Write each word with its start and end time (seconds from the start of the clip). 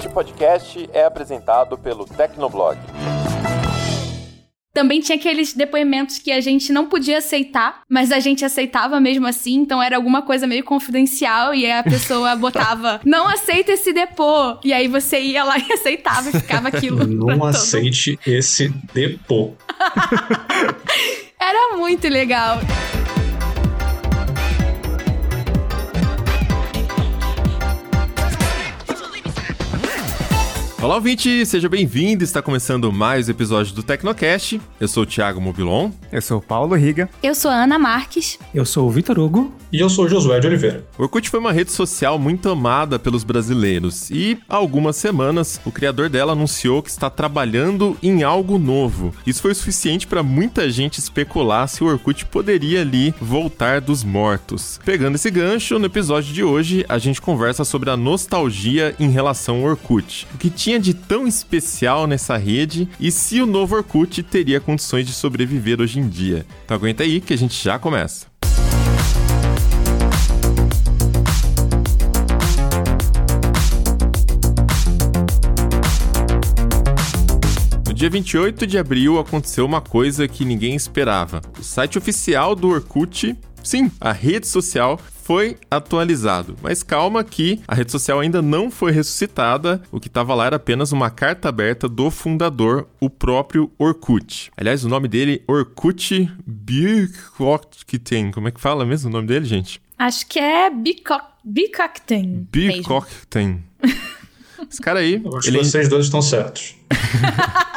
Este 0.00 0.08
podcast 0.08 0.88
é 0.94 1.04
apresentado 1.04 1.76
pelo 1.76 2.06
Tecnoblog. 2.06 2.78
Também 4.72 4.98
tinha 5.02 5.18
aqueles 5.18 5.52
depoimentos 5.52 6.18
que 6.18 6.32
a 6.32 6.40
gente 6.40 6.72
não 6.72 6.88
podia 6.88 7.18
aceitar, 7.18 7.82
mas 7.86 8.10
a 8.10 8.18
gente 8.18 8.42
aceitava 8.42 8.98
mesmo 8.98 9.26
assim, 9.26 9.56
então 9.56 9.82
era 9.82 9.96
alguma 9.96 10.22
coisa 10.22 10.46
meio 10.46 10.64
confidencial 10.64 11.54
e 11.54 11.70
a 11.70 11.82
pessoa 11.82 12.34
botava: 12.40 12.98
"Não 13.04 13.28
aceita 13.28 13.72
esse 13.72 13.92
depô". 13.92 14.58
E 14.64 14.72
aí 14.72 14.88
você 14.88 15.20
ia 15.20 15.44
lá 15.44 15.58
e 15.60 15.70
aceitava 15.70 16.30
e 16.30 16.32
ficava 16.32 16.68
aquilo. 16.68 17.04
Não 17.06 17.44
aceite 17.44 18.18
esse 18.26 18.70
depô. 18.94 19.52
era 21.38 21.76
muito 21.76 22.08
legal. 22.08 22.58
Olá, 30.82 30.94
ouvinte, 30.94 31.44
seja 31.44 31.68
bem-vindo. 31.68 32.24
Está 32.24 32.40
começando 32.40 32.90
mais 32.90 33.28
um 33.28 33.32
episódio 33.32 33.74
do 33.74 33.82
Tecnocast. 33.82 34.58
Eu 34.80 34.88
sou 34.88 35.02
o 35.02 35.06
Thiago 35.06 35.38
Mobilon. 35.38 35.90
Eu 36.10 36.22
sou 36.22 36.38
o 36.38 36.40
Paulo 36.40 36.74
Riga. 36.74 37.06
Eu 37.22 37.34
sou 37.34 37.50
a 37.50 37.64
Ana 37.64 37.78
Marques. 37.78 38.38
Eu 38.54 38.64
sou 38.64 38.88
o 38.88 38.90
Vitor 38.90 39.18
Hugo. 39.18 39.52
E 39.70 39.78
eu 39.78 39.90
sou 39.90 40.06
o 40.06 40.08
Josué 40.08 40.40
de 40.40 40.46
Oliveira. 40.46 40.86
O 40.96 41.02
Orkut 41.02 41.28
foi 41.28 41.38
uma 41.38 41.52
rede 41.52 41.70
social 41.70 42.18
muito 42.18 42.48
amada 42.48 42.98
pelos 42.98 43.22
brasileiros 43.24 44.10
e, 44.10 44.38
há 44.48 44.56
algumas 44.56 44.96
semanas, 44.96 45.60
o 45.66 45.70
criador 45.70 46.08
dela 46.08 46.32
anunciou 46.32 46.82
que 46.82 46.88
está 46.88 47.10
trabalhando 47.10 47.94
em 48.02 48.22
algo 48.22 48.58
novo. 48.58 49.14
Isso 49.26 49.42
foi 49.42 49.52
o 49.52 49.54
suficiente 49.54 50.06
para 50.06 50.22
muita 50.22 50.70
gente 50.70 50.98
especular 50.98 51.68
se 51.68 51.84
o 51.84 51.88
Orkut 51.88 52.24
poderia 52.24 52.80
ali 52.80 53.14
voltar 53.20 53.82
dos 53.82 54.02
mortos. 54.02 54.80
Pegando 54.82 55.16
esse 55.16 55.30
gancho, 55.30 55.78
no 55.78 55.86
episódio 55.86 56.32
de 56.32 56.42
hoje, 56.42 56.86
a 56.88 56.96
gente 56.98 57.20
conversa 57.20 57.64
sobre 57.66 57.90
a 57.90 57.98
nostalgia 57.98 58.96
em 58.98 59.10
relação 59.10 59.58
ao 59.58 59.70
Orkut. 59.72 60.26
O 60.34 60.38
que 60.38 60.48
tinha 60.48 60.69
tinha 60.70 60.78
de 60.78 60.94
tão 60.94 61.26
especial 61.26 62.06
nessa 62.06 62.36
rede 62.36 62.88
e 63.00 63.10
se 63.10 63.42
o 63.42 63.46
novo 63.46 63.74
Orkut 63.74 64.22
teria 64.22 64.60
condições 64.60 65.04
de 65.04 65.12
sobreviver 65.12 65.80
hoje 65.80 65.98
em 65.98 66.08
dia. 66.08 66.46
Então 66.64 66.76
aguenta 66.76 67.02
aí 67.02 67.20
que 67.20 67.34
a 67.34 67.36
gente 67.36 67.60
já 67.60 67.76
começa. 67.76 68.26
No 77.84 77.92
dia 77.92 78.08
28 78.08 78.64
de 78.64 78.78
abril 78.78 79.18
aconteceu 79.18 79.66
uma 79.66 79.80
coisa 79.80 80.28
que 80.28 80.44
ninguém 80.44 80.76
esperava. 80.76 81.42
O 81.58 81.64
site 81.64 81.98
oficial 81.98 82.54
do 82.54 82.68
Orkut 82.68 83.36
Sim, 83.62 83.90
a 84.00 84.12
rede 84.12 84.46
social 84.46 84.98
foi 85.30 85.56
atualizado. 85.70 86.56
Mas 86.60 86.82
calma 86.82 87.22
que 87.22 87.60
a 87.68 87.72
rede 87.76 87.92
social 87.92 88.18
ainda 88.18 88.42
não 88.42 88.68
foi 88.68 88.90
ressuscitada. 88.90 89.80
O 89.92 90.00
que 90.00 90.08
estava 90.08 90.34
lá 90.34 90.46
era 90.46 90.56
apenas 90.56 90.90
uma 90.90 91.08
carta 91.08 91.48
aberta 91.48 91.88
do 91.88 92.10
fundador, 92.10 92.88
o 93.00 93.08
próprio 93.08 93.70
Orkut. 93.78 94.50
Aliás, 94.56 94.84
o 94.84 94.88
nome 94.88 95.06
dele, 95.06 95.40
Orkut 95.46 96.28
Birkokten. 96.44 98.32
Como 98.32 98.48
é 98.48 98.50
que 98.50 98.60
fala 98.60 98.84
mesmo 98.84 99.08
o 99.08 99.12
nome 99.12 99.28
dele, 99.28 99.44
gente? 99.44 99.80
Acho 99.96 100.26
que 100.26 100.40
é 100.40 100.68
Bikokten. 100.68 102.48
Bikokten. 102.50 103.62
Esse 104.68 104.80
cara 104.80 104.98
aí. 104.98 105.22
Eu 105.24 105.36
acho 105.36 105.48
ele... 105.48 105.58
que 105.58 105.64
vocês 105.64 105.88
dois 105.88 106.06
estão 106.06 106.20
certos. 106.20 106.74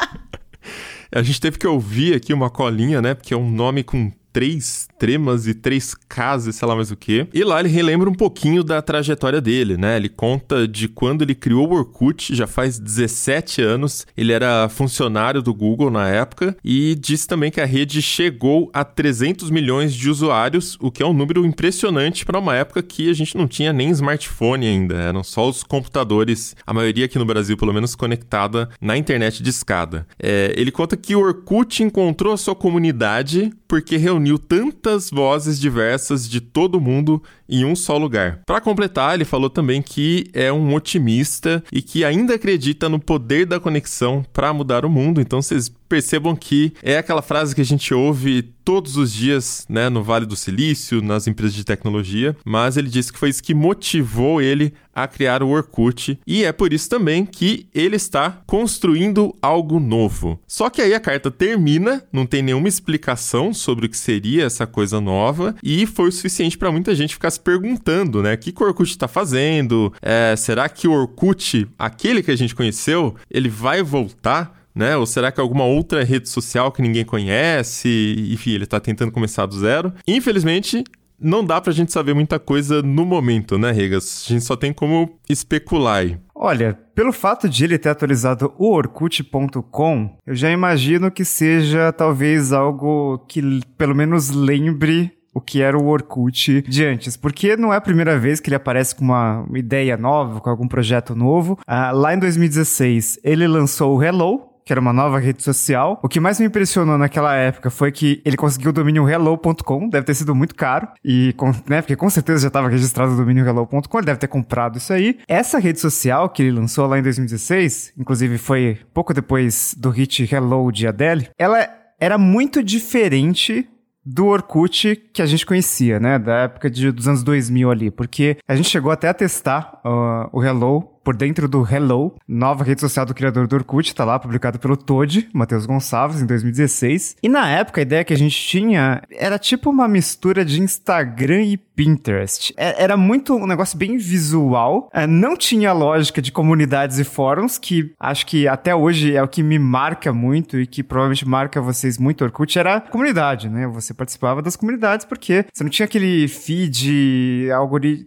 a 1.14 1.22
gente 1.22 1.40
teve 1.40 1.60
que 1.60 1.68
ouvir 1.68 2.16
aqui 2.16 2.34
uma 2.34 2.50
colinha, 2.50 3.00
né? 3.00 3.14
Porque 3.14 3.32
é 3.32 3.38
um 3.38 3.52
nome 3.52 3.84
com 3.84 4.12
três 4.34 4.88
tremas 4.98 5.48
e 5.48 5.54
três 5.54 5.94
casas, 5.94 6.56
sei 6.56 6.68
lá 6.68 6.76
mais 6.76 6.92
o 6.92 6.96
que. 6.96 7.28
E 7.34 7.44
lá 7.44 7.60
ele 7.60 7.70
relembra 7.70 8.10
um 8.10 8.14
pouquinho 8.14 8.64
da 8.64 8.82
trajetória 8.82 9.40
dele, 9.40 9.78
né? 9.78 9.98
Ele 9.98 10.10
conta 10.10 10.68
de 10.68 10.88
quando 10.88 11.22
ele 11.22 11.36
criou 11.36 11.70
o 11.70 11.74
Orkut, 11.74 12.34
já 12.34 12.48
faz 12.48 12.80
17 12.80 13.62
anos. 13.62 14.08
Ele 14.18 14.32
era 14.32 14.68
funcionário 14.70 15.42
do 15.42 15.54
Google 15.54 15.92
na 15.92 16.08
época 16.08 16.58
e 16.64 16.96
diz 16.96 17.26
também 17.26 17.52
que 17.52 17.62
a 17.62 17.66
rede 17.66 18.02
chegou 18.02 18.72
a 18.74 18.84
300 18.84 19.50
milhões 19.50 19.94
de 19.94 20.10
usuários, 20.10 20.78
o 20.82 20.90
que 20.90 21.04
é 21.04 21.06
um 21.06 21.14
número 21.14 21.46
impressionante 21.46 22.26
para 22.26 22.40
uma 22.40 22.56
época 22.56 22.82
que 22.82 23.10
a 23.10 23.14
gente 23.14 23.38
não 23.38 23.48
tinha 23.48 23.72
nem 23.72 23.90
smartphone 23.90 24.66
ainda, 24.66 24.96
eram 24.96 25.24
só 25.24 25.48
os 25.48 25.64
computadores, 25.64 26.56
a 26.66 26.74
maioria 26.74 27.06
aqui 27.06 27.20
no 27.20 27.26
Brasil 27.26 27.56
pelo 27.58 27.74
menos 27.74 27.94
conectada 27.94 28.70
na 28.82 28.98
internet 28.98 29.44
de 29.44 29.50
escada. 29.50 30.08
É, 30.18 30.54
ele 30.58 30.72
conta 30.72 30.98
que 30.98 31.16
o 31.16 31.20
Orkut 31.20 31.84
encontrou 31.84 32.34
a 32.34 32.38
sua 32.38 32.56
comunidade 32.56 33.52
porque 33.68 33.98
reuniu 33.98 34.23
tantas 34.38 35.10
vozes 35.10 35.60
diversas 35.60 36.28
de 36.28 36.42
todo 36.42 36.82
mundo 36.82 37.22
em 37.48 37.66
um 37.66 37.76
só 37.76 37.98
lugar. 37.98 38.42
Para 38.46 38.62
completar, 38.62 39.16
ele 39.16 39.26
falou 39.26 39.50
também 39.50 39.82
que 39.82 40.26
é 40.34 40.52
um 40.52 40.74
otimista 40.74 41.64
e 41.72 41.82
que 41.82 42.04
ainda 42.04 42.36
acredita 42.36 42.90
no 42.90 43.00
poder 43.00 43.46
da 43.46 43.60
conexão 43.60 44.26
para 44.34 44.54
mudar 44.54 44.86
o 44.86 44.90
mundo. 44.90 45.22
Então 45.22 45.42
vocês 45.42 45.72
percebam 45.88 46.36
que 46.36 46.74
é 46.82 46.98
aquela 46.98 47.22
frase 47.22 47.54
que 47.54 47.62
a 47.62 47.66
gente 47.66 47.94
ouve 47.94 48.54
todos 48.64 48.98
os 48.98 49.12
dias, 49.14 49.66
né, 49.70 49.90
no 49.90 50.04
Vale 50.04 50.26
do 50.26 50.36
Silício, 50.36 51.02
nas 51.02 51.28
empresas 51.28 51.54
de 51.54 51.64
tecnologia, 51.64 52.36
mas 52.46 52.78
ele 52.78 52.90
disse 52.90 53.12
que 53.12 53.20
foi 53.20 53.30
isso 53.30 53.44
que 53.44 53.54
motivou 53.54 54.42
ele 54.42 54.74
a 54.96 55.08
criar 55.08 55.42
o 55.42 55.50
Orkut 55.50 56.20
e 56.26 56.44
é 56.44 56.52
por 56.52 56.72
isso 56.72 56.88
também 56.88 57.26
que 57.26 57.68
ele 57.74 57.96
está 57.96 58.42
construindo 58.46 59.36
algo 59.42 59.80
novo. 59.80 60.40
Só 60.48 60.70
que 60.70 60.82
aí 60.82 60.94
a 60.94 61.00
carta 61.00 61.32
termina, 61.32 62.04
não 62.12 62.26
tem 62.26 62.42
nenhuma 62.42 62.68
explicação 62.68 63.54
sobre 63.54 63.88
o 63.88 63.90
que 63.90 63.98
seria 63.98 64.46
essa 64.46 64.68
coisa 64.68 65.02
nova 65.02 65.56
e 65.64 65.86
foi 65.86 66.10
o 66.10 66.12
suficiente 66.12 66.58
para 66.58 66.72
muita 66.72 66.96
gente 66.96 67.16
ficar 67.16 67.32
se 67.32 67.40
perguntando, 67.40 68.22
né, 68.22 68.34
o 68.34 68.38
que, 68.38 68.52
que 68.52 68.64
o 68.64 68.68
Orkut 68.68 68.90
está 68.90 69.08
fazendo? 69.08 69.92
É, 70.02 70.36
será 70.38 70.70
que 70.70 70.88
o 70.88 70.94
Orkut, 70.94 71.68
aquele 71.78 72.24
que 72.24 72.32
a 72.32 72.36
gente 72.36 72.56
conheceu, 72.56 73.16
ele 73.30 73.50
vai 73.50 73.82
voltar? 73.82 74.63
Né? 74.74 74.98
Ou 74.98 75.06
será 75.06 75.32
que 75.32 75.40
é 75.40 75.44
alguma 75.44 75.66
outra 75.66 76.04
rede 76.04 76.30
social 76.30 76.72
que 76.72 76.82
ninguém 76.82 77.06
conhece? 77.06 78.16
Enfim, 78.32 78.52
ele 78.52 78.64
está 78.64 78.80
tentando 78.80 79.12
começar 79.12 79.46
do 79.46 79.58
zero. 79.58 79.94
Infelizmente, 80.08 80.84
não 81.20 81.44
dá 81.44 81.62
pra 81.62 81.72
gente 81.72 81.92
saber 81.92 82.14
muita 82.14 82.38
coisa 82.38 82.82
no 82.82 83.06
momento, 83.06 83.58
né, 83.58 83.72
Regas? 83.72 84.26
A 84.28 84.34
gente 84.34 84.44
só 84.44 84.56
tem 84.56 84.74
como 84.74 85.18
especular. 85.30 86.20
Olha, 86.36 86.78
pelo 86.94 87.14
fato 87.14 87.48
de 87.48 87.64
ele 87.64 87.78
ter 87.78 87.90
atualizado 87.90 88.54
o 88.58 88.74
Orkut.com, 88.74 90.18
eu 90.28 90.36
já 90.36 90.52
imagino 90.52 91.10
que 91.10 91.24
seja 91.24 91.94
talvez 91.94 92.52
algo 92.52 93.20
que 93.30 93.62
pelo 93.78 93.96
menos 93.96 94.30
lembre 94.30 95.12
o 95.34 95.42
que 95.42 95.62
era 95.62 95.78
o 95.78 95.88
Orkut 95.88 96.62
de 96.62 96.86
antes, 96.86 97.18
porque 97.18 97.56
não 97.58 97.74
é 97.74 97.78
a 97.78 97.82
primeira 97.82 98.20
vez 98.20 98.40
que 98.40 98.50
ele 98.50 98.56
aparece 98.56 98.96
com 98.96 99.06
uma 99.06 99.46
ideia 99.56 99.98
nova, 99.98 100.40
com 100.40 100.50
algum 100.50 100.68
projeto 100.68 101.16
novo. 101.16 101.58
Ah, 101.66 101.92
lá 101.92 102.14
em 102.14 102.20
2016, 102.20 103.20
ele 103.24 103.48
lançou 103.48 103.98
o 103.98 104.04
Hello, 104.04 104.53
que 104.66 104.72
era 104.72 104.80
uma 104.80 104.94
nova 104.94 105.20
rede 105.20 105.44
social. 105.44 106.00
O 106.02 106.08
que 106.08 106.20
mais 106.20 106.40
me 106.40 106.46
impressionou 106.46 106.98
naquela 106.98 107.36
época 107.36 107.70
foi 107.70 107.92
que 107.92 108.22
ele 108.26 108.38
conseguiu 108.38 108.70
o 108.70 108.74
domínio 108.74 109.08
hello.com, 109.08 109.90
deve 109.90 110.06
ter 110.06 110.14
sido 110.14 110.34
muito 110.34 110.56
caro, 110.56 110.88
e 111.04 111.36
né, 111.68 111.82
porque 111.82 111.96
com 111.96 112.10
certeza 112.10 112.44
já 112.44 112.48
estava 112.48 112.70
registrado 112.70 113.14
o 113.14 113.18
domínio 113.18 113.46
hello.com, 113.46 113.98
ele 113.98 114.06
deve 114.06 114.20
ter 114.20 114.28
comprado 114.28 114.78
isso 114.78 114.94
aí. 114.94 115.20
Essa 115.28 115.60
rede 115.60 115.80
social 115.80 116.30
que 116.30 116.44
ele 116.44 116.52
lançou 116.52 116.88
lá 116.88 116.98
em 116.98 117.04
2016, 117.04 117.94
inclusive 117.98 118.38
foi 118.38 118.80
pouco 118.94 119.14
depois 119.14 119.76
do 119.78 119.90
hit 119.90 120.28
Hello 120.32 120.72
de 120.72 120.88
Adele, 120.88 121.30
ela 121.38 121.68
era 122.00 122.18
muito 122.18 122.64
diferente 122.64 123.68
do 124.06 124.28
Orkut 124.28 124.96
que 125.14 125.22
a 125.22 125.26
gente 125.26 125.46
conhecia, 125.46 126.00
né? 126.00 126.20
Da 126.20 126.40
época 126.40 126.70
de, 126.70 126.92
dos 126.92 127.08
anos 127.08 127.24
2000 127.24 127.72
ali. 127.72 127.92
Porque 127.92 128.38
a 128.48 128.56
gente 128.56 128.70
chegou 128.70 128.92
até 128.92 129.08
a 129.08 129.14
testar 129.14 129.80
uh, 129.86 130.30
o 130.32 130.44
Hello 130.44 130.93
por 131.04 131.16
dentro 131.16 131.48
do 131.48 131.68
Hello, 131.70 132.16
nova 132.28 132.64
rede 132.64 132.82
social 132.82 133.06
do 133.06 133.14
criador 133.14 133.48
do 133.48 133.56
Orkut, 133.56 133.94
tá 133.94 134.06
lá, 134.06 134.18
publicado 134.18 134.58
pelo 134.58 134.78
Todd, 134.78 135.28
Matheus 135.34 135.66
Gonçalves, 135.66 136.22
em 136.22 136.26
2016. 136.26 137.18
E 137.22 137.30
na 137.30 137.50
época, 137.50 137.82
a 137.82 137.84
ideia 137.84 138.04
que 138.04 138.14
a 138.14 138.18
gente 138.18 138.36
tinha 138.36 139.02
era 139.12 139.38
tipo 139.38 139.70
uma 139.70 139.88
mistura 139.88 140.46
de 140.46 140.62
Instagram 140.62 141.44
e 141.44 141.58
Pinterest. 141.58 142.54
É, 142.56 142.84
era 142.84 142.96
muito 142.96 143.36
um 143.36 143.48
negócio 143.48 143.78
bem 143.78 143.98
visual, 143.98 144.90
é, 144.94 145.08
não 145.08 145.36
tinha 145.36 145.74
lógica 145.74 146.22
de 146.22 146.32
comunidades 146.32 147.00
e 147.00 147.04
fóruns, 147.04 147.58
que 147.58 147.92
acho 148.00 148.26
que 148.26 148.48
até 148.48 148.76
hoje 148.76 149.16
é 149.16 149.24
o 149.24 149.28
que 149.28 149.42
me 149.42 149.58
marca 149.58 150.14
muito 150.14 150.60
e 150.60 150.68
que 150.68 150.84
provavelmente 150.84 151.28
marca 151.28 151.60
vocês 151.60 151.98
muito, 151.98 152.24
Orkut, 152.24 152.58
era 152.58 152.80
comunidade, 152.80 153.50
né? 153.50 153.68
Você 153.68 153.94
participava 153.94 154.42
das 154.42 154.56
comunidades 154.56 155.06
porque 155.06 155.46
você 155.52 155.64
não 155.64 155.72
tinha 155.72 155.86
aquele 155.86 156.28
feed 156.28 157.50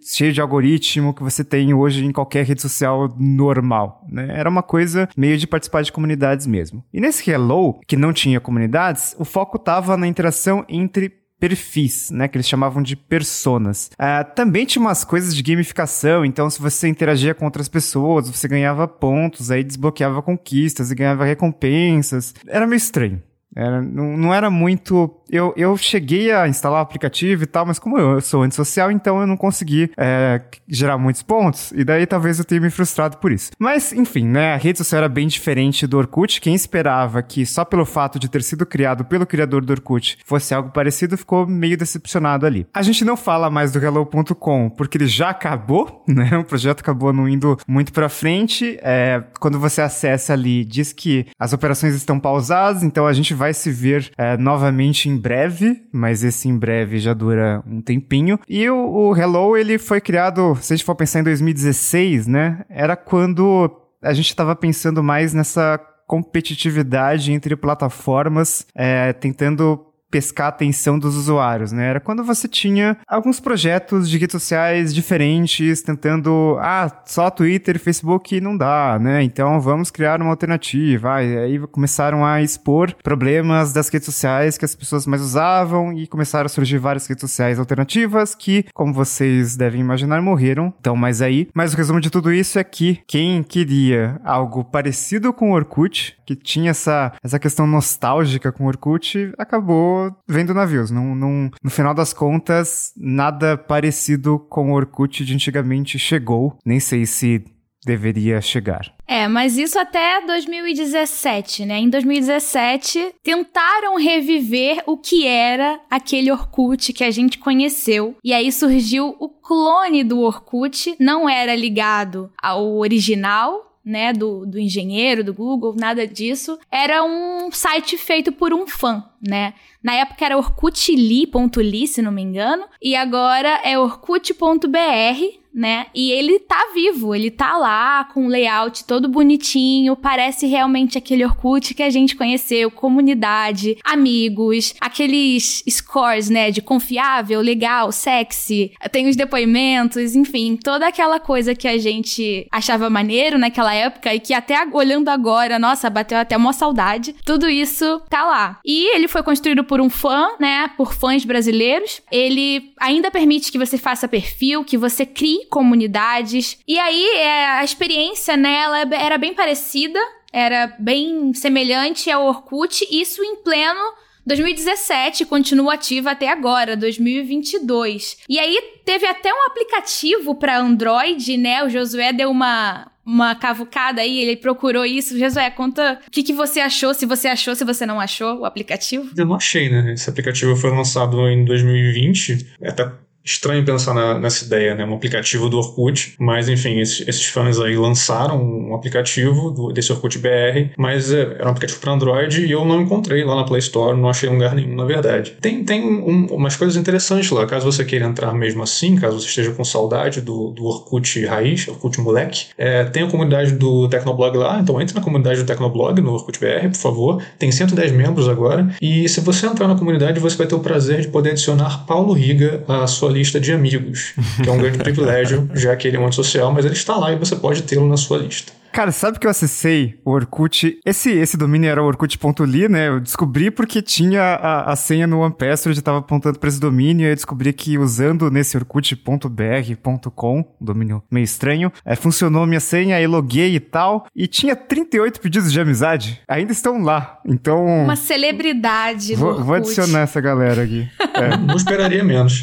cheio 0.02 0.32
de 0.32 0.40
algoritmo 0.40 1.12
que 1.12 1.22
você 1.22 1.42
tem 1.42 1.75
hoje 1.75 2.04
em 2.04 2.12
qualquer 2.12 2.44
rede 2.44 2.62
social 2.62 2.86
social 2.87 3.15
normal, 3.19 4.05
né? 4.09 4.29
Era 4.31 4.49
uma 4.49 4.62
coisa 4.62 5.09
meio 5.17 5.37
de 5.37 5.47
participar 5.47 5.83
de 5.83 5.93
comunidades 5.93 6.47
mesmo. 6.47 6.85
E 6.93 7.00
nesse 7.00 7.29
Hello, 7.31 7.81
que 7.87 7.97
não 7.97 8.12
tinha 8.12 8.41
comunidades, 8.41 9.15
o 9.19 9.25
foco 9.25 9.56
estava 9.56 9.97
na 9.97 10.06
interação 10.06 10.65
entre 10.69 11.12
perfis, 11.38 12.11
né, 12.11 12.29
que 12.29 12.38
eles 12.38 12.49
chamavam 12.49 12.83
de 12.83 12.97
personas. 12.97 13.91
Uh, 13.93 14.35
também 14.35 14.65
tinha 14.65 14.81
umas 14.81 15.05
coisas 15.05 15.37
de 15.37 15.43
gamificação, 15.43 16.25
então 16.25 16.49
se 16.49 16.59
você 16.59 16.88
interagia 16.88 17.35
com 17.35 17.44
outras 17.44 17.69
pessoas, 17.69 18.31
você 18.31 18.49
ganhava 18.49 18.88
pontos, 18.88 19.50
aí 19.50 19.62
desbloqueava 19.62 20.23
conquistas 20.23 20.91
e 20.91 20.94
ganhava 20.94 21.27
recompensas. 21.27 22.35
Era 22.49 22.67
meio 22.67 22.79
estranho. 22.79 23.23
Era, 23.55 23.83
não, 23.83 24.17
não 24.17 24.35
era 24.35 24.50
muito 24.50 25.09
eu, 25.31 25.52
eu 25.56 25.76
cheguei 25.76 26.32
a 26.32 26.49
instalar 26.49 26.81
o 26.81 26.82
aplicativo 26.82 27.43
e 27.43 27.46
tal, 27.46 27.67
mas 27.67 27.78
como 27.78 27.99
eu 27.99 28.20
sou 28.20 28.43
antissocial, 28.43 28.90
então 28.90 29.20
eu 29.20 29.26
não 29.26 29.37
consegui 29.37 29.90
é, 29.96 30.40
gerar 30.69 30.99
muitos 30.99 31.23
pontos. 31.23 31.73
E 31.73 31.84
daí 31.84 32.06
talvez 32.06 32.38
eu 32.38 32.44
tenha 32.44 32.61
me 32.61 32.70
frustrado 32.70 33.17
por 33.19 33.32
isso. 33.32 33.50
Mas, 33.58 33.93
enfim, 33.93 34.26
né? 34.26 34.55
A 34.55 34.56
rede 34.56 34.78
social 34.78 34.99
era 34.99 35.08
bem 35.08 35.26
diferente 35.26 35.87
do 35.87 35.99
Orkut. 35.99 36.40
Quem 36.40 36.55
esperava 36.55 37.23
que 37.23 37.44
só 37.44 37.64
pelo 37.64 37.84
fato 37.84 38.19
de 38.19 38.28
ter 38.28 38.43
sido 38.43 38.64
criado 38.64 39.05
pelo 39.05 39.26
criador 39.26 39.64
do 39.64 39.70
Orkut 39.70 40.19
fosse 40.25 40.55
algo 40.55 40.70
parecido, 40.70 41.17
ficou 41.17 41.46
meio 41.46 41.76
decepcionado 41.76 42.46
ali. 42.46 42.67
A 42.73 42.82
gente 42.82 43.05
não 43.05 43.17
fala 43.17 43.50
mais 43.50 43.73
do 43.73 43.78
Hello.com 43.78 44.70
porque 44.70 44.99
ele 44.99 45.06
já 45.06 45.31
acabou, 45.31 46.05
né? 46.08 46.37
O 46.38 46.44
projeto 46.44 46.81
acabou 46.81 47.12
não 47.12 47.28
indo 47.28 47.56
muito 47.67 47.93
pra 47.93 48.08
frente. 48.08 48.78
É, 48.82 49.23
quando 49.40 49.58
você 49.58 49.81
acessa 49.81 50.32
ali, 50.32 50.64
diz 50.64 50.93
que 50.93 51.26
as 51.38 51.52
operações 51.52 51.94
estão 51.94 52.19
pausadas, 52.19 52.82
então 52.82 53.06
a 53.06 53.12
gente 53.12 53.34
vai 53.34 53.52
se 53.52 53.70
ver 53.70 54.11
é, 54.17 54.37
novamente 54.37 55.08
em 55.08 55.15
breve, 55.16 55.82
mas 55.92 56.22
esse 56.22 56.48
em 56.48 56.56
breve 56.56 56.98
já 56.98 57.14
dura 57.14 57.62
um 57.66 57.80
tempinho. 57.80 58.38
E 58.48 58.68
o, 58.68 58.76
o 58.76 59.16
Hello, 59.16 59.56
ele 59.56 59.78
foi 59.78 60.00
criado, 60.00 60.56
se 60.60 60.72
a 60.72 60.76
gente 60.76 60.84
for 60.84 60.94
pensar 60.94 61.20
em 61.20 61.24
2016, 61.24 62.26
né? 62.26 62.64
Era 62.68 62.96
quando 62.96 63.70
a 64.02 64.12
gente 64.12 64.28
estava 64.28 64.54
pensando 64.54 65.02
mais 65.02 65.32
nessa 65.32 65.80
competitividade 66.06 67.32
entre 67.32 67.56
plataformas, 67.56 68.66
é, 68.74 69.12
tentando 69.12 69.84
pescar 70.16 70.46
a 70.46 70.48
atenção 70.48 70.98
dos 70.98 71.14
usuários, 71.14 71.72
né? 71.72 71.90
Era 71.90 72.00
quando 72.00 72.24
você 72.24 72.48
tinha 72.48 72.96
alguns 73.06 73.38
projetos 73.38 74.08
de 74.08 74.16
redes 74.16 74.32
sociais 74.32 74.94
diferentes, 74.94 75.82
tentando, 75.82 76.56
ah, 76.58 76.90
só 77.04 77.28
Twitter 77.28 77.76
e 77.76 77.78
Facebook 77.78 78.40
não 78.40 78.56
dá, 78.56 78.98
né? 78.98 79.22
Então 79.22 79.60
vamos 79.60 79.90
criar 79.90 80.22
uma 80.22 80.30
alternativa. 80.30 81.22
E 81.22 81.36
aí 81.36 81.58
começaram 81.66 82.24
a 82.24 82.40
expor 82.40 82.94
problemas 83.02 83.74
das 83.74 83.90
redes 83.90 84.06
sociais 84.06 84.56
que 84.56 84.64
as 84.64 84.74
pessoas 84.74 85.06
mais 85.06 85.20
usavam 85.20 85.92
e 85.92 86.06
começaram 86.06 86.46
a 86.46 86.48
surgir 86.48 86.78
várias 86.78 87.06
redes 87.06 87.20
sociais 87.20 87.58
alternativas 87.58 88.34
que, 88.34 88.64
como 88.72 88.94
vocês 88.94 89.54
devem 89.54 89.82
imaginar, 89.82 90.22
morreram. 90.22 90.72
Então, 90.80 90.96
mas 90.96 91.20
aí, 91.20 91.46
mas 91.52 91.74
o 91.74 91.76
resumo 91.76 92.00
de 92.00 92.08
tudo 92.08 92.32
isso 92.32 92.58
é 92.58 92.64
que 92.64 93.00
quem 93.06 93.42
queria 93.42 94.18
algo 94.24 94.64
parecido 94.64 95.30
com 95.30 95.50
o 95.50 95.54
Orkut, 95.54 96.16
que 96.24 96.34
tinha 96.34 96.70
essa, 96.70 97.12
essa 97.22 97.38
questão 97.38 97.66
nostálgica 97.66 98.50
com 98.50 98.64
o 98.64 98.68
Orkut, 98.68 99.34
acabou 99.36 100.06
vendo 100.29 100.55
navios. 100.55 100.91
No 100.91 101.50
final 101.70 101.94
das 101.94 102.12
contas, 102.12 102.93
nada 102.97 103.56
parecido 103.56 104.38
com 104.38 104.73
o 104.73 104.75
Orkut 104.75 105.25
de 105.25 105.35
antigamente 105.35 105.99
chegou. 105.99 106.58
Nem 106.64 106.81
sei 106.81 107.06
se 107.06 107.44
deveria 107.87 108.41
chegar. 108.41 108.93
É, 109.06 109.29
mas 109.29 109.56
isso 109.56 109.79
até 109.79 110.20
2017, 110.26 111.64
né? 111.64 111.79
Em 111.79 111.88
2017, 111.88 113.14
tentaram 113.23 113.97
reviver 113.97 114.82
o 114.87 114.97
que 114.97 115.25
era 115.25 115.81
aquele 115.88 116.32
Orkut 116.32 116.93
que 116.93 117.05
a 117.05 117.11
gente 117.12 117.38
conheceu. 117.38 118.17
E 118.25 118.35
aí 118.35 118.50
surgiu 118.50 119.14
o 119.20 119.29
clone 119.29 120.02
do 120.02 120.20
Orkut, 120.20 120.97
não 120.99 121.29
era 121.29 121.55
ligado 121.55 122.32
ao 122.43 122.76
original, 122.76 123.67
né, 123.87 124.12
do, 124.12 124.44
do 124.44 124.59
engenheiro, 124.59 125.23
do 125.23 125.32
Google, 125.32 125.76
nada 125.79 126.05
disso. 126.09 126.59
Era 126.69 127.05
um 127.05 127.52
site 127.52 127.97
feito 127.97 128.32
por 128.32 128.52
um 128.52 128.67
fã, 128.67 129.05
né? 129.26 129.55
Na 129.82 129.94
época 129.94 130.25
era 130.25 130.37
orkutli.li, 130.37 131.87
se 131.87 132.02
não 132.02 132.12
me 132.12 132.23
engano, 132.23 132.64
e 132.82 132.94
agora 132.96 133.61
é 133.62 133.78
orkut.br, 133.78 135.46
né? 135.56 135.87
E 135.94 136.11
ele 136.12 136.38
tá 136.38 136.69
vivo, 136.75 137.14
ele 137.14 137.31
tá 137.31 137.56
lá 137.56 138.05
com 138.05 138.26
o 138.26 138.28
layout 138.28 138.84
todo 138.84 139.08
bonitinho, 139.08 139.96
parece 139.96 140.46
realmente 140.46 140.99
aquele 140.99 141.25
Orkut 141.25 141.73
que 141.73 141.82
a 141.82 141.88
gente 141.88 142.14
conheceu, 142.14 142.70
comunidade, 142.70 143.78
amigos, 143.82 144.75
aqueles 144.78 145.64
scores, 145.67 146.28
né, 146.28 146.50
de 146.50 146.61
confiável, 146.61 147.40
legal, 147.40 147.90
sexy, 147.90 148.73
tem 148.93 149.08
os 149.08 149.17
depoimentos, 149.17 150.14
enfim, 150.14 150.58
toda 150.62 150.88
aquela 150.88 151.19
coisa 151.19 151.55
que 151.55 151.67
a 151.67 151.78
gente 151.78 152.46
achava 152.52 152.90
maneiro 152.90 153.38
naquela 153.38 153.73
época 153.73 154.14
e 154.14 154.20
que 154.20 154.34
até 154.34 154.56
olhando 154.73 155.08
agora, 155.08 155.58
nossa, 155.58 155.88
bateu 155.88 156.19
até 156.19 156.37
uma 156.37 156.52
saudade. 156.52 157.14
Tudo 157.25 157.49
isso 157.49 158.02
tá 158.11 158.25
lá. 158.25 158.61
E 158.62 158.94
ele 158.94 159.08
foi 159.08 159.15
construído 159.22 159.64
por 159.64 159.80
um 159.80 159.90
fã, 159.90 160.28
né, 160.38 160.68
por 160.76 160.94
fãs 160.94 161.24
brasileiros. 161.24 162.02
Ele 162.10 162.72
ainda 162.78 163.10
permite 163.10 163.50
que 163.50 163.58
você 163.58 163.78
faça 163.78 164.08
perfil, 164.08 164.64
que 164.64 164.76
você 164.76 165.04
crie 165.04 165.46
comunidades. 165.46 166.58
E 166.66 166.78
aí, 166.78 167.04
é, 167.16 167.46
a 167.58 167.64
experiência 167.64 168.36
nela 168.36 168.80
era 168.92 169.18
bem 169.18 169.34
parecida, 169.34 170.00
era 170.32 170.74
bem 170.78 171.32
semelhante 171.34 172.10
ao 172.10 172.26
Orkut, 172.26 172.86
isso 172.90 173.22
em 173.22 173.36
pleno 173.36 173.80
2017 174.26 175.25
continua 175.26 175.75
ativa 175.75 176.11
até 176.11 176.28
agora, 176.28 176.76
2022. 176.76 178.19
E 178.28 178.38
aí 178.38 178.58
teve 178.84 179.06
até 179.06 179.32
um 179.32 179.46
aplicativo 179.46 180.34
para 180.34 180.58
Android, 180.58 181.37
né? 181.37 181.62
O 181.64 181.70
Josué 181.70 182.12
deu 182.12 182.31
uma 182.31 182.90
uma 183.06 183.37
cavucada 183.37 184.00
aí, 184.02 184.19
ele 184.19 184.37
procurou 184.37 184.84
isso. 184.84 185.17
Josué, 185.17 185.49
conta 185.50 186.00
o 186.05 186.11
que, 186.11 186.25
que 186.25 186.32
você 186.32 186.58
achou, 186.58 186.93
se 186.93 187.06
você 187.06 187.28
achou, 187.28 187.55
se 187.55 187.64
você 187.64 187.87
não 187.87 188.00
achou 188.00 188.40
o 188.40 188.44
aplicativo. 188.44 189.08
Eu 189.17 189.26
não 189.26 189.37
achei, 189.37 189.70
né? 189.70 189.93
Esse 189.93 190.11
aplicativo 190.11 190.56
foi 190.56 190.70
lançado 190.70 191.28
em 191.28 191.44
2020, 191.44 192.55
até 192.64 192.90
estranho 193.26 193.64
pensar 193.64 193.93
na, 193.93 194.19
nessa 194.19 194.44
ideia, 194.44 194.75
né? 194.75 194.84
Um 194.84 194.94
aplicativo 194.94 195.49
do 195.49 195.58
Orkut, 195.58 196.14
mas 196.19 196.49
enfim, 196.49 196.78
esses, 196.78 197.06
esses 197.06 197.26
fãs 197.26 197.58
aí 197.61 197.76
lançaram 197.76 198.40
um 198.40 198.75
aplicativo 198.75 199.50
do, 199.50 199.73
desse 199.73 199.93
Orkut 199.93 200.19
BR, 200.19 200.70
mas 200.78 201.12
é, 201.12 201.23
era 201.23 201.46
um 201.46 201.50
aplicativo 201.50 201.81
para 201.81 201.93
Android 201.93 202.46
e 202.46 202.50
eu 202.50 202.64
não 202.64 202.81
encontrei 202.81 203.25
lá 203.25 203.34
na 203.34 203.44
Play 203.44 203.58
Store, 203.58 203.99
não 203.99 204.08
achei 204.08 204.28
lugar 204.28 204.55
nenhum, 204.55 204.76
na 204.76 204.84
verdade. 204.84 205.37
Tem, 205.40 205.64
tem 205.64 205.82
um, 205.82 206.26
umas 206.26 206.56
coisas 206.56 206.76
interessantes 206.76 207.31
lá, 207.31 207.44
caso 207.46 207.70
você 207.70 207.84
queira 207.84 208.06
entrar 208.06 208.32
mesmo 208.32 208.62
assim, 208.62 208.96
caso 208.96 209.20
você 209.20 209.26
esteja 209.26 209.50
com 209.50 209.64
saudade 209.64 210.20
do, 210.20 210.50
do 210.50 210.64
Orkut 210.64 211.25
raiz, 211.26 211.67
Orkut 211.67 212.00
moleque, 212.00 212.46
é, 212.56 212.84
tem 212.84 213.02
a 213.02 213.11
comunidade 213.11 213.52
do 213.52 213.88
Tecnoblog 213.88 214.37
lá, 214.38 214.61
então 214.61 214.81
entre 214.81 214.94
na 214.94 215.02
comunidade 215.02 215.40
do 215.40 215.46
Tecnoblog 215.46 216.00
no 216.00 216.12
Orkut 216.12 216.38
BR, 216.38 216.69
por 216.70 216.78
favor. 216.78 217.23
Tem 217.38 217.50
110 217.50 217.93
membros 217.93 218.28
agora, 218.28 218.69
e 218.81 219.08
se 219.08 219.20
você 219.20 219.46
entrar 219.46 219.67
na 219.67 219.75
comunidade, 219.75 220.20
você 220.20 220.37
vai 220.37 220.46
ter 220.46 220.55
o 220.55 220.61
prazer 220.61 221.00
de 221.00 221.08
poder 221.08 221.31
adicionar 221.31 221.87
Paulo 221.87 222.12
Riga 222.12 222.62
à 222.69 222.87
sua 222.87 223.15
lista 223.16 223.40
de 223.40 223.52
amigos, 223.52 224.14
que 224.42 224.48
é 224.48 224.52
um 224.52 224.58
grande 224.58 224.78
privilégio, 224.84 225.48
já 225.54 225.74
que 225.74 225.88
ele 225.88 225.96
é 225.96 226.00
um 226.00 226.06
antissocial, 226.06 226.52
mas 226.52 226.64
ele 226.64 226.74
está 226.74 226.96
lá 226.96 227.12
e 227.12 227.16
você 227.16 227.34
pode 227.36 227.62
tê-lo 227.62 227.88
na 227.88 227.96
sua 227.96 228.18
lista. 228.18 228.52
Cara, 228.76 228.93
sabe 228.93 229.19
que 229.19 229.26
eu 229.26 229.31
acessei 229.31 229.99
o 230.05 230.11
Orkut? 230.11 230.78
Esse, 230.84 231.11
esse 231.11 231.34
domínio 231.38 231.70
era 231.70 231.82
orkut.ly, 231.82 232.69
né? 232.69 232.88
Eu 232.88 233.00
descobri 233.00 233.50
porque 233.50 233.81
tinha 233.81 234.20
a, 234.20 234.70
a 234.70 234.76
senha 234.76 235.06
no 235.06 235.20
OnePassword, 235.20 235.78
estava 235.78 235.96
apontando 236.00 236.38
para 236.38 236.50
esse 236.50 236.61
domínio, 236.61 237.06
e 237.06 237.11
eu 237.11 237.14
descobri 237.14 237.55
que 237.55 237.78
usando 237.78 238.31
nesse 238.31 238.55
orkut.br.com, 238.55 240.44
domínio 240.61 241.02
meio 241.11 241.25
estranho, 241.25 241.73
é, 241.87 241.96
funcionou 241.96 242.46
minha 242.46 242.61
senha, 242.61 242.96
aí 242.96 243.06
loguei 243.06 243.54
e 243.54 243.61
tal, 243.61 244.06
e 244.14 244.26
tinha 244.26 244.54
38 244.54 245.23
pedidos 245.23 245.50
de 245.50 245.59
amizade. 245.59 246.21
Ainda 246.28 246.52
estão 246.52 246.83
lá, 246.83 247.18
então... 247.25 247.64
Uma 247.64 247.97
celebridade 247.97 249.14
vou, 249.14 249.42
vou 249.42 249.54
adicionar 249.54 250.00
essa 250.00 250.21
galera 250.21 250.64
aqui. 250.64 250.87
É. 251.16 251.35
Não 251.35 251.56
esperaria 251.56 252.04
menos. 252.04 252.42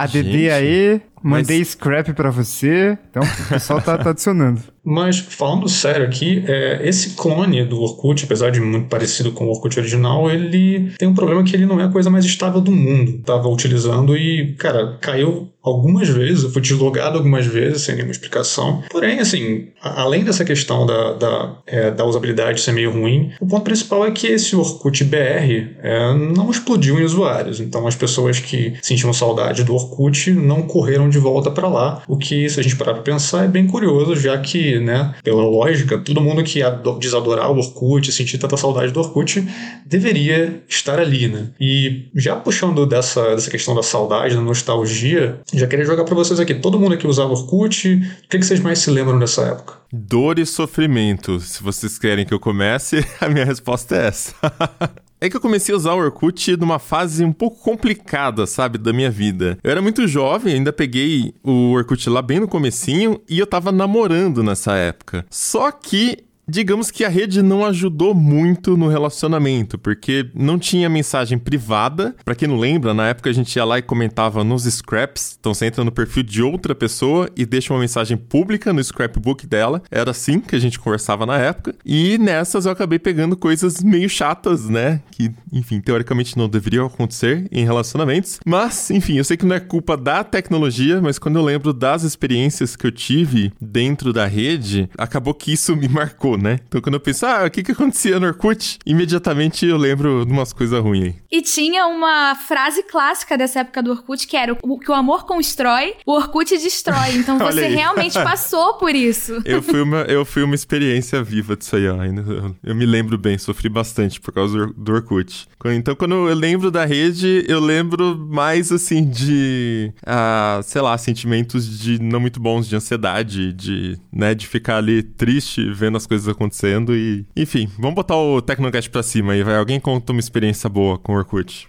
ADD 0.00 0.50
aí, 0.50 1.02
mandei 1.22 1.58
mas... 1.58 1.68
scrap 1.68 2.12
para 2.12 2.30
você. 2.30 2.98
Então, 3.10 3.22
o 3.22 3.48
pessoal 3.48 3.80
tá, 3.80 3.96
tá 3.98 4.10
adicionando. 4.10 4.62
Mas, 4.82 5.18
falando 5.18 5.68
sério 5.68 6.06
aqui, 6.06 6.42
é, 6.46 6.80
esse 6.88 7.10
clone 7.10 7.64
do 7.64 7.80
Orkut, 7.80 8.24
apesar 8.24 8.50
de 8.50 8.60
muito 8.60 8.88
parecido 8.88 9.30
com 9.32 9.44
o 9.44 9.50
Orkut 9.50 9.78
original, 9.78 10.30
ele 10.30 10.92
tem 10.98 11.06
um 11.06 11.14
problema 11.14 11.44
que 11.44 11.54
ele 11.54 11.66
não 11.66 11.78
é 11.80 11.84
a 11.84 11.90
coisa 11.90 12.08
mais 12.08 12.24
estável 12.24 12.60
do 12.60 12.72
mundo. 12.72 13.18
Tava 13.24 13.48
utilizando 13.48 14.16
e, 14.16 14.54
cara, 14.54 14.96
caiu 15.00 15.50
algumas 15.62 16.08
vezes, 16.08 16.44
eu 16.44 16.50
fui 16.50 16.62
deslogado 16.62 17.18
algumas 17.18 17.44
vezes 17.44 17.82
sem 17.82 17.94
nenhuma 17.94 18.12
explicação. 18.12 18.82
Porém, 18.90 19.18
assim, 19.18 19.68
além 19.82 20.24
dessa 20.24 20.44
questão 20.44 20.86
da, 20.86 21.12
da, 21.12 21.56
é, 21.66 21.90
da 21.90 22.06
usabilidade 22.06 22.62
ser 22.62 22.72
meio 22.72 22.90
ruim, 22.90 23.32
o 23.38 23.46
ponto 23.46 23.62
principal 23.62 24.06
é 24.06 24.10
que 24.10 24.26
esse 24.26 24.56
Orkut 24.56 25.04
BR 25.04 25.76
é, 25.82 26.14
não 26.34 26.50
explodiu 26.50 26.98
em 26.98 27.04
usuários. 27.04 27.60
Então, 27.60 27.86
as 27.86 27.94
pessoas 27.94 28.38
que 28.38 28.74
sentiam 28.80 29.12
saudade 29.12 29.62
do 29.62 29.74
Orkut 29.74 30.30
não 30.30 30.62
correram 30.62 31.09
de 31.10 31.18
volta 31.18 31.50
para 31.50 31.68
lá, 31.68 32.02
o 32.08 32.16
que, 32.16 32.48
se 32.48 32.58
a 32.58 32.62
gente 32.62 32.76
parar 32.76 32.94
para 32.94 33.02
pensar, 33.02 33.44
é 33.44 33.48
bem 33.48 33.66
curioso, 33.66 34.16
já 34.16 34.38
que 34.38 34.78
né, 34.78 35.14
pela 35.22 35.44
lógica, 35.44 35.98
todo 35.98 36.20
mundo 36.20 36.42
que 36.42 36.60
diz 36.98 37.14
adorar 37.14 37.50
o 37.50 37.58
Orkut, 37.58 38.10
sentir 38.12 38.38
tanta 38.38 38.56
saudade 38.56 38.92
do 38.92 39.00
Orkut, 39.00 39.46
deveria 39.84 40.62
estar 40.68 40.98
ali, 40.98 41.28
né? 41.28 41.48
E 41.60 42.08
já 42.14 42.36
puxando 42.36 42.86
dessa, 42.86 43.34
dessa 43.34 43.50
questão 43.50 43.74
da 43.74 43.82
saudade, 43.82 44.34
da 44.34 44.40
nostalgia, 44.40 45.40
já 45.52 45.66
queria 45.66 45.84
jogar 45.84 46.04
para 46.04 46.14
vocês 46.14 46.38
aqui. 46.40 46.54
Todo 46.54 46.78
mundo 46.78 46.94
aqui 46.94 47.06
usava 47.06 47.32
Orkut, 47.32 47.88
o 47.88 48.28
que, 48.28 48.38
que 48.38 48.46
vocês 48.46 48.60
mais 48.60 48.78
se 48.78 48.90
lembram 48.90 49.18
dessa 49.18 49.42
época? 49.42 49.74
Dor 49.92 50.38
e 50.38 50.46
sofrimento. 50.46 51.40
Se 51.40 51.62
vocês 51.62 51.98
querem 51.98 52.24
que 52.24 52.32
eu 52.32 52.40
comece, 52.40 53.04
a 53.20 53.28
minha 53.28 53.44
resposta 53.44 53.96
é 53.96 54.06
essa. 54.06 54.34
É 55.22 55.28
que 55.28 55.36
eu 55.36 55.40
comecei 55.40 55.74
a 55.74 55.76
usar 55.76 55.92
o 55.92 55.98
Orkut 55.98 56.56
numa 56.56 56.78
fase 56.78 57.22
um 57.22 57.32
pouco 57.32 57.62
complicada, 57.62 58.46
sabe, 58.46 58.78
da 58.78 58.90
minha 58.90 59.10
vida. 59.10 59.58
Eu 59.62 59.70
era 59.70 59.82
muito 59.82 60.08
jovem, 60.08 60.54
ainda 60.54 60.72
peguei 60.72 61.34
o 61.44 61.72
Orkut 61.72 62.08
lá 62.08 62.22
bem 62.22 62.40
no 62.40 62.48
comecinho 62.48 63.20
e 63.28 63.38
eu 63.38 63.46
tava 63.46 63.70
namorando 63.70 64.42
nessa 64.42 64.76
época. 64.76 65.26
Só 65.28 65.70
que 65.70 66.24
Digamos 66.50 66.90
que 66.90 67.04
a 67.04 67.08
rede 67.08 67.42
não 67.42 67.64
ajudou 67.64 68.12
muito 68.12 68.76
no 68.76 68.88
relacionamento, 68.88 69.78
porque 69.78 70.28
não 70.34 70.58
tinha 70.58 70.88
mensagem 70.88 71.38
privada. 71.38 72.16
Para 72.24 72.34
quem 72.34 72.48
não 72.48 72.58
lembra, 72.58 72.92
na 72.92 73.06
época 73.06 73.30
a 73.30 73.32
gente 73.32 73.54
ia 73.54 73.64
lá 73.64 73.78
e 73.78 73.82
comentava 73.82 74.42
nos 74.42 74.64
scraps. 74.64 75.36
Então 75.38 75.54
você 75.54 75.66
entra 75.66 75.84
no 75.84 75.92
perfil 75.92 76.24
de 76.24 76.42
outra 76.42 76.74
pessoa 76.74 77.30
e 77.36 77.46
deixa 77.46 77.72
uma 77.72 77.78
mensagem 77.78 78.16
pública 78.16 78.72
no 78.72 78.82
scrapbook 78.82 79.46
dela. 79.46 79.80
Era 79.92 80.10
assim 80.10 80.40
que 80.40 80.56
a 80.56 80.58
gente 80.58 80.80
conversava 80.80 81.24
na 81.24 81.38
época. 81.38 81.72
E 81.86 82.18
nessas 82.18 82.66
eu 82.66 82.72
acabei 82.72 82.98
pegando 82.98 83.36
coisas 83.36 83.80
meio 83.80 84.08
chatas, 84.08 84.68
né? 84.68 85.00
Que, 85.12 85.30
enfim, 85.52 85.80
teoricamente 85.80 86.36
não 86.36 86.48
deveriam 86.48 86.84
acontecer 86.84 87.46
em 87.52 87.64
relacionamentos. 87.64 88.40
Mas, 88.44 88.90
enfim, 88.90 89.18
eu 89.18 89.24
sei 89.24 89.36
que 89.36 89.46
não 89.46 89.54
é 89.54 89.60
culpa 89.60 89.96
da 89.96 90.24
tecnologia, 90.24 91.00
mas 91.00 91.16
quando 91.16 91.36
eu 91.36 91.44
lembro 91.44 91.72
das 91.72 92.02
experiências 92.02 92.74
que 92.74 92.88
eu 92.88 92.90
tive 92.90 93.52
dentro 93.60 94.12
da 94.12 94.26
rede, 94.26 94.90
acabou 94.98 95.32
que 95.32 95.52
isso 95.52 95.76
me 95.76 95.88
marcou, 95.88 96.39
né? 96.40 96.58
Então 96.66 96.80
quando 96.80 96.94
eu 96.94 97.00
penso, 97.00 97.26
ah, 97.26 97.44
o 97.46 97.50
que 97.50 97.62
que 97.62 97.72
acontecia 97.72 98.18
no 98.18 98.26
Orkut? 98.26 98.78
Imediatamente 98.84 99.66
eu 99.66 99.76
lembro 99.76 100.24
de 100.24 100.32
umas 100.32 100.52
coisas 100.52 100.80
ruins. 100.82 101.14
E 101.30 101.42
tinha 101.42 101.86
uma 101.86 102.34
frase 102.34 102.82
clássica 102.82 103.36
dessa 103.36 103.60
época 103.60 103.82
do 103.82 103.90
Orkut 103.90 104.26
que 104.26 104.36
era 104.36 104.56
o 104.62 104.78
que 104.78 104.90
o 104.90 104.94
amor 104.94 105.24
constrói, 105.26 105.94
o 106.06 106.12
Orkut 106.12 106.50
destrói. 106.56 107.16
Então 107.16 107.38
você 107.38 107.68
realmente 107.68 108.14
passou 108.22 108.74
por 108.74 108.94
isso. 108.94 109.40
Eu 109.44 109.62
fui 109.62 109.80
uma, 109.80 109.98
eu 110.02 110.24
fui 110.24 110.42
uma 110.42 110.54
experiência 110.54 111.22
viva 111.22 111.56
disso 111.56 111.76
aí, 111.76 111.88
ó. 111.88 112.04
Eu, 112.04 112.56
eu 112.62 112.74
me 112.74 112.86
lembro 112.86 113.18
bem, 113.18 113.38
sofri 113.38 113.68
bastante 113.68 114.20
por 114.20 114.32
causa 114.32 114.66
do, 114.66 114.72
do 114.72 114.92
Orkut. 114.92 115.48
Então 115.66 115.94
quando 115.94 116.28
eu 116.28 116.34
lembro 116.34 116.70
da 116.70 116.84
rede, 116.84 117.44
eu 117.48 117.60
lembro 117.60 118.16
mais 118.16 118.72
assim 118.72 119.04
de, 119.04 119.92
ah, 120.04 120.60
sei 120.62 120.80
lá, 120.80 120.96
sentimentos 120.96 121.78
de 121.78 122.00
não 122.00 122.20
muito 122.20 122.40
bons, 122.40 122.68
de 122.68 122.76
ansiedade, 122.76 123.52
de, 123.52 123.98
né, 124.12 124.34
de 124.34 124.46
ficar 124.46 124.76
ali 124.78 125.02
triste 125.02 125.70
vendo 125.72 125.96
as 125.96 126.06
coisas 126.06 126.29
acontecendo 126.30 126.94
e, 126.94 127.26
enfim, 127.36 127.68
vamos 127.78 127.94
botar 127.94 128.16
o 128.16 128.40
Tecnocast 128.40 128.90
pra 128.90 129.02
cima 129.02 129.32
aí, 129.32 129.42
vai. 129.42 129.56
Alguém 129.56 129.80
conta 129.80 130.12
uma 130.12 130.20
experiência 130.20 130.68
boa 130.68 130.98
com 130.98 131.12
o 131.12 131.16
Orkut? 131.16 131.68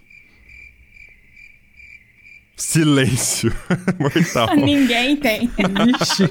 Silêncio. 2.56 3.52
Mortal. 3.98 4.54
Ninguém 4.56 5.16
tem. 5.16 5.50
Ixi. 6.00 6.28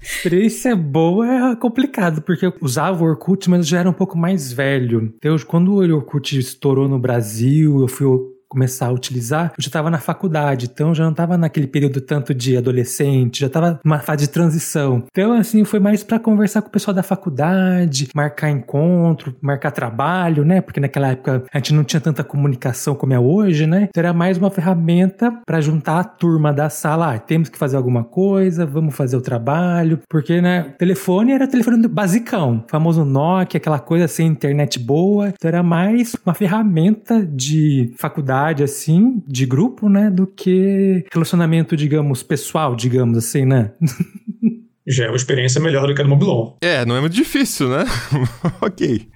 Experiência 0.00 0.76
boa 0.76 1.52
é 1.52 1.56
complicado, 1.56 2.22
porque 2.22 2.46
eu 2.46 2.54
usava 2.60 3.02
o 3.02 3.06
Orkut, 3.06 3.48
mas 3.48 3.60
eu 3.60 3.64
já 3.64 3.80
era 3.80 3.90
um 3.90 3.94
pouco 3.94 4.16
mais 4.16 4.52
velho. 4.52 5.12
Então, 5.16 5.36
quando 5.46 5.72
o 5.72 5.94
Orkut 5.96 6.38
estourou 6.38 6.88
no 6.88 6.98
Brasil, 6.98 7.80
eu 7.80 7.88
fui 7.88 8.06
começar 8.52 8.88
a 8.88 8.92
utilizar, 8.92 9.52
eu 9.56 9.62
já 9.62 9.68
estava 9.68 9.90
na 9.90 9.98
faculdade, 9.98 10.68
então 10.70 10.94
já 10.94 11.04
não 11.04 11.10
estava 11.10 11.38
naquele 11.38 11.66
período 11.66 12.02
tanto 12.02 12.34
de 12.34 12.54
adolescente, 12.54 13.40
já 13.40 13.46
estava 13.46 13.80
numa 13.82 13.98
fase 13.98 14.26
de 14.26 14.28
transição. 14.30 15.04
Então, 15.10 15.32
assim, 15.32 15.64
foi 15.64 15.80
mais 15.80 16.04
para 16.04 16.18
conversar 16.18 16.60
com 16.60 16.68
o 16.68 16.70
pessoal 16.70 16.94
da 16.94 17.02
faculdade, 17.02 18.08
marcar 18.14 18.50
encontro, 18.50 19.34
marcar 19.40 19.70
trabalho, 19.70 20.44
né? 20.44 20.60
Porque 20.60 20.80
naquela 20.80 21.08
época 21.08 21.44
a 21.50 21.58
gente 21.58 21.72
não 21.72 21.82
tinha 21.82 22.00
tanta 22.00 22.22
comunicação 22.22 22.94
como 22.94 23.14
é 23.14 23.18
hoje, 23.18 23.66
né? 23.66 23.88
Então 23.88 24.02
era 24.02 24.12
mais 24.12 24.36
uma 24.36 24.50
ferramenta 24.50 25.32
para 25.46 25.60
juntar 25.62 26.00
a 26.00 26.04
turma 26.04 26.52
da 26.52 26.68
sala. 26.68 27.14
Ah, 27.14 27.18
temos 27.18 27.48
que 27.48 27.56
fazer 27.56 27.78
alguma 27.78 28.04
coisa, 28.04 28.66
vamos 28.66 28.94
fazer 28.94 29.16
o 29.16 29.22
trabalho, 29.22 30.00
porque, 30.10 30.42
né? 30.42 30.74
Telefone 30.78 31.32
era 31.32 31.48
telefone 31.48 31.88
basicão, 31.88 32.64
famoso 32.68 33.02
Nokia, 33.02 33.56
aquela 33.56 33.78
coisa 33.78 34.06
sem 34.06 34.26
internet 34.26 34.78
boa. 34.78 35.28
Então 35.28 35.48
era 35.48 35.62
mais 35.62 36.14
uma 36.26 36.34
ferramenta 36.34 37.24
de 37.24 37.94
faculdade 37.96 38.41
assim, 38.64 39.22
de 39.26 39.46
grupo, 39.46 39.88
né, 39.88 40.10
do 40.10 40.26
que 40.26 41.04
relacionamento, 41.12 41.76
digamos, 41.76 42.22
pessoal, 42.22 42.74
digamos 42.74 43.16
assim, 43.18 43.44
né? 43.44 43.72
Já 44.86 45.04
é 45.04 45.08
uma 45.08 45.16
experiência 45.16 45.60
melhor 45.60 45.86
do 45.86 45.94
que 45.94 46.00
a 46.00 46.04
do 46.04 46.10
Mobilon. 46.10 46.54
É, 46.60 46.84
não 46.84 46.96
é 46.96 47.00
muito 47.00 47.14
difícil, 47.14 47.68
né? 47.68 47.84
ok. 48.60 49.08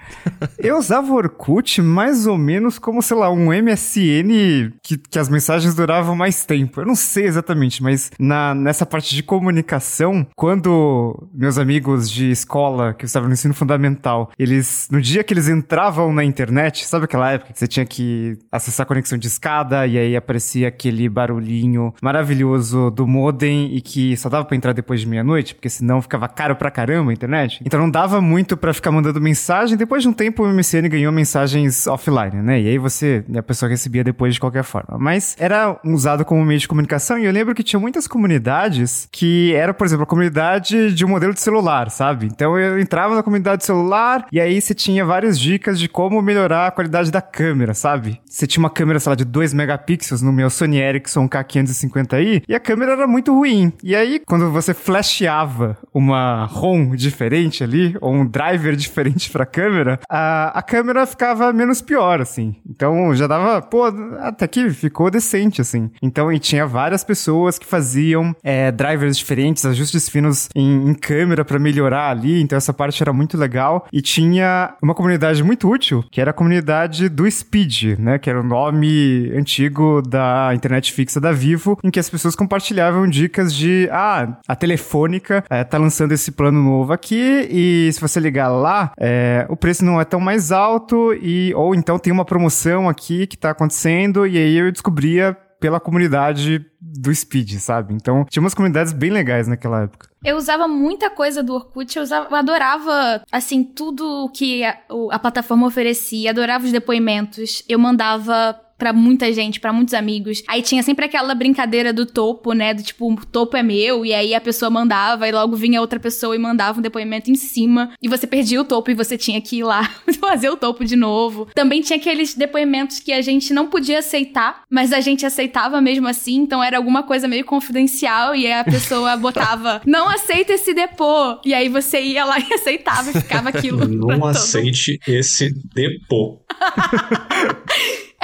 Eu 0.58 0.78
usava 0.78 1.10
o 1.12 1.16
Orkut 1.16 1.82
mais 1.82 2.26
ou 2.26 2.38
menos 2.38 2.78
como, 2.78 3.02
sei 3.02 3.16
lá, 3.16 3.30
um 3.30 3.46
MSN 3.46 4.72
que, 4.82 4.96
que 4.96 5.18
as 5.18 5.28
mensagens 5.28 5.74
duravam 5.74 6.14
mais 6.14 6.44
tempo. 6.44 6.80
Eu 6.80 6.86
não 6.86 6.94
sei 6.94 7.24
exatamente, 7.24 7.82
mas 7.82 8.10
na, 8.18 8.54
nessa 8.54 8.86
parte 8.86 9.14
de 9.14 9.22
comunicação, 9.22 10.26
quando 10.36 11.28
meus 11.34 11.58
amigos 11.58 12.08
de 12.08 12.30
escola, 12.30 12.94
que 12.94 13.04
estavam 13.04 13.28
no 13.28 13.34
ensino 13.34 13.54
fundamental, 13.54 14.30
eles, 14.38 14.88
no 14.90 15.00
dia 15.00 15.24
que 15.24 15.34
eles 15.34 15.48
entravam 15.48 16.12
na 16.12 16.24
internet, 16.24 16.86
sabe 16.86 17.06
aquela 17.06 17.32
época 17.32 17.52
que 17.52 17.58
você 17.58 17.66
tinha 17.66 17.84
que 17.84 18.38
acessar 18.52 18.84
a 18.84 18.86
conexão 18.86 19.18
de 19.18 19.26
escada 19.26 19.86
e 19.86 19.98
aí 19.98 20.14
aparecia 20.14 20.68
aquele 20.68 21.08
barulhinho 21.08 21.92
maravilhoso 22.00 22.90
do 22.90 23.06
modem 23.06 23.74
e 23.74 23.80
que 23.80 24.16
só 24.16 24.28
dava 24.28 24.44
para 24.44 24.56
entrar 24.56 24.72
depois 24.72 25.00
de 25.00 25.08
meia-noite, 25.08 25.55
porque 25.56 25.68
senão 25.68 26.00
ficava 26.00 26.28
caro 26.28 26.56
pra 26.56 26.70
caramba 26.70 27.10
a 27.10 27.14
internet. 27.14 27.60
Então 27.64 27.80
não 27.80 27.90
dava 27.90 28.20
muito 28.20 28.56
para 28.56 28.72
ficar 28.72 28.90
mandando 28.92 29.20
mensagem 29.20 29.76
depois 29.76 30.02
de 30.02 30.08
um 30.08 30.12
tempo 30.12 30.44
o 30.44 30.48
MCN 30.48 30.88
ganhou 30.88 31.12
mensagens 31.12 31.86
offline, 31.86 32.42
né? 32.42 32.60
E 32.60 32.68
aí 32.68 32.78
você, 32.78 33.24
a 33.36 33.42
pessoa 33.42 33.68
recebia 33.68 34.04
depois 34.04 34.34
de 34.34 34.40
qualquer 34.40 34.62
forma. 34.62 34.98
Mas 34.98 35.36
era 35.38 35.78
usado 35.84 36.24
como 36.24 36.44
meio 36.44 36.60
de 36.60 36.68
comunicação 36.68 37.18
e 37.18 37.24
eu 37.24 37.32
lembro 37.32 37.54
que 37.54 37.62
tinha 37.62 37.80
muitas 37.80 38.06
comunidades 38.06 39.08
que 39.10 39.54
era, 39.54 39.72
por 39.72 39.86
exemplo, 39.86 40.04
a 40.04 40.06
comunidade 40.06 40.92
de 40.94 41.04
um 41.04 41.08
modelo 41.08 41.32
de 41.32 41.40
celular, 41.40 41.90
sabe? 41.90 42.26
Então 42.26 42.58
eu 42.58 42.78
entrava 42.78 43.14
na 43.14 43.22
comunidade 43.22 43.58
de 43.58 43.66
celular 43.66 44.26
e 44.30 44.40
aí 44.40 44.60
você 44.60 44.74
tinha 44.74 45.04
várias 45.04 45.38
dicas 45.38 45.78
de 45.78 45.88
como 45.88 46.20
melhorar 46.20 46.66
a 46.68 46.70
qualidade 46.70 47.10
da 47.10 47.22
câmera, 47.22 47.74
sabe? 47.74 48.20
Você 48.24 48.46
tinha 48.46 48.62
uma 48.62 48.70
câmera, 48.70 49.00
sei 49.00 49.10
lá, 49.10 49.16
de 49.16 49.24
2 49.24 49.54
megapixels 49.54 50.22
no 50.22 50.32
meu 50.32 50.50
Sony 50.50 50.78
Ericsson 50.78 51.28
K550i 51.28 52.42
e 52.46 52.54
a 52.54 52.60
câmera 52.60 52.92
era 52.92 53.06
muito 53.06 53.34
ruim. 53.34 53.72
E 53.82 53.94
aí, 53.94 54.20
quando 54.26 54.50
você 54.50 54.74
flasheava 54.74 55.45
uma 55.92 56.44
ROM 56.46 56.94
diferente 56.94 57.62
ali, 57.62 57.96
ou 58.00 58.12
um 58.12 58.26
driver 58.26 58.74
diferente 58.76 59.30
pra 59.30 59.46
câmera, 59.46 60.00
a, 60.08 60.58
a 60.58 60.62
câmera 60.62 61.06
ficava 61.06 61.52
menos 61.52 61.80
pior, 61.80 62.20
assim. 62.20 62.56
Então 62.68 63.14
já 63.14 63.26
dava, 63.26 63.62
pô, 63.62 63.84
até 64.20 64.46
que 64.46 64.70
ficou 64.70 65.10
decente, 65.10 65.60
assim. 65.60 65.90
Então, 66.02 66.32
e 66.32 66.38
tinha 66.38 66.66
várias 66.66 67.04
pessoas 67.04 67.58
que 67.58 67.66
faziam 67.66 68.34
é, 68.42 68.70
drivers 68.70 69.16
diferentes, 69.16 69.64
ajustes 69.64 70.08
finos 70.08 70.48
em, 70.54 70.90
em 70.90 70.94
câmera 70.94 71.44
para 71.44 71.58
melhorar 71.58 72.10
ali. 72.10 72.40
Então, 72.40 72.56
essa 72.56 72.72
parte 72.72 73.02
era 73.02 73.12
muito 73.12 73.36
legal. 73.36 73.86
E 73.92 74.00
tinha 74.00 74.74
uma 74.82 74.94
comunidade 74.94 75.42
muito 75.42 75.68
útil, 75.68 76.04
que 76.10 76.20
era 76.20 76.30
a 76.30 76.34
comunidade 76.34 77.08
do 77.08 77.30
Speed, 77.30 77.98
né? 77.98 78.18
Que 78.18 78.30
era 78.30 78.40
o 78.40 78.44
nome 78.44 79.32
antigo 79.36 80.02
da 80.02 80.50
internet 80.54 80.92
fixa 80.92 81.20
da 81.20 81.32
Vivo, 81.32 81.78
em 81.82 81.90
que 81.90 82.00
as 82.00 82.10
pessoas 82.10 82.36
compartilhavam 82.36 83.08
dicas 83.08 83.54
de, 83.54 83.88
ah, 83.90 84.38
a 84.46 84.56
Telefônica 84.56 85.35
é, 85.50 85.64
tá 85.64 85.78
lançando 85.78 86.12
esse 86.12 86.32
plano 86.32 86.62
novo 86.62 86.92
aqui 86.92 87.48
e 87.50 87.90
se 87.92 88.00
você 88.00 88.20
ligar 88.20 88.48
lá, 88.48 88.92
é, 88.98 89.46
o 89.48 89.56
preço 89.56 89.84
não 89.84 90.00
é 90.00 90.04
tão 90.04 90.20
mais 90.20 90.52
alto 90.52 91.14
e 91.14 91.52
ou 91.54 91.74
então 91.74 91.98
tem 91.98 92.12
uma 92.12 92.24
promoção 92.24 92.88
aqui 92.88 93.26
que 93.26 93.36
tá 93.36 93.50
acontecendo 93.50 94.26
e 94.26 94.36
aí 94.36 94.56
eu 94.56 94.70
descobria 94.72 95.36
pela 95.60 95.80
comunidade 95.80 96.64
do 96.80 97.14
Speed, 97.14 97.54
sabe? 97.58 97.94
Então, 97.94 98.24
tinha 98.28 98.40
umas 98.40 98.54
comunidades 98.54 98.92
bem 98.92 99.10
legais 99.10 99.48
naquela 99.48 99.82
época. 99.82 100.08
Eu 100.24 100.36
usava 100.36 100.68
muita 100.68 101.10
coisa 101.10 101.42
do 101.42 101.54
Orkut, 101.54 101.96
eu, 101.96 102.02
usava, 102.02 102.28
eu 102.30 102.36
adorava, 102.36 103.22
assim, 103.30 103.62
tudo 103.62 104.30
que 104.34 104.64
a, 104.64 104.78
a 105.10 105.18
plataforma 105.18 105.66
oferecia, 105.66 106.30
adorava 106.30 106.64
os 106.64 106.72
depoimentos. 106.72 107.64
Eu 107.68 107.78
mandava 107.78 108.58
para 108.78 108.92
muita 108.92 109.32
gente, 109.32 109.60
para 109.60 109.72
muitos 109.72 109.94
amigos. 109.94 110.42
Aí 110.48 110.62
tinha 110.62 110.82
sempre 110.82 111.04
aquela 111.04 111.34
brincadeira 111.34 111.92
do 111.92 112.06
topo, 112.06 112.52
né? 112.52 112.74
Do 112.74 112.82
tipo, 112.82 113.12
o 113.12 113.26
topo 113.26 113.56
é 113.56 113.62
meu, 113.62 114.04
e 114.04 114.12
aí 114.12 114.34
a 114.34 114.40
pessoa 114.40 114.70
mandava, 114.70 115.28
e 115.28 115.32
logo 115.32 115.56
vinha 115.56 115.80
outra 115.80 115.98
pessoa 115.98 116.34
e 116.34 116.38
mandava 116.38 116.78
um 116.78 116.82
depoimento 116.82 117.30
em 117.30 117.34
cima. 117.34 117.92
E 118.02 118.08
você 118.08 118.26
perdia 118.26 118.60
o 118.60 118.64
topo 118.64 118.90
e 118.90 118.94
você 118.94 119.16
tinha 119.16 119.40
que 119.40 119.58
ir 119.58 119.64
lá 119.64 119.88
fazer 120.20 120.50
o 120.50 120.56
topo 120.56 120.84
de 120.84 120.96
novo. 120.96 121.48
Também 121.54 121.80
tinha 121.80 121.98
aqueles 121.98 122.34
depoimentos 122.34 123.00
que 123.00 123.12
a 123.12 123.22
gente 123.22 123.52
não 123.52 123.68
podia 123.68 123.98
aceitar, 123.98 124.62
mas 124.70 124.92
a 124.92 125.00
gente 125.00 125.24
aceitava 125.24 125.80
mesmo 125.80 126.06
assim, 126.06 126.36
então 126.36 126.62
era 126.62 126.76
alguma 126.76 127.02
coisa 127.02 127.28
meio 127.28 127.44
confidencial, 127.44 128.34
e 128.34 128.46
aí 128.46 128.52
a 128.52 128.64
pessoa 128.64 129.16
botava, 129.16 129.80
não 129.86 130.08
aceita 130.08 130.52
esse 130.52 130.74
depô. 130.74 131.40
E 131.44 131.54
aí 131.54 131.68
você 131.68 132.00
ia 132.00 132.24
lá 132.24 132.38
e 132.40 132.52
aceitava 132.52 133.10
e 133.10 133.12
ficava 133.14 133.48
aquilo. 133.48 133.86
Não 133.86 134.24
aceite 134.24 134.98
esse 135.06 135.50
depô. 135.74 136.40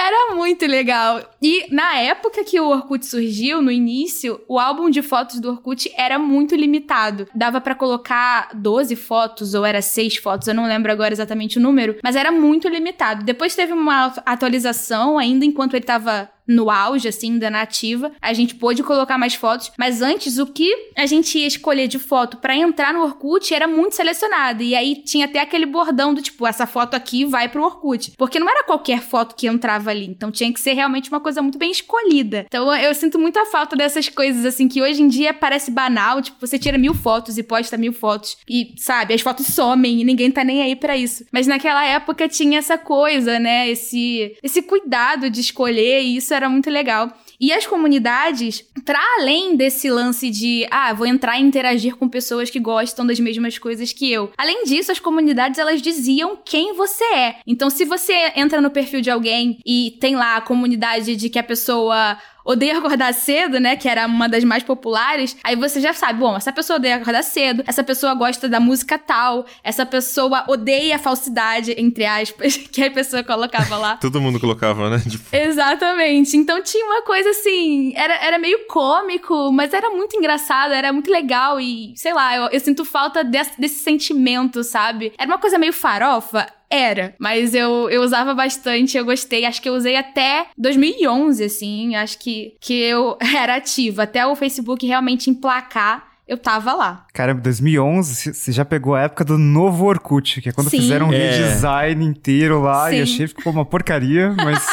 Era 0.05 0.35
muito 0.35 0.65
legal. 0.65 1.21
E 1.41 1.65
na 1.73 1.97
época 1.97 2.43
que 2.43 2.59
o 2.59 2.67
Orkut 2.67 3.05
surgiu, 3.05 3.61
no 3.61 3.71
início, 3.71 4.41
o 4.49 4.59
álbum 4.59 4.89
de 4.89 5.01
fotos 5.01 5.39
do 5.39 5.49
Orkut 5.49 5.89
era 5.97 6.19
muito 6.19 6.55
limitado. 6.55 7.25
Dava 7.33 7.61
para 7.61 7.73
colocar 7.73 8.49
12 8.53 8.97
fotos 8.97 9.53
ou 9.53 9.65
era 9.65 9.81
6 9.81 10.17
fotos, 10.17 10.49
eu 10.49 10.53
não 10.53 10.67
lembro 10.67 10.91
agora 10.91 11.13
exatamente 11.13 11.57
o 11.57 11.61
número, 11.61 11.97
mas 12.03 12.17
era 12.17 12.33
muito 12.33 12.67
limitado. 12.67 13.23
Depois 13.23 13.55
teve 13.55 13.71
uma 13.71 14.07
atualização, 14.25 15.17
ainda 15.17 15.45
enquanto 15.45 15.75
ele 15.75 15.85
tava 15.85 16.29
no 16.47 16.69
auge, 16.69 17.07
assim, 17.07 17.37
da 17.37 17.49
nativa, 17.49 18.11
a 18.21 18.33
gente 18.33 18.55
pôde 18.55 18.83
colocar 18.83 19.17
mais 19.17 19.35
fotos, 19.35 19.71
mas 19.77 20.01
antes 20.01 20.37
o 20.37 20.45
que 20.45 20.71
a 20.95 21.05
gente 21.05 21.37
ia 21.37 21.47
escolher 21.47 21.87
de 21.87 21.99
foto 21.99 22.37
para 22.37 22.55
entrar 22.55 22.93
no 22.93 23.01
Orkut 23.01 23.53
era 23.53 23.67
muito 23.67 23.95
selecionado, 23.95 24.63
e 24.63 24.75
aí 24.75 24.95
tinha 24.95 25.25
até 25.25 25.39
aquele 25.39 25.65
bordão 25.65 26.13
do 26.13 26.21
tipo, 26.21 26.45
essa 26.45 26.65
foto 26.67 26.95
aqui 26.95 27.25
vai 27.25 27.49
pro 27.49 27.63
Orkut, 27.63 28.13
porque 28.17 28.39
não 28.39 28.49
era 28.49 28.63
qualquer 28.63 29.01
foto 29.01 29.35
que 29.35 29.47
entrava 29.47 29.89
ali, 29.89 30.05
então 30.05 30.31
tinha 30.31 30.51
que 30.51 30.59
ser 30.59 30.73
realmente 30.73 31.09
uma 31.09 31.19
coisa 31.19 31.41
muito 31.41 31.57
bem 31.57 31.71
escolhida. 31.71 32.45
Então 32.47 32.73
eu 32.75 32.93
sinto 32.93 33.17
muita 33.19 33.45
falta 33.45 33.75
dessas 33.75 34.09
coisas, 34.09 34.45
assim, 34.45 34.67
que 34.67 34.81
hoje 34.81 35.01
em 35.01 35.07
dia 35.07 35.33
parece 35.33 35.71
banal, 35.71 36.21
tipo, 36.21 36.37
você 36.39 36.59
tira 36.59 36.77
mil 36.77 36.93
fotos 36.93 37.37
e 37.37 37.43
posta 37.43 37.77
mil 37.77 37.93
fotos, 37.93 38.37
e 38.49 38.73
sabe, 38.77 39.13
as 39.13 39.21
fotos 39.21 39.47
somem 39.47 40.01
e 40.01 40.03
ninguém 40.03 40.31
tá 40.31 40.43
nem 40.43 40.61
aí 40.61 40.75
para 40.75 40.97
isso. 40.97 41.25
Mas 41.31 41.47
naquela 41.47 41.85
época 41.85 42.27
tinha 42.27 42.59
essa 42.59 42.77
coisa, 42.77 43.39
né, 43.39 43.69
esse, 43.69 44.35
esse 44.43 44.61
cuidado 44.61 45.29
de 45.29 45.41
escolher, 45.41 46.01
e 46.01 46.17
isso 46.17 46.32
era 46.33 46.49
muito 46.49 46.69
legal. 46.69 47.11
E 47.39 47.51
as 47.51 47.67
comunidades, 47.67 48.63
para 48.85 48.99
além 49.19 49.55
desse 49.55 49.89
lance 49.89 50.29
de, 50.29 50.65
ah, 50.71 50.93
vou 50.93 51.05
entrar 51.05 51.39
e 51.39 51.43
interagir 51.43 51.95
com 51.95 52.07
pessoas 52.07 52.49
que 52.49 52.59
gostam 52.59 53.05
das 53.05 53.19
mesmas 53.19 53.57
coisas 53.57 53.91
que 53.91 54.11
eu. 54.11 54.31
Além 54.37 54.63
disso, 54.63 54.91
as 54.91 54.99
comunidades 54.99 55.59
elas 55.59 55.81
diziam 55.81 56.37
quem 56.45 56.73
você 56.73 57.03
é. 57.03 57.35
Então, 57.45 57.69
se 57.69 57.85
você 57.85 58.31
entra 58.35 58.61
no 58.61 58.71
perfil 58.71 59.01
de 59.01 59.09
alguém 59.09 59.59
e 59.65 59.97
tem 59.99 60.15
lá 60.15 60.37
a 60.37 60.41
comunidade 60.41 61.15
de 61.15 61.29
que 61.29 61.39
a 61.39 61.43
pessoa 61.43 62.17
odeia 62.43 62.77
acordar 62.77 63.13
cedo, 63.13 63.59
né? 63.59 63.75
Que 63.75 63.87
era 63.87 64.05
uma 64.05 64.27
das 64.27 64.43
mais 64.43 64.63
populares. 64.63 65.35
Aí 65.43 65.55
você 65.55 65.79
já 65.79 65.93
sabe, 65.93 66.19
bom, 66.19 66.35
essa 66.35 66.51
pessoa 66.51 66.77
odeia 66.77 66.95
acordar 66.95 67.23
cedo, 67.23 67.63
essa 67.65 67.83
pessoa 67.83 68.13
gosta 68.13 68.49
da 68.49 68.59
música 68.59 68.97
tal, 68.97 69.45
essa 69.63 69.85
pessoa 69.85 70.45
odeia 70.47 70.95
a 70.95 70.99
falsidade, 70.99 71.73
entre 71.77 72.05
aspas, 72.05 72.57
que 72.71 72.83
a 72.83 72.91
pessoa 72.91 73.23
colocava 73.23 73.77
lá. 73.77 73.97
Todo 74.01 74.21
mundo 74.21 74.39
colocava, 74.39 74.89
né? 74.89 75.01
De... 75.05 75.19
Exatamente. 75.31 76.35
Então 76.37 76.61
tinha 76.61 76.85
uma 76.85 77.01
coisa 77.03 77.29
assim, 77.29 77.93
era, 77.95 78.15
era 78.15 78.37
meio 78.37 78.67
cômico, 78.67 79.51
mas 79.51 79.73
era 79.73 79.89
muito 79.89 80.17
engraçado, 80.17 80.73
era 80.73 80.91
muito 80.91 81.11
legal 81.11 81.59
e, 81.59 81.93
sei 81.95 82.13
lá, 82.13 82.35
eu, 82.35 82.49
eu 82.49 82.59
sinto 82.59 82.85
falta 82.85 83.23
desse, 83.23 83.59
desse 83.59 83.83
sentimento, 83.83 84.63
sabe? 84.63 85.13
Era 85.17 85.29
uma 85.29 85.37
coisa 85.39 85.57
meio 85.57 85.73
farofa. 85.73 86.47
Era, 86.73 87.13
mas 87.19 87.53
eu, 87.53 87.87
eu 87.91 88.01
usava 88.01 88.33
bastante, 88.33 88.97
eu 88.97 89.05
gostei. 89.05 89.45
Acho 89.45 89.61
que 89.61 89.69
eu 89.69 89.75
usei 89.75 89.95
até 89.95 90.47
2011, 90.57 91.43
assim. 91.43 91.95
Acho 91.95 92.17
que, 92.17 92.55
que 92.59 92.73
eu 92.73 93.15
era 93.35 93.55
ativa. 93.57 94.03
Até 94.03 94.25
o 94.25 94.35
Facebook 94.35 94.85
realmente 94.87 95.29
emplacar 95.29 96.11
eu 96.25 96.37
tava 96.37 96.73
lá. 96.73 97.05
Caramba, 97.13 97.41
2011, 97.41 98.33
você 98.33 98.51
já 98.51 98.63
pegou 98.63 98.95
a 98.95 99.01
época 99.01 99.25
do 99.25 99.37
novo 99.37 99.85
Orkut, 99.85 100.41
que 100.41 100.49
é 100.49 100.51
quando 100.53 100.69
Sim. 100.69 100.79
fizeram 100.79 101.09
um 101.09 101.13
É. 101.13 101.17
redesign 101.17 102.03
inteiro 102.05 102.61
lá 102.61 102.89
Sim. 102.89 102.95
e 102.95 103.01
achei 103.01 103.27
que 103.27 103.35
ficou 103.35 103.51
uma 103.51 103.65
porcaria, 103.65 104.31
mas 104.31 104.65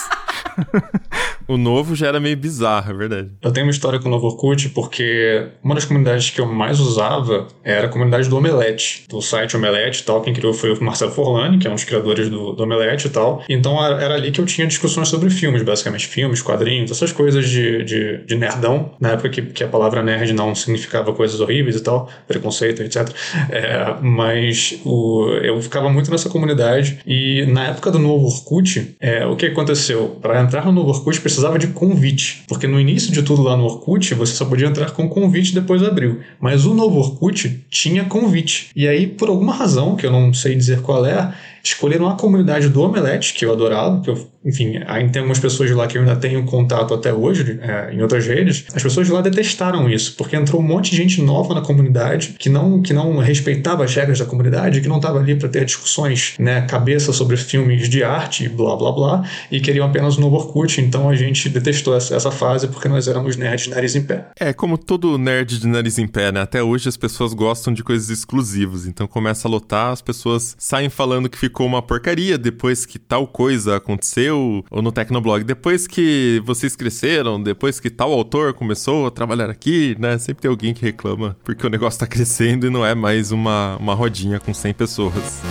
O 1.51 1.59
novo 1.59 1.97
já 1.97 2.07
era 2.07 2.21
meio 2.21 2.37
bizarro, 2.37 2.93
é 2.93 2.95
verdade. 2.95 3.29
Eu 3.43 3.51
tenho 3.51 3.67
uma 3.67 3.73
história 3.73 3.99
com 3.99 4.07
o 4.07 4.11
Novo 4.13 4.29
Orkut 4.29 4.69
porque 4.69 5.49
uma 5.65 5.75
das 5.75 5.85
comunidades 5.85 6.31
que 6.31 6.41
eu 6.41 6.47
mais 6.47 6.79
usava 6.79 7.49
era 7.65 7.89
a 7.89 7.91
comunidade 7.91 8.29
do 8.29 8.37
Omelete, 8.37 9.05
do 9.09 9.21
site 9.21 9.57
Omelete 9.57 10.01
e 10.01 10.05
tal. 10.05 10.21
Quem 10.23 10.33
criou 10.33 10.55
foi 10.55 10.73
o 10.73 10.81
Marcelo 10.81 11.11
Forlani, 11.11 11.59
que 11.59 11.67
é 11.67 11.71
um 11.71 11.75
dos 11.75 11.83
criadores 11.83 12.29
do, 12.29 12.53
do 12.53 12.63
Omelete 12.63 13.09
e 13.09 13.11
tal. 13.11 13.43
Então 13.49 13.85
era 13.85 14.15
ali 14.15 14.31
que 14.31 14.41
eu 14.41 14.47
tinha 14.47 14.65
discussões 14.65 15.09
sobre 15.09 15.29
filmes, 15.29 15.65
basicamente. 15.65 16.07
Filmes, 16.07 16.41
quadrinhos, 16.41 16.93
essas 16.93 17.11
coisas 17.11 17.49
de, 17.49 17.83
de, 17.83 18.25
de 18.25 18.37
nerdão. 18.37 18.93
Na 19.01 19.15
época 19.15 19.31
que, 19.31 19.43
que 19.43 19.65
a 19.65 19.69
palavra 19.69 20.05
nerd 20.05 20.33
não 20.33 20.55
significava 20.55 21.13
coisas 21.13 21.41
horríveis 21.41 21.75
e 21.75 21.83
tal, 21.83 22.09
preconceito, 22.29 22.81
etc. 22.81 23.11
É, 23.51 23.97
mas 24.01 24.81
o, 24.85 25.29
eu 25.43 25.61
ficava 25.61 25.91
muito 25.91 26.13
nessa 26.13 26.29
comunidade. 26.29 27.01
E 27.05 27.45
na 27.47 27.71
época 27.71 27.91
do 27.91 27.99
Novo 27.99 28.27
Orkut, 28.27 28.95
é, 29.01 29.27
o 29.27 29.35
que 29.35 29.47
aconteceu? 29.47 30.17
Para 30.23 30.41
entrar 30.41 30.65
no 30.65 30.71
Novo 30.71 30.91
Orkut 30.91 31.21
precisava 31.21 31.40
de 31.59 31.69
convite, 31.69 32.45
porque 32.47 32.67
no 32.67 32.81
início 32.81 33.13
de 33.13 33.23
tudo 33.23 33.43
lá 33.43 33.57
no 33.57 33.65
Orkut 33.65 34.15
você 34.15 34.35
só 34.35 34.45
podia 34.45 34.67
entrar 34.67 34.91
com 34.93 35.09
convite 35.09 35.55
depois 35.55 35.83
abriu. 35.83 36.21
Mas 36.41 36.65
o 36.65 36.75
novo 36.75 36.99
Orkut 36.99 37.65
tinha 37.71 38.05
convite. 38.05 38.71
E 38.75 38.87
aí, 38.87 39.07
por 39.07 39.29
alguma 39.29 39.55
razão, 39.55 39.97
que 39.97 40.07
eu 40.07 40.13
não 40.13 40.33
sei 40.33 40.55
dizer 40.55 40.81
qual 40.83 41.05
é, 41.05 41.33
escolheram 41.63 42.09
a 42.09 42.17
comunidade 42.17 42.69
do 42.69 42.81
Omelete, 42.83 43.35
que 43.35 43.45
eu 43.45 43.53
adorava, 43.53 44.01
que 44.01 44.11
eu, 44.11 44.31
enfim, 44.45 44.81
ainda 44.87 45.13
tem 45.13 45.21
algumas 45.21 45.39
pessoas 45.39 45.69
de 45.69 45.75
lá 45.75 45.87
que 45.87 45.99
eu 45.99 46.03
ainda 46.03 46.17
tenho 46.17 46.43
contato 46.45 46.95
até 46.95 47.13
hoje, 47.13 47.59
é, 47.63 47.93
em 47.93 48.03
outras 48.03 48.27
redes. 48.27 48.67
As 48.75 48.83
pessoas 48.83 49.07
de 49.07 49.13
lá 49.13 49.21
detestaram 49.21 49.89
isso, 49.89 50.15
porque 50.17 50.37
entrou 50.37 50.61
um 50.61 50.65
monte 50.65 50.91
de 50.91 50.97
gente 50.97 51.23
nova 51.23 51.55
na 51.55 51.61
comunidade 51.61 52.35
que 52.39 52.49
não, 52.49 52.81
que 52.81 52.93
não 52.93 53.19
respeitava 53.19 53.85
as 53.85 53.95
regras 53.95 54.19
da 54.19 54.25
comunidade, 54.25 54.81
que 54.81 54.89
não 54.89 54.97
estava 54.97 55.19
ali 55.19 55.35
para 55.35 55.49
ter 55.49 55.65
discussões, 55.65 56.35
né, 56.39 56.63
cabeça 56.63 57.13
sobre 57.13 57.37
filmes 57.37 57.89
de 57.89 58.03
arte, 58.03 58.49
blá 58.49 58.77
blá 58.77 58.93
blá, 58.93 59.31
e 59.51 59.61
queriam 59.61 59.87
apenas 59.87 60.17
o 60.17 60.21
novo 60.21 60.37
Orkut. 60.37 60.81
Então 60.81 61.09
a 61.09 61.15
gente 61.15 61.49
detestou 61.49 61.97
essa, 61.97 62.15
essa 62.15 62.31
fase 62.31 62.69
porque 62.69 62.89
nós 62.89 63.09
éramos 63.09 63.37
nerds 63.37 63.65
de 63.65 63.71
nariz 63.71 63.95
em 63.95 64.03
pé. 64.03 64.27
É, 64.39 64.53
como 64.53 64.79
todo 64.79 65.19
nerd 65.19 65.59
de 65.59 65.67
nariz 65.67 65.99
em 65.99 66.07
pé, 66.07 66.33
né? 66.33 66.41
Até 66.41 66.63
hoje 66.63 66.89
as 66.89 66.97
pessoas 66.97 67.35
gostam 67.35 67.73
de 67.73 67.83
coisas 67.83 68.09
exclusivas. 68.09 68.87
Então 68.87 69.07
começa 69.07 69.47
a 69.47 69.51
lotar, 69.51 69.93
as 69.93 70.03
pessoas 70.03 70.55
saem 70.59 70.89
falando 70.89 71.29
que 71.29 71.39
ficou 71.51 71.67
uma 71.67 71.83
porcaria 71.83 72.39
depois 72.39 72.87
que 72.87 72.97
tal 72.97 73.27
coisa 73.27 73.77
aconteceu, 73.77 74.65
ou 74.71 74.81
no 74.81 74.93
Tecnoblog, 74.93 75.43
depois 75.43 75.87
que 75.87 76.41
vocês 76.45 76.77
cresceram, 76.77 77.43
depois 77.43 77.81
que 77.81 77.91
tal 77.91 78.13
autor 78.13 78.55
começou 78.55 79.07
a 79.07 79.11
trabalhar 79.11 79.51
aqui, 79.51 79.97
né? 79.99 80.17
Sempre 80.17 80.43
tem 80.43 80.51
alguém 80.51 80.73
que 80.73 80.83
reclama 80.83 81.37
porque 81.45 81.67
o 81.67 81.71
negócio 81.71 81.99
tá 81.99 82.07
crescendo 82.07 82.69
e 82.69 82.71
não 82.71 82.87
é 82.87 82.95
mais 82.95 83.33
uma, 83.33 83.77
uma 83.79 83.95
rodinha 83.95 84.39
com 84.39 84.55
100 84.55 84.75
pessoas. 84.75 85.43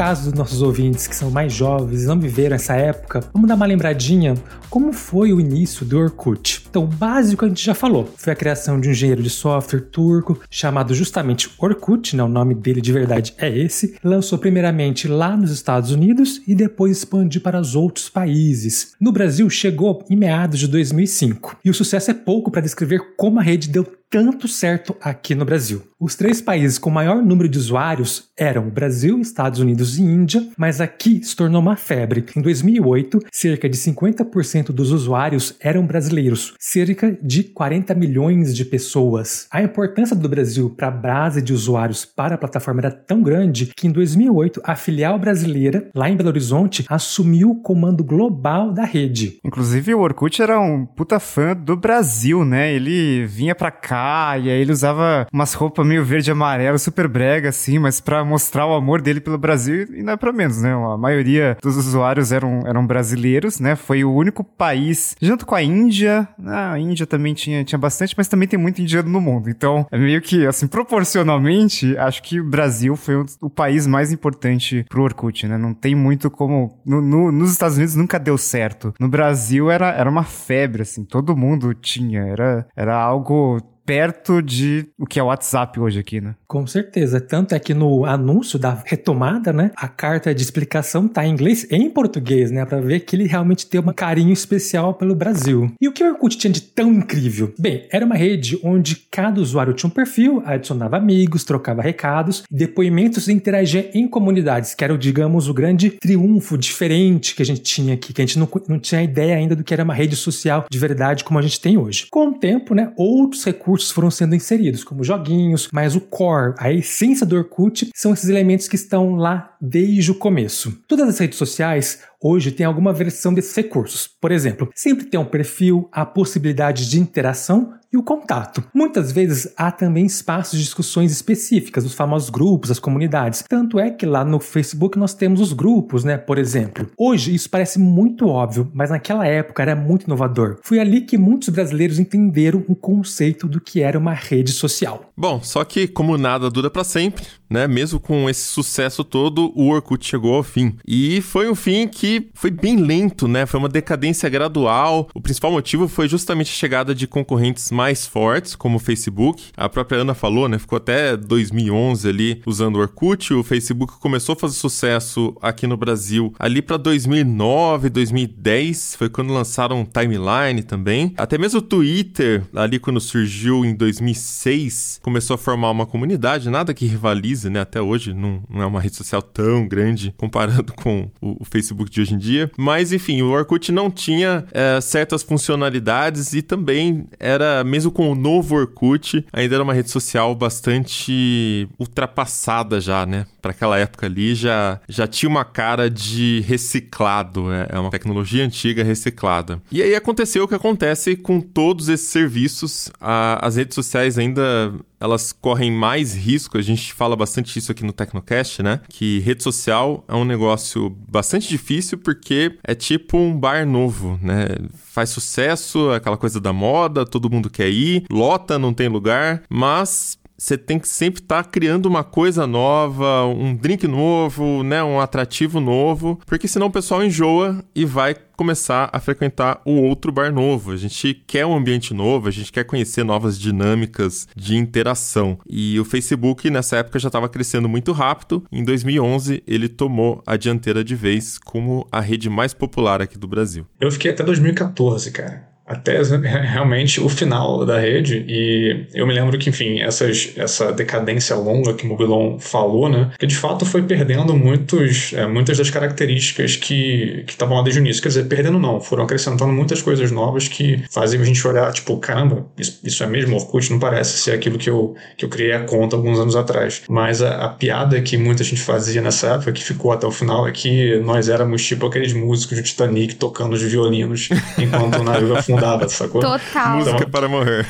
Caso 0.00 0.30
dos 0.30 0.32
nossos 0.32 0.62
ouvintes 0.62 1.06
que 1.06 1.14
são 1.14 1.30
mais 1.30 1.52
jovens 1.52 2.04
e 2.04 2.06
não 2.06 2.18
viveram 2.18 2.56
essa 2.56 2.74
época, 2.74 3.20
vamos 3.34 3.46
dar 3.46 3.54
uma 3.54 3.66
lembradinha 3.66 4.32
como 4.70 4.94
foi 4.94 5.30
o 5.30 5.38
início 5.38 5.84
do 5.84 5.98
Orkut. 5.98 6.64
Então, 6.70 6.84
o 6.84 6.86
básico 6.86 7.44
a 7.44 7.48
gente 7.48 7.62
já 7.62 7.74
falou. 7.74 8.10
Foi 8.16 8.32
a 8.32 8.36
criação 8.36 8.80
de 8.80 8.88
um 8.88 8.92
engenheiro 8.92 9.22
de 9.22 9.28
software 9.28 9.80
turco 9.80 10.40
chamado 10.48 10.94
justamente 10.94 11.50
Orkut, 11.58 12.16
né? 12.16 12.22
o 12.22 12.28
nome 12.28 12.54
dele 12.54 12.80
de 12.80 12.90
verdade 12.92 13.34
é 13.36 13.54
esse. 13.54 13.94
Lançou 14.02 14.38
primeiramente 14.38 15.06
lá 15.06 15.36
nos 15.36 15.50
Estados 15.50 15.90
Unidos 15.90 16.40
e 16.46 16.54
depois 16.54 16.96
expandiu 16.96 17.42
para 17.42 17.60
os 17.60 17.74
outros 17.74 18.08
países. 18.08 18.94
No 18.98 19.12
Brasil, 19.12 19.50
chegou 19.50 20.02
em 20.08 20.16
meados 20.16 20.60
de 20.60 20.68
2005. 20.68 21.58
E 21.62 21.68
o 21.68 21.74
sucesso 21.74 22.10
é 22.10 22.14
pouco 22.14 22.50
para 22.50 22.62
descrever 22.62 23.02
como 23.18 23.38
a 23.38 23.42
rede 23.42 23.68
deu 23.68 23.84
tanto 24.10 24.48
certo 24.48 24.96
aqui 25.00 25.36
no 25.36 25.44
Brasil. 25.44 25.84
Os 25.98 26.16
três 26.16 26.40
países 26.40 26.78
com 26.78 26.90
maior 26.90 27.22
número 27.22 27.48
de 27.48 27.58
usuários 27.58 28.28
eram 28.36 28.68
Brasil, 28.68 29.20
Estados 29.20 29.60
Unidos 29.60 29.98
e 29.98 30.02
Índia, 30.02 30.48
mas 30.56 30.80
aqui 30.80 31.22
se 31.22 31.36
tornou 31.36 31.60
uma 31.60 31.76
febre. 31.76 32.24
Em 32.34 32.40
2008, 32.40 33.20
cerca 33.30 33.68
de 33.68 33.76
50% 33.76 34.72
dos 34.72 34.90
usuários 34.90 35.54
eram 35.60 35.86
brasileiros, 35.86 36.54
cerca 36.58 37.16
de 37.22 37.44
40 37.44 37.94
milhões 37.94 38.56
de 38.56 38.64
pessoas. 38.64 39.46
A 39.50 39.62
importância 39.62 40.16
do 40.16 40.28
Brasil 40.28 40.70
para 40.70 40.88
a 40.88 40.90
base 40.90 41.40
de 41.40 41.52
usuários 41.52 42.04
para 42.04 42.34
a 42.34 42.38
plataforma 42.38 42.80
era 42.80 42.90
tão 42.90 43.22
grande 43.22 43.70
que 43.76 43.86
em 43.86 43.92
2008 43.92 44.60
a 44.64 44.74
filial 44.74 45.18
brasileira, 45.18 45.88
lá 45.94 46.10
em 46.10 46.16
Belo 46.16 46.30
Horizonte, 46.30 46.84
assumiu 46.88 47.50
o 47.50 47.62
comando 47.62 48.02
global 48.02 48.72
da 48.72 48.84
rede. 48.84 49.38
Inclusive, 49.44 49.94
o 49.94 50.00
Orkut 50.00 50.42
era 50.42 50.58
um 50.58 50.84
puta 50.84 51.20
fã 51.20 51.54
do 51.54 51.76
Brasil, 51.76 52.44
né? 52.44 52.72
Ele 52.72 53.26
vinha 53.26 53.54
pra 53.54 53.70
cá 53.70 53.99
e 54.38 54.50
aí 54.50 54.60
ele 54.60 54.72
usava 54.72 55.26
umas 55.32 55.54
roupas 55.54 55.86
meio 55.86 56.04
verde 56.04 56.30
e 56.30 56.32
amarelo, 56.32 56.78
super 56.78 57.06
brega, 57.08 57.48
assim, 57.48 57.78
mas 57.78 58.00
pra 58.00 58.24
mostrar 58.24 58.66
o 58.66 58.74
amor 58.74 59.00
dele 59.00 59.20
pelo 59.20 59.38
Brasil, 59.38 59.86
e 59.94 60.02
não 60.02 60.12
é 60.12 60.16
pra 60.16 60.32
menos, 60.32 60.60
né? 60.62 60.72
A 60.72 60.96
maioria 60.96 61.56
dos 61.62 61.76
usuários 61.76 62.32
eram, 62.32 62.62
eram 62.66 62.86
brasileiros, 62.86 63.60
né? 63.60 63.76
Foi 63.76 64.04
o 64.04 64.12
único 64.12 64.42
país, 64.44 65.14
junto 65.20 65.44
com 65.46 65.54
a 65.54 65.62
Índia, 65.62 66.28
ah, 66.46 66.72
a 66.72 66.78
Índia 66.78 67.06
também 67.06 67.34
tinha, 67.34 67.64
tinha 67.64 67.78
bastante, 67.78 68.14
mas 68.16 68.28
também 68.28 68.48
tem 68.48 68.58
muito 68.58 68.80
indiano 68.80 69.08
no 69.08 69.20
mundo. 69.20 69.48
Então, 69.50 69.86
é 69.90 69.98
meio 69.98 70.20
que, 70.20 70.46
assim, 70.46 70.66
proporcionalmente, 70.66 71.96
acho 71.98 72.22
que 72.22 72.40
o 72.40 72.44
Brasil 72.48 72.96
foi 72.96 73.16
o, 73.16 73.26
o 73.40 73.50
país 73.50 73.86
mais 73.86 74.12
importante 74.12 74.84
pro 74.88 75.02
Orkut, 75.02 75.46
né? 75.46 75.58
Não 75.58 75.74
tem 75.74 75.94
muito 75.94 76.30
como. 76.30 76.78
no- 76.84 77.00
no- 77.00 77.32
nos 77.32 77.50
Estados 77.52 77.76
Unidos 77.76 77.94
nunca 77.96 78.18
deu 78.18 78.36
certo. 78.38 78.94
No 78.98 79.08
Brasil 79.08 79.70
era, 79.70 79.90
era 79.90 80.08
uma 80.08 80.22
febre, 80.24 80.82
assim, 80.82 81.04
todo 81.04 81.36
mundo 81.36 81.74
tinha. 81.74 82.22
Era, 82.22 82.66
era 82.76 82.94
algo 82.96 83.60
perto 83.90 84.40
de 84.40 84.86
o 84.96 85.04
que 85.04 85.18
é 85.18 85.22
o 85.22 85.26
WhatsApp 85.26 85.80
hoje 85.80 85.98
aqui, 85.98 86.20
né? 86.20 86.36
Com 86.46 86.64
certeza. 86.64 87.20
Tanto 87.20 87.56
é 87.56 87.58
que 87.58 87.74
no 87.74 88.04
anúncio 88.04 88.56
da 88.56 88.80
retomada, 88.86 89.52
né, 89.52 89.72
a 89.74 89.88
carta 89.88 90.32
de 90.32 90.40
explicação 90.40 91.08
tá 91.08 91.26
em 91.26 91.32
inglês 91.32 91.66
e 91.68 91.74
em 91.74 91.90
português, 91.90 92.52
né, 92.52 92.64
para 92.64 92.80
ver 92.80 93.00
que 93.00 93.16
ele 93.16 93.26
realmente 93.26 93.66
tem 93.66 93.80
um 93.80 93.92
carinho 93.92 94.32
especial 94.32 94.94
pelo 94.94 95.12
Brasil. 95.16 95.72
E 95.80 95.88
o 95.88 95.92
que 95.92 96.04
o 96.04 96.08
Orkut 96.08 96.38
tinha 96.38 96.52
de 96.52 96.60
tão 96.60 96.92
incrível? 96.92 97.52
Bem, 97.58 97.88
era 97.90 98.06
uma 98.06 98.14
rede 98.14 98.60
onde 98.62 98.94
cada 99.10 99.40
usuário 99.40 99.74
tinha 99.74 99.88
um 99.88 99.92
perfil, 99.92 100.40
adicionava 100.46 100.96
amigos, 100.96 101.42
trocava 101.42 101.82
recados, 101.82 102.44
depoimentos 102.48 103.26
e 103.26 103.32
interagia 103.32 103.90
em 103.92 104.06
comunidades, 104.06 104.72
que 104.72 104.84
era, 104.84 104.96
digamos, 104.96 105.48
o 105.48 105.54
grande 105.54 105.90
triunfo 105.90 106.56
diferente 106.56 107.34
que 107.34 107.42
a 107.42 107.46
gente 107.46 107.62
tinha 107.62 107.94
aqui, 107.94 108.12
que 108.12 108.22
a 108.22 108.26
gente 108.26 108.38
não, 108.38 108.48
não 108.68 108.78
tinha 108.78 109.02
ideia 109.02 109.34
ainda 109.34 109.56
do 109.56 109.64
que 109.64 109.74
era 109.74 109.82
uma 109.82 109.94
rede 109.94 110.14
social 110.14 110.64
de 110.70 110.78
verdade 110.78 111.24
como 111.24 111.40
a 111.40 111.42
gente 111.42 111.60
tem 111.60 111.76
hoje. 111.76 112.06
Com 112.08 112.28
o 112.28 112.34
tempo, 112.34 112.72
né, 112.72 112.92
outros 112.96 113.44
recursos 113.44 113.79
recursos 113.80 113.90
foram 113.90 114.10
sendo 114.10 114.34
inseridos, 114.34 114.84
como 114.84 115.02
joguinhos, 115.02 115.68
mas 115.72 115.96
o 115.96 116.00
core, 116.00 116.54
a 116.58 116.72
essência 116.72 117.24
do 117.24 117.36
Orkut, 117.36 117.90
são 117.94 118.12
esses 118.12 118.28
elementos 118.28 118.68
que 118.68 118.76
estão 118.76 119.16
lá 119.16 119.56
desde 119.60 120.10
o 120.10 120.14
começo. 120.14 120.72
Todas 120.86 121.08
as 121.08 121.18
redes 121.18 121.38
sociais 121.38 122.00
hoje 122.22 122.50
têm 122.52 122.66
alguma 122.66 122.92
versão 122.92 123.32
desses 123.32 123.54
recursos. 123.54 124.08
Por 124.20 124.30
exemplo, 124.30 124.68
sempre 124.74 125.06
tem 125.06 125.18
um 125.18 125.24
perfil, 125.24 125.88
a 125.90 126.04
possibilidade 126.04 126.88
de 126.88 127.00
interação 127.00 127.74
e 127.92 127.96
o 127.96 128.02
contato. 128.02 128.62
Muitas 128.72 129.10
vezes 129.10 129.52
há 129.56 129.70
também 129.72 130.06
espaços 130.06 130.58
de 130.58 130.64
discussões 130.64 131.10
específicas, 131.10 131.84
os 131.84 131.94
famosos 131.94 132.30
grupos, 132.30 132.70
as 132.70 132.78
comunidades. 132.78 133.44
Tanto 133.48 133.80
é 133.80 133.90
que 133.90 134.06
lá 134.06 134.24
no 134.24 134.38
Facebook 134.38 134.96
nós 134.96 135.12
temos 135.12 135.40
os 135.40 135.52
grupos, 135.52 136.04
né? 136.04 136.16
Por 136.16 136.38
exemplo. 136.38 136.88
Hoje 136.96 137.34
isso 137.34 137.50
parece 137.50 137.78
muito 137.78 138.28
óbvio, 138.28 138.70
mas 138.72 138.90
naquela 138.90 139.26
época 139.26 139.62
era 139.62 139.74
muito 139.74 140.04
inovador. 140.04 140.58
Foi 140.62 140.78
ali 140.78 141.00
que 141.00 141.18
muitos 141.18 141.48
brasileiros 141.48 141.98
entenderam 141.98 142.64
o 142.68 142.76
conceito 142.76 143.48
do 143.48 143.60
que 143.60 143.82
era 143.82 143.98
uma 143.98 144.14
rede 144.14 144.52
social. 144.52 145.10
Bom, 145.16 145.40
só 145.42 145.64
que 145.64 145.88
como 145.88 146.16
nada 146.16 146.48
dura 146.48 146.70
para 146.70 146.84
sempre, 146.84 147.24
né? 147.50 147.66
Mesmo 147.66 147.98
com 147.98 148.30
esse 148.30 148.44
sucesso 148.44 149.02
todo, 149.02 149.52
o 149.54 149.68
Orkut 149.68 150.06
chegou 150.06 150.34
ao 150.36 150.42
fim. 150.42 150.76
E 150.86 151.20
foi 151.20 151.50
um 151.50 151.54
fim 151.54 151.88
que 151.88 152.28
foi 152.32 152.50
bem 152.50 152.76
lento, 152.76 153.26
né? 153.26 153.44
Foi 153.44 153.58
uma 153.58 153.68
decadência 153.68 154.28
gradual. 154.28 155.08
O 155.12 155.20
principal 155.20 155.50
motivo 155.50 155.88
foi 155.88 156.08
justamente 156.08 156.50
a 156.50 156.54
chegada 156.54 156.94
de 156.94 157.06
concorrentes 157.06 157.70
mais 157.70 158.06
fortes, 158.06 158.54
como 158.54 158.76
o 158.76 158.80
Facebook. 158.80 159.50
A 159.56 159.68
própria 159.68 159.98
Ana 159.98 160.14
falou, 160.14 160.48
né? 160.48 160.58
Ficou 160.58 160.76
até 160.76 161.16
2011 161.16 162.08
ali 162.08 162.42
usando 162.46 162.76
o 162.76 162.78
Orkut. 162.80 163.34
O 163.34 163.42
Facebook 163.42 163.94
começou 163.98 164.34
a 164.34 164.36
fazer 164.36 164.54
sucesso 164.54 165.36
aqui 165.42 165.66
no 165.66 165.76
Brasil 165.76 166.32
ali 166.38 166.62
para 166.62 166.76
2009, 166.76 167.90
2010. 167.90 168.96
Foi 168.96 169.08
quando 169.08 169.32
lançaram 169.32 169.84
Timeline 169.84 170.62
também. 170.62 171.12
Até 171.16 171.36
mesmo 171.36 171.58
o 171.58 171.62
Twitter, 171.62 172.44
ali 172.54 172.78
quando 172.78 173.00
surgiu 173.00 173.64
em 173.64 173.74
2006, 173.74 175.00
começou 175.02 175.34
a 175.34 175.38
formar 175.38 175.70
uma 175.70 175.86
comunidade. 175.86 176.50
Nada 176.50 176.72
que 176.72 176.86
rivalize 176.86 177.39
né? 177.48 177.60
Até 177.60 177.80
hoje 177.80 178.12
não, 178.12 178.42
não 178.48 178.62
é 178.62 178.66
uma 178.66 178.80
rede 178.80 178.96
social 178.96 179.22
tão 179.22 179.66
grande 179.66 180.12
comparado 180.16 180.72
com 180.74 181.10
o, 181.20 181.42
o, 181.42 181.44
Facebook 181.44 181.90
de 181.90 182.00
hoje 182.00 182.14
em 182.14 182.18
dia. 182.18 182.50
Mas 182.56 182.92
enfim, 182.92 183.22
o 183.22 183.30
Orkut 183.30 183.70
não 183.72 183.90
tinha 183.90 184.44
é, 184.52 184.80
certas 184.80 185.22
funcionalidades 185.22 186.32
e 186.32 186.42
também 186.42 187.06
era, 187.18 187.64
mesmo 187.64 187.90
com 187.90 188.10
o 188.10 188.14
novo 188.14 188.56
Orkut, 188.56 189.24
ainda 189.32 189.54
era 189.54 189.64
uma 189.64 189.74
rede 189.74 189.90
social 189.90 190.34
bastante 190.34 191.68
ultrapassada 191.78 192.80
já, 192.80 193.06
né? 193.06 193.26
Para 193.40 193.52
aquela 193.52 193.78
época 193.78 194.06
ali 194.06 194.34
já, 194.34 194.80
já 194.88 195.06
tinha 195.06 195.28
uma 195.28 195.44
cara 195.44 195.88
de 195.88 196.40
reciclado, 196.46 197.52
é, 197.52 197.68
é 197.70 197.78
uma 197.78 197.90
tecnologia 197.90 198.44
antiga 198.44 198.84
reciclada. 198.84 199.60
E 199.70 199.82
aí 199.82 199.94
aconteceu 199.94 200.44
o 200.44 200.48
que 200.48 200.54
acontece 200.54 201.16
com 201.16 201.40
todos 201.40 201.88
esses 201.88 202.08
serviços, 202.08 202.90
a, 203.00 203.46
as 203.46 203.56
redes 203.56 203.74
sociais 203.74 204.18
ainda 204.18 204.72
elas 205.00 205.32
correm 205.32 205.72
mais 205.72 206.14
risco. 206.14 206.58
A 206.58 206.62
gente 206.62 206.92
fala 206.92 207.16
bastante 207.16 207.58
isso 207.58 207.72
aqui 207.72 207.84
no 207.84 207.92
Tecnocast, 207.92 208.62
né? 208.62 208.80
Que 208.88 209.18
rede 209.20 209.42
social 209.42 210.04
é 210.06 210.14
um 210.14 210.24
negócio 210.24 210.90
bastante 211.08 211.48
difícil 211.48 211.98
porque 211.98 212.56
é 212.62 212.74
tipo 212.74 213.16
um 213.16 213.36
bar 213.36 213.66
novo, 213.66 214.18
né? 214.22 214.46
Faz 214.74 215.10
sucesso, 215.10 215.90
aquela 215.90 216.16
coisa 216.16 216.40
da 216.40 216.52
moda, 216.52 217.06
todo 217.06 217.30
mundo 217.30 217.48
quer 217.48 217.70
ir, 217.70 218.04
lota, 218.10 218.58
não 218.58 218.74
tem 218.74 218.88
lugar, 218.88 219.42
mas 219.48 220.18
você 220.40 220.56
tem 220.56 220.78
que 220.78 220.88
sempre 220.88 221.20
estar 221.20 221.44
tá 221.44 221.48
criando 221.48 221.84
uma 221.84 222.02
coisa 222.02 222.46
nova, 222.46 223.26
um 223.26 223.54
drink 223.54 223.86
novo, 223.86 224.62
né, 224.62 224.82
um 224.82 224.98
atrativo 224.98 225.60
novo, 225.60 226.18
porque 226.24 226.48
senão 226.48 226.68
o 226.68 226.72
pessoal 226.72 227.04
enjoa 227.04 227.62
e 227.74 227.84
vai 227.84 228.16
começar 228.40 228.88
a 228.90 228.98
frequentar 228.98 229.60
o 229.66 229.72
outro 229.72 230.10
bar 230.10 230.32
novo. 230.32 230.72
A 230.72 230.76
gente 230.78 231.12
quer 231.26 231.44
um 231.44 231.54
ambiente 231.54 231.92
novo, 231.92 232.26
a 232.26 232.30
gente 232.30 232.50
quer 232.50 232.64
conhecer 232.64 233.04
novas 233.04 233.38
dinâmicas 233.38 234.26
de 234.34 234.56
interação. 234.56 235.38
E 235.46 235.78
o 235.78 235.84
Facebook 235.84 236.48
nessa 236.48 236.78
época 236.78 236.98
já 236.98 237.08
estava 237.08 237.28
crescendo 237.28 237.68
muito 237.68 237.92
rápido. 237.92 238.42
Em 238.50 238.64
2011, 238.64 239.42
ele 239.46 239.68
tomou 239.68 240.22
a 240.26 240.38
dianteira 240.38 240.82
de 240.82 240.96
vez 240.96 241.36
como 241.36 241.86
a 241.92 242.00
rede 242.00 242.30
mais 242.30 242.54
popular 242.54 243.02
aqui 243.02 243.18
do 243.18 243.28
Brasil. 243.28 243.66
Eu 243.78 243.92
fiquei 243.92 244.10
até 244.10 244.24
2014, 244.24 245.10
cara 245.10 245.49
até 245.70 246.02
realmente 246.02 247.00
o 247.00 247.08
final 247.08 247.64
da 247.64 247.78
rede. 247.78 248.24
E 248.26 248.86
eu 248.92 249.06
me 249.06 249.14
lembro 249.14 249.38
que, 249.38 249.48
enfim, 249.50 249.80
essas, 249.80 250.32
essa 250.36 250.72
decadência 250.72 251.36
longa 251.36 251.74
que 251.74 251.84
o 251.84 251.86
Mobilon 251.86 252.40
falou, 252.40 252.88
né? 252.88 253.12
Que 253.16 253.26
de 253.26 253.36
fato 253.36 253.64
foi 253.64 253.82
perdendo 253.82 254.34
muitos, 254.36 255.12
é, 255.12 255.26
muitas 255.28 255.56
das 255.56 255.70
características 255.70 256.56
que 256.56 257.24
estavam 257.28 257.56
lá 257.56 257.62
desde 257.62 257.80
o 257.80 257.82
início. 257.82 258.02
Quer 258.02 258.08
dizer, 258.08 258.24
perdendo 258.24 258.58
não, 258.58 258.80
foram 258.80 259.04
acrescentando 259.04 259.52
muitas 259.52 259.80
coisas 259.80 260.10
novas 260.10 260.48
que 260.48 260.82
faziam 260.90 261.22
a 261.22 261.24
gente 261.24 261.46
olhar, 261.46 261.72
tipo, 261.72 261.96
caramba, 261.98 262.46
isso, 262.58 262.80
isso 262.82 263.04
é 263.04 263.06
mesmo 263.06 263.36
Orkut? 263.36 263.70
Não 263.70 263.78
parece 263.78 264.18
ser 264.18 264.32
aquilo 264.32 264.58
que 264.58 264.68
eu, 264.68 264.96
que 265.16 265.24
eu 265.24 265.28
criei 265.28 265.52
a 265.52 265.60
conta 265.60 265.94
alguns 265.94 266.18
anos 266.18 266.34
atrás. 266.34 266.82
Mas 266.88 267.22
a, 267.22 267.44
a 267.44 267.48
piada 267.48 268.00
que 268.00 268.16
muita 268.16 268.42
gente 268.42 268.60
fazia 268.60 269.00
nessa 269.00 269.34
época, 269.34 269.52
que 269.52 269.62
ficou 269.62 269.92
até 269.92 270.04
o 270.04 270.10
final, 270.10 270.48
é 270.48 270.50
que 270.50 270.98
nós 270.98 271.28
éramos 271.28 271.64
tipo 271.64 271.86
aqueles 271.86 272.12
músicos 272.12 272.58
do 272.58 272.64
Titanic 272.64 273.14
tocando 273.14 273.52
os 273.52 273.62
violinos 273.62 274.30
enquanto 274.58 274.98
o 274.98 275.04
navio 275.04 275.36
afundava 275.36 275.59
dava, 275.60 275.88
sacou? 275.88 276.20
Total. 276.20 276.76
Música 276.76 277.08
para 277.08 277.28
morrer. 277.28 277.66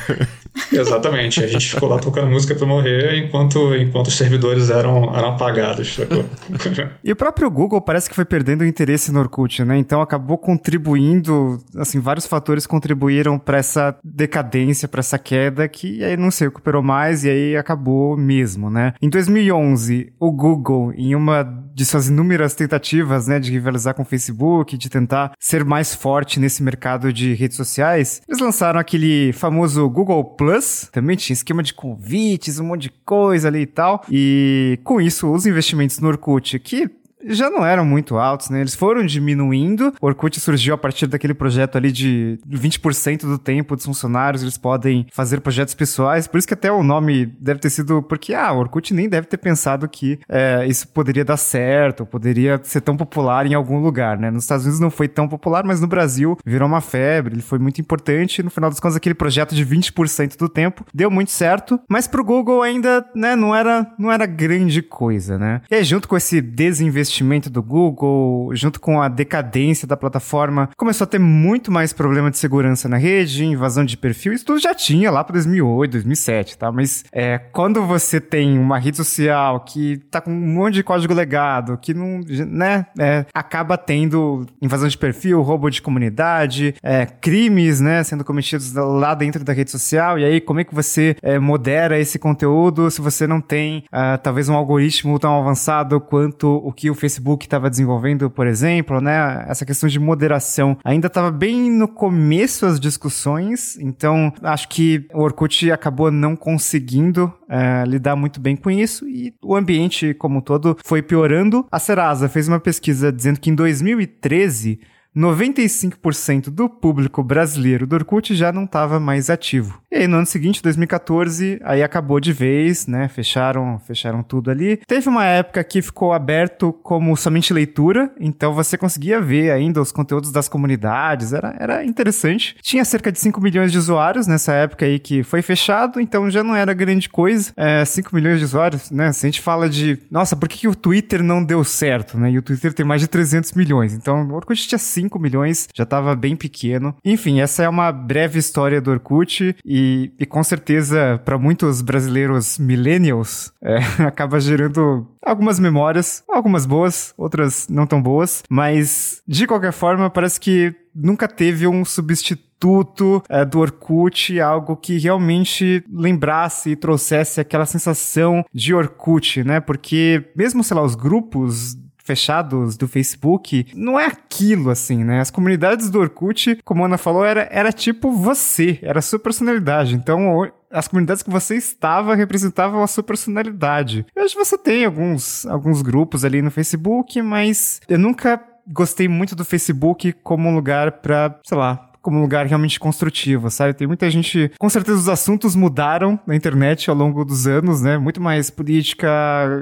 Exatamente. 0.71 1.43
A 1.43 1.47
gente 1.47 1.69
ficou 1.69 1.89
lá 1.89 1.97
tocando 1.97 2.29
música 2.29 2.55
para 2.55 2.65
morrer 2.65 3.17
enquanto, 3.17 3.75
enquanto 3.75 4.07
os 4.07 4.17
servidores 4.17 4.69
eram, 4.69 5.15
eram 5.15 5.29
apagados, 5.29 5.95
sacou? 5.95 6.25
e 7.03 7.11
o 7.11 7.15
próprio 7.15 7.49
Google 7.49 7.81
parece 7.81 8.09
que 8.09 8.15
foi 8.15 8.25
perdendo 8.25 8.61
o 8.61 8.65
interesse 8.65 9.11
no 9.11 9.19
Orkut, 9.19 9.63
né? 9.63 9.77
Então 9.77 10.01
acabou 10.01 10.37
contribuindo, 10.37 11.57
assim, 11.77 11.99
vários 11.99 12.25
fatores 12.25 12.67
contribuíram 12.67 13.37
para 13.39 13.57
essa 13.57 13.95
decadência, 14.03 14.87
para 14.87 14.99
essa 14.99 15.17
queda 15.17 15.67
que 15.67 16.03
aí 16.03 16.17
não 16.17 16.31
se 16.31 16.43
recuperou 16.43 16.83
mais 16.83 17.23
e 17.23 17.29
aí 17.29 17.57
acabou 17.57 18.17
mesmo, 18.17 18.69
né? 18.69 18.93
Em 19.01 19.09
2011, 19.09 20.13
o 20.19 20.31
Google, 20.31 20.93
em 20.95 21.15
uma 21.15 21.43
de 21.81 21.85
suas 21.87 22.09
inúmeras 22.09 22.53
tentativas, 22.53 23.25
né, 23.25 23.39
de 23.39 23.51
rivalizar 23.51 23.95
com 23.95 24.03
o 24.03 24.05
Facebook, 24.05 24.77
de 24.77 24.87
tentar 24.87 25.33
ser 25.39 25.65
mais 25.65 25.95
forte 25.95 26.39
nesse 26.39 26.61
mercado 26.61 27.11
de 27.11 27.33
redes 27.33 27.57
sociais, 27.57 28.21
eles 28.27 28.39
lançaram 28.39 28.79
aquele 28.79 29.33
famoso 29.33 29.89
Google 29.89 30.23
Plus, 30.23 30.87
também 30.91 31.17
tinha 31.17 31.33
esquema 31.33 31.63
de 31.63 31.73
convites, 31.73 32.59
um 32.59 32.65
monte 32.65 32.83
de 32.83 32.91
coisa 33.03 33.47
ali 33.47 33.61
e 33.61 33.65
tal. 33.65 34.05
E 34.11 34.79
com 34.83 35.01
isso, 35.01 35.31
os 35.31 35.47
investimentos 35.47 35.97
no 35.97 36.07
Orkut, 36.07 36.59
que 36.59 36.87
já 37.25 37.49
não 37.49 37.65
eram 37.65 37.85
muito 37.85 38.17
altos, 38.17 38.49
né? 38.49 38.61
Eles 38.61 38.75
foram 38.75 39.05
diminuindo. 39.05 39.93
O 40.01 40.07
Orkut 40.07 40.39
surgiu 40.39 40.73
a 40.73 40.77
partir 40.77 41.07
daquele 41.07 41.33
projeto 41.33 41.77
ali 41.77 41.91
de 41.91 42.39
20% 42.49 43.21
do 43.21 43.37
tempo 43.37 43.75
dos 43.75 43.85
funcionários, 43.85 44.41
eles 44.41 44.57
podem 44.57 45.05
fazer 45.11 45.41
projetos 45.41 45.73
pessoais. 45.73 46.27
Por 46.27 46.37
isso 46.37 46.47
que 46.47 46.53
até 46.53 46.71
o 46.71 46.83
nome 46.83 47.25
deve 47.39 47.59
ter 47.59 47.69
sido 47.69 48.01
porque, 48.01 48.33
ah, 48.33 48.51
o 48.51 48.59
Orkut 48.59 48.93
nem 48.93 49.07
deve 49.07 49.27
ter 49.27 49.37
pensado 49.37 49.87
que 49.87 50.19
é, 50.27 50.65
isso 50.67 50.87
poderia 50.87 51.23
dar 51.23 51.37
certo, 51.37 52.05
poderia 52.05 52.59
ser 52.63 52.81
tão 52.81 52.97
popular 52.97 53.45
em 53.45 53.53
algum 53.53 53.79
lugar, 53.79 54.17
né? 54.17 54.31
Nos 54.31 54.43
Estados 54.43 54.65
Unidos 54.65 54.79
não 54.79 54.91
foi 54.91 55.07
tão 55.07 55.27
popular, 55.27 55.63
mas 55.63 55.79
no 55.79 55.87
Brasil 55.87 56.37
virou 56.45 56.67
uma 56.67 56.81
febre, 56.81 57.35
ele 57.35 57.41
foi 57.41 57.59
muito 57.59 57.79
importante. 57.79 58.43
No 58.43 58.49
final 58.49 58.69
das 58.69 58.79
contas, 58.79 58.95
aquele 58.95 59.15
projeto 59.15 59.53
de 59.55 59.65
20% 59.65 60.37
do 60.37 60.49
tempo 60.49 60.85
deu 60.93 61.11
muito 61.11 61.31
certo, 61.31 61.79
mas 61.89 62.07
pro 62.07 62.23
Google 62.23 62.61
ainda, 62.61 63.05
né, 63.15 63.35
não 63.35 63.55
era, 63.55 63.93
não 63.97 64.11
era 64.11 64.25
grande 64.25 64.81
coisa, 64.81 65.37
né? 65.37 65.61
E 65.69 65.75
aí, 65.75 65.83
junto 65.83 66.07
com 66.07 66.17
esse 66.17 66.41
desinvestimento 66.41 67.10
investimento 67.11 67.49
do 67.49 67.61
Google, 67.61 68.55
junto 68.55 68.79
com 68.79 69.01
a 69.01 69.07
decadência 69.07 69.87
da 69.87 69.97
plataforma, 69.97 70.69
começou 70.77 71.05
a 71.05 71.07
ter 71.07 71.19
muito 71.19 71.71
mais 71.71 71.91
problema 71.91 72.31
de 72.31 72.37
segurança 72.37 72.87
na 72.87 72.97
rede, 72.97 73.45
invasão 73.45 73.83
de 73.83 73.97
perfil. 73.97 74.33
Isso 74.33 74.45
tudo 74.45 74.59
já 74.59 74.73
tinha 74.73 75.11
lá 75.11 75.23
para 75.23 75.33
2008, 75.33 75.91
2007, 75.91 76.57
tá? 76.57 76.71
Mas 76.71 77.03
é, 77.11 77.37
quando 77.37 77.85
você 77.85 78.21
tem 78.21 78.57
uma 78.57 78.79
rede 78.79 78.97
social 78.97 79.59
que 79.61 79.97
tá 80.09 80.21
com 80.21 80.31
um 80.31 80.53
monte 80.53 80.75
de 80.75 80.83
código 80.83 81.13
legado, 81.13 81.77
que 81.77 81.93
não, 81.93 82.21
né, 82.47 82.85
é, 82.97 83.25
acaba 83.33 83.77
tendo 83.77 84.45
invasão 84.61 84.87
de 84.87 84.97
perfil, 84.97 85.41
roubo 85.41 85.69
de 85.69 85.81
comunidade, 85.81 86.73
é, 86.81 87.05
crimes, 87.05 87.81
né, 87.81 88.03
sendo 88.03 88.23
cometidos 88.23 88.73
lá 88.73 89.13
dentro 89.13 89.43
da 89.43 89.53
rede 89.53 89.71
social. 89.71 90.17
E 90.17 90.23
aí, 90.23 90.39
como 90.39 90.59
é 90.59 90.63
que 90.63 90.73
você 90.73 91.15
é, 91.21 91.37
modera 91.37 91.99
esse 91.99 92.17
conteúdo 92.17 92.89
se 92.89 93.01
você 93.01 93.27
não 93.27 93.41
tem, 93.41 93.79
uh, 93.87 94.17
talvez, 94.21 94.47
um 94.47 94.55
algoritmo 94.55 95.17
tão 95.19 95.37
avançado 95.39 95.99
quanto 95.99 96.47
o 96.47 96.71
que 96.71 96.89
o 96.89 96.95
Facebook 97.01 97.45
estava 97.45 97.69
desenvolvendo, 97.69 98.29
por 98.29 98.45
exemplo, 98.45 99.01
né? 99.01 99.43
Essa 99.47 99.65
questão 99.65 99.89
de 99.89 99.99
moderação 99.99 100.77
ainda 100.83 101.07
estava 101.07 101.31
bem 101.31 101.69
no 101.69 101.87
começo 101.87 102.65
as 102.65 102.79
discussões, 102.79 103.75
então 103.79 104.31
acho 104.43 104.69
que 104.69 105.07
o 105.13 105.21
Orkut 105.21 105.71
acabou 105.71 106.11
não 106.11 106.35
conseguindo 106.35 107.33
é, 107.49 107.83
lidar 107.87 108.15
muito 108.15 108.39
bem 108.39 108.55
com 108.55 108.69
isso 108.69 109.07
e 109.09 109.33
o 109.41 109.55
ambiente 109.55 110.13
como 110.13 110.37
um 110.37 110.41
todo 110.41 110.77
foi 110.85 111.01
piorando. 111.01 111.65
A 111.71 111.79
Serasa 111.79 112.29
fez 112.29 112.47
uma 112.47 112.59
pesquisa 112.59 113.11
dizendo 113.11 113.39
que 113.39 113.49
em 113.49 113.55
2013 113.55 114.79
95% 115.15 116.49
do 116.49 116.69
público 116.69 117.21
brasileiro 117.21 117.85
do 117.85 117.95
Orkut 117.95 118.33
já 118.33 118.51
não 118.51 118.63
estava 118.63 118.99
mais 118.99 119.29
ativo. 119.29 119.81
E 119.91 119.97
aí 119.97 120.07
no 120.07 120.17
ano 120.17 120.25
seguinte, 120.25 120.61
2014, 120.63 121.59
aí 121.63 121.83
acabou 121.83 122.19
de 122.19 122.31
vez, 122.31 122.87
né? 122.87 123.09
Fecharam, 123.09 123.77
fecharam 123.79 124.23
tudo 124.23 124.49
ali. 124.49 124.77
Teve 124.87 125.09
uma 125.09 125.25
época 125.25 125.61
que 125.65 125.81
ficou 125.81 126.13
aberto 126.13 126.71
como 126.71 127.15
somente 127.17 127.53
leitura, 127.53 128.09
então 128.19 128.53
você 128.53 128.77
conseguia 128.77 129.19
ver 129.19 129.51
ainda 129.51 129.81
os 129.81 129.91
conteúdos 129.91 130.31
das 130.31 130.47
comunidades, 130.47 131.33
era, 131.33 131.55
era 131.59 131.83
interessante. 131.83 132.55
Tinha 132.61 132.85
cerca 132.85 133.11
de 133.11 133.19
5 133.19 133.41
milhões 133.41 133.71
de 133.71 133.77
usuários 133.77 134.27
nessa 134.27 134.53
época 134.53 134.85
aí 134.85 134.97
que 134.97 135.23
foi 135.23 135.41
fechado, 135.41 135.99
então 135.99 136.29
já 136.29 136.41
não 136.41 136.55
era 136.55 136.73
grande 136.73 137.09
coisa. 137.09 137.51
É, 137.57 137.83
5 137.83 138.15
milhões 138.15 138.39
de 138.39 138.45
usuários, 138.45 138.89
né? 138.89 139.11
Se 139.11 139.25
a 139.25 139.29
gente 139.29 139.41
fala 139.41 139.69
de, 139.69 139.99
nossa, 140.09 140.37
por 140.37 140.47
que, 140.47 140.59
que 140.59 140.67
o 140.69 140.75
Twitter 140.75 141.21
não 141.21 141.43
deu 141.43 141.65
certo, 141.65 142.17
né? 142.17 142.31
E 142.31 142.37
o 142.37 142.41
Twitter 142.41 142.73
tem 142.73 142.85
mais 142.85 143.01
de 143.01 143.07
300 143.09 143.51
milhões, 143.53 143.93
então 143.93 144.25
o 144.25 144.33
Orkut 144.33 144.67
tinha 144.67 144.79
5 144.79 145.00
milhões, 145.19 145.67
já 145.73 145.83
estava 145.83 146.15
bem 146.15 146.35
pequeno. 146.35 146.95
Enfim, 147.03 147.39
essa 147.39 147.63
é 147.63 147.69
uma 147.69 147.91
breve 147.91 148.39
história 148.39 148.81
do 148.81 148.91
Orkut 148.91 149.55
e, 149.65 150.11
e 150.19 150.25
com 150.25 150.43
certeza 150.43 151.21
para 151.23 151.37
muitos 151.37 151.81
brasileiros 151.81 152.57
millennials 152.57 153.51
é, 153.61 153.77
acaba 154.05 154.39
gerando 154.39 155.07
algumas 155.23 155.59
memórias, 155.59 156.23
algumas 156.27 156.65
boas, 156.65 157.13
outras 157.17 157.67
não 157.69 157.85
tão 157.85 158.01
boas, 158.01 158.43
mas 158.49 159.21
de 159.27 159.45
qualquer 159.45 159.71
forma 159.71 160.09
parece 160.09 160.39
que 160.39 160.73
nunca 160.93 161.27
teve 161.27 161.67
um 161.67 161.85
substituto 161.85 163.23
é, 163.29 163.43
do 163.45 163.59
Orkut, 163.59 164.39
algo 164.39 164.75
que 164.75 164.97
realmente 164.97 165.83
lembrasse 165.91 166.71
e 166.71 166.75
trouxesse 166.75 167.39
aquela 167.39 167.65
sensação 167.65 168.45
de 168.53 168.73
Orkut, 168.73 169.43
né? 169.43 169.59
Porque 169.59 170.29
mesmo, 170.35 170.63
sei 170.63 170.75
lá, 170.75 170.83
os 170.83 170.95
grupos 170.95 171.75
fechados 172.11 172.75
do 172.75 172.89
Facebook, 172.89 173.67
não 173.73 173.97
é 173.97 174.05
aquilo 174.05 174.69
assim, 174.69 175.01
né? 175.01 175.21
As 175.21 175.31
comunidades 175.31 175.89
do 175.89 175.99
Orkut, 175.99 176.59
como 176.65 176.83
a 176.83 176.85
Ana 176.85 176.97
falou, 176.97 177.23
era, 177.23 177.47
era 177.49 177.71
tipo 177.71 178.11
você, 178.11 178.77
era 178.81 178.99
a 178.99 179.01
sua 179.01 179.17
personalidade. 179.17 179.95
Então, 179.95 180.51
as 180.69 180.89
comunidades 180.89 181.23
que 181.23 181.29
você 181.29 181.55
estava 181.55 182.13
representavam 182.13 182.83
a 182.83 182.87
sua 182.87 183.03
personalidade. 183.03 184.05
Hoje 184.13 184.35
você 184.35 184.57
tem 184.57 184.83
alguns, 184.83 185.45
alguns 185.45 185.81
grupos 185.81 186.25
ali 186.25 186.41
no 186.41 186.51
Facebook, 186.51 187.21
mas 187.21 187.79
eu 187.87 187.97
nunca 187.97 188.41
gostei 188.67 189.07
muito 189.07 189.33
do 189.33 189.45
Facebook 189.45 190.11
como 190.21 190.49
um 190.49 190.55
lugar 190.55 190.91
para, 190.93 191.39
sei 191.45 191.57
lá, 191.57 191.90
como 192.01 192.17
um 192.17 192.21
lugar 192.21 192.45
realmente 192.45 192.79
construtivo, 192.79 193.49
sabe? 193.49 193.73
Tem 193.73 193.87
muita 193.87 194.09
gente. 194.09 194.51
Com 194.59 194.69
certeza 194.69 194.97
os 194.97 195.09
assuntos 195.09 195.55
mudaram 195.55 196.19
na 196.25 196.35
internet 196.35 196.89
ao 196.89 196.95
longo 196.95 197.23
dos 197.23 197.47
anos, 197.47 197.81
né? 197.81 197.97
Muito 197.97 198.21
mais 198.21 198.49
política, 198.49 199.09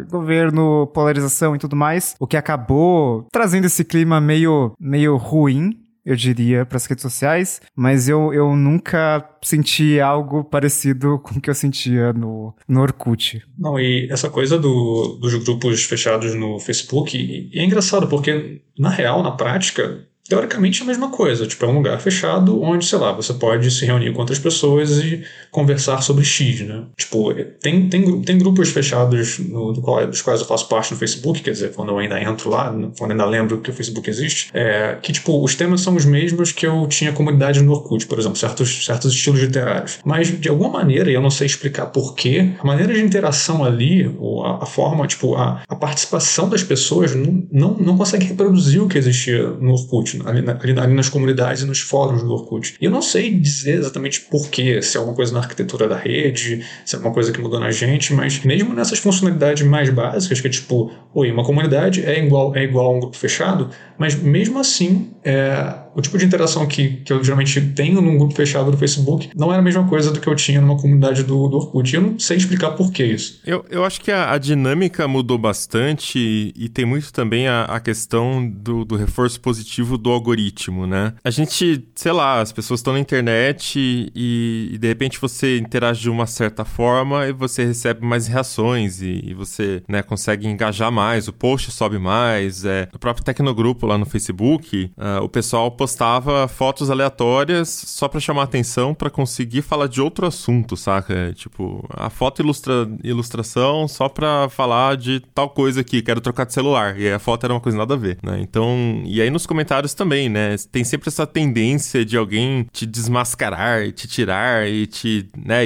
governo, 0.10 0.88
polarização 0.88 1.56
e 1.56 1.60
tudo 1.60 1.76
mais. 1.76 2.16
O 2.20 2.28
que 2.28 2.38
acabou 2.38 3.28
trazendo 3.32 3.66
esse 3.66 3.84
clima 3.84 4.20
meio, 4.22 4.74
meio 4.80 5.18
ruim 5.18 5.78
eu 6.10 6.16
diria, 6.16 6.66
para 6.66 6.78
as 6.78 6.88
redes 6.88 7.04
sociais, 7.04 7.62
mas 7.76 8.10
eu, 8.10 8.34
eu 8.34 8.56
nunca 8.56 9.24
senti 9.44 10.00
algo 10.00 10.44
parecido 10.44 11.20
com 11.24 11.36
o 11.36 11.42
que 11.42 11.50
eu 11.50 11.54
sentia 11.54 12.12
no, 12.14 12.56
no 12.68 12.82
Orkut. 12.82 13.44
Não, 13.56 13.80
e 13.80 14.08
essa 14.10 14.28
coisa 14.28 14.58
do, 14.58 15.20
dos 15.22 15.36
grupos 15.44 15.84
fechados 15.84 16.34
no 16.34 16.60
Facebook, 16.60 17.52
é 17.54 17.64
engraçado, 17.64 18.08
porque 18.08 18.62
na 18.78 18.90
real, 18.90 19.22
na 19.22 19.32
prática, 19.32 20.04
teoricamente 20.30 20.82
é 20.82 20.84
a 20.84 20.88
mesma 20.88 21.10
coisa. 21.10 21.48
Tipo, 21.48 21.66
é 21.66 21.68
um 21.68 21.76
lugar 21.76 22.00
fechado 22.00 22.62
onde, 22.62 22.86
sei 22.86 23.00
lá, 23.00 23.12
você 23.12 23.34
pode 23.34 23.70
se 23.72 23.86
reunir 23.86 24.14
com 24.14 24.20
outras 24.20 24.38
pessoas 24.38 25.00
e 25.00 25.24
conversar 25.52 26.02
sobre 26.04 26.24
X, 26.24 26.62
né? 26.62 26.84
Tipo, 26.96 27.34
tem, 27.60 27.90
tem, 27.90 28.22
tem 28.22 28.38
grupos 28.38 28.70
fechados 28.70 29.40
no, 29.40 29.74
do 29.74 29.82
qual, 29.82 30.06
dos 30.06 30.22
quais 30.22 30.40
eu 30.40 30.46
faço 30.46 30.70
parte 30.70 30.92
no 30.92 30.98
Facebook, 30.98 31.42
quer 31.42 31.52
dizer, 31.52 31.74
quando 31.74 31.90
eu 31.90 31.98
ainda 31.98 32.22
entro 32.22 32.50
lá, 32.50 32.74
quando 32.98 33.12
ainda 33.12 33.26
lembro 33.26 33.60
que 33.60 33.72
o 33.72 33.74
Facebook 33.74 34.08
existe, 34.08 34.52
é, 34.54 34.98
que, 35.02 35.12
tipo, 35.12 35.44
os 35.44 35.56
temas 35.56 35.82
são 35.82 35.96
os 35.96 36.06
mesmos 36.06 36.52
que 36.52 36.68
eu 36.68 36.86
tinha 36.88 37.12
comunidade 37.12 37.62
no 37.62 37.72
Orkut, 37.72 38.06
por 38.06 38.20
exemplo, 38.20 38.38
certos, 38.38 38.86
certos 38.86 39.12
estilos 39.12 39.42
literários. 39.42 39.98
Mas, 40.06 40.28
de 40.40 40.48
alguma 40.48 40.70
maneira, 40.70 41.10
e 41.10 41.16
eu 41.16 41.22
não 41.22 41.32
sei 41.32 41.48
explicar 41.48 41.88
porquê, 41.88 42.52
a 42.60 42.66
maneira 42.66 42.94
de 42.94 43.02
interação 43.02 43.64
ali, 43.64 44.08
ou 44.20 44.46
a, 44.46 44.64
a 44.64 44.66
forma, 44.68 45.08
tipo, 45.08 45.36
a, 45.36 45.64
a 45.68 45.76
participação 45.76 46.48
das 46.48 46.62
pessoas 46.62 47.16
não, 47.16 47.48
não, 47.52 47.74
não 47.74 47.98
consegue 47.98 48.28
reproduzir 48.28 48.84
o 48.84 48.88
que 48.88 48.98
existia 48.98 49.50
no 49.50 49.72
Orkut 49.72 50.19
ali, 50.26 50.42
na, 50.42 50.54
ali, 50.54 50.94
nas 50.94 51.10
comunidades 51.10 51.64
e 51.64 51.66
nos 51.66 51.80
fóruns 51.80 52.24
do 52.24 52.34
Orkut. 52.34 52.76
E 52.80 52.86
eu 52.86 52.92
não 52.92 53.02
sei 53.02 53.34
dizer 53.34 53.80
exatamente 53.80 54.22
porquê, 54.22 54.82
se 54.82 54.98
é 54.98 55.00
alguma 55.00 55.16
coisa 55.16 55.34
na 55.34 55.40
arquitetura 55.40 55.88
da 55.88 55.98
rede, 55.98 56.66
se 56.86 56.96
é 56.96 56.98
alguma 56.98 57.14
coisa 57.14 57.32
que 57.32 57.40
mudou 57.40 57.60
na 57.60 57.72
gente, 57.72 58.14
mas 58.14 58.44
mesmo 58.44 58.74
nessas 58.74 59.00
funcionalidades 59.00 59.66
mais 59.66 59.90
básicas, 59.90 60.42
que 60.42 60.48
é 60.48 60.50
tipo, 60.50 60.92
oi, 61.14 61.32
uma 61.32 61.44
comunidade 61.44 62.06
é 62.06 62.24
igual, 62.24 62.56
é 62.56 62.64
igual 62.64 62.88
a 62.88 62.98
um 62.98 63.00
grupo 63.00 63.18
fechado, 63.18 63.70
mas 63.98 64.16
mesmo 64.16 64.60
assim, 64.60 65.12
é, 65.24 65.76
o 65.96 66.02
tipo 66.02 66.18
de 66.18 66.26
interação 66.26 66.66
que, 66.66 66.98
que 67.04 67.12
eu 67.12 67.24
geralmente 67.24 67.60
tenho 67.62 68.02
num 68.02 68.18
grupo 68.18 68.34
fechado 68.34 68.72
do 68.72 68.78
Facebook 68.78 69.30
não 69.36 69.52
era 69.52 69.60
a 69.60 69.64
mesma 69.64 69.88
coisa 69.88 70.12
do 70.12 70.20
que 70.20 70.28
eu 70.28 70.36
tinha 70.36 70.62
numa 70.62 70.78
comunidade 70.78 71.24
do, 71.24 71.48
do 71.48 71.58
Orkut. 71.58 71.94
Eu 71.94 72.02
não 72.02 72.20
sei 72.20 72.38
explicar 72.38 72.72
por 72.72 72.92
que 72.92 73.04
isso. 73.04 73.42
Eu, 73.46 73.66
eu 73.70 73.84
acho 73.84 74.02
que 74.02 74.12
a, 74.12 74.32
a 74.32 74.38
dinâmica 74.38 75.08
mudou 75.08 75.38
bastante 75.38 76.18
e, 76.20 76.54
e 76.56 76.70
tem 76.70 76.86
muito 76.86 77.12
também 77.12 77.48
a, 77.48 77.64
a 77.64 77.80
questão 77.80 78.48
do, 78.48 78.86
do 78.86 78.96
reforço 78.96 79.40
positivo 79.40 79.98
do 79.98 80.10
algoritmo, 80.10 80.86
né? 80.86 81.14
A 81.24 81.30
gente, 81.30 81.88
sei 81.96 82.12
lá, 82.12 82.42
as 82.42 82.52
pessoas 82.52 82.80
estão 82.80 82.94
na 82.94 83.00
internet 83.00 83.80
e, 83.80 84.72
e, 84.74 84.78
de 84.78 84.88
repente 84.88 85.20
você 85.20 85.58
interage 85.58 86.02
de 86.02 86.10
uma 86.10 86.26
certa 86.26 86.64
forma 86.64 87.28
e 87.28 87.34
você 87.34 87.66
recebe 87.66 88.06
mais 88.06 88.28
reações 88.28 89.02
e, 89.02 89.22
e 89.26 89.34
você 89.34 89.84
né, 89.88 90.02
consegue 90.02 90.48
engajar 90.48 90.92
mais, 90.92 91.28
o 91.28 91.34
post 91.34 91.72
sobe 91.72 91.98
mais. 91.98 92.66
É, 92.66 92.88
o 92.94 93.00
próprio 93.00 93.24
Tecnogrupo 93.24 93.86
lá 93.86 93.98
no 93.98 94.06
Facebook, 94.06 94.92
uh, 94.98 95.24
o 95.24 95.30
pessoal 95.30 95.72
postava 95.80 96.46
fotos 96.50 96.90
aleatórias 96.90 97.70
só 97.70 98.10
para 98.10 98.20
chamar 98.20 98.44
atenção 98.44 98.94
para 98.94 99.10
conseguir 99.10 99.62
falar 99.62 99.88
de 99.88 100.02
outro 100.02 100.28
assunto, 100.28 100.76
saca? 100.76 101.14
É, 101.14 101.32
tipo, 101.32 101.88
a 101.90 102.10
foto 102.10 102.42
ilustra 102.42 102.86
ilustração 103.02 103.88
só 103.88 104.10
para 104.10 104.50
falar 104.50 104.98
de 104.98 105.22
tal 105.34 105.50
coisa 105.50 105.80
aqui, 105.80 106.02
quero 106.02 106.20
trocar 106.20 106.46
de 106.46 106.54
celular. 106.54 107.00
E 107.00 107.10
a 107.10 107.18
foto 107.18 107.46
era 107.46 107.54
uma 107.54 107.62
coisa 107.62 107.78
nada 107.78 107.94
a 107.94 107.98
ver, 107.98 108.18
né? 108.22 108.42
Então, 108.42 109.02
e 109.06 109.22
aí 109.22 109.30
nos 109.30 109.46
comentários 109.46 109.94
também, 109.94 110.28
né? 110.28 110.58
Tem 110.70 110.84
sempre 110.84 111.08
essa 111.08 111.26
tendência 111.26 112.04
de 112.04 112.18
alguém 112.18 112.68
te 112.74 112.86
desmascarar, 112.86 113.90
te 113.94 114.06
tirar 114.06 114.68
e 114.68 114.86
te, 114.86 115.30
né, 115.34 115.64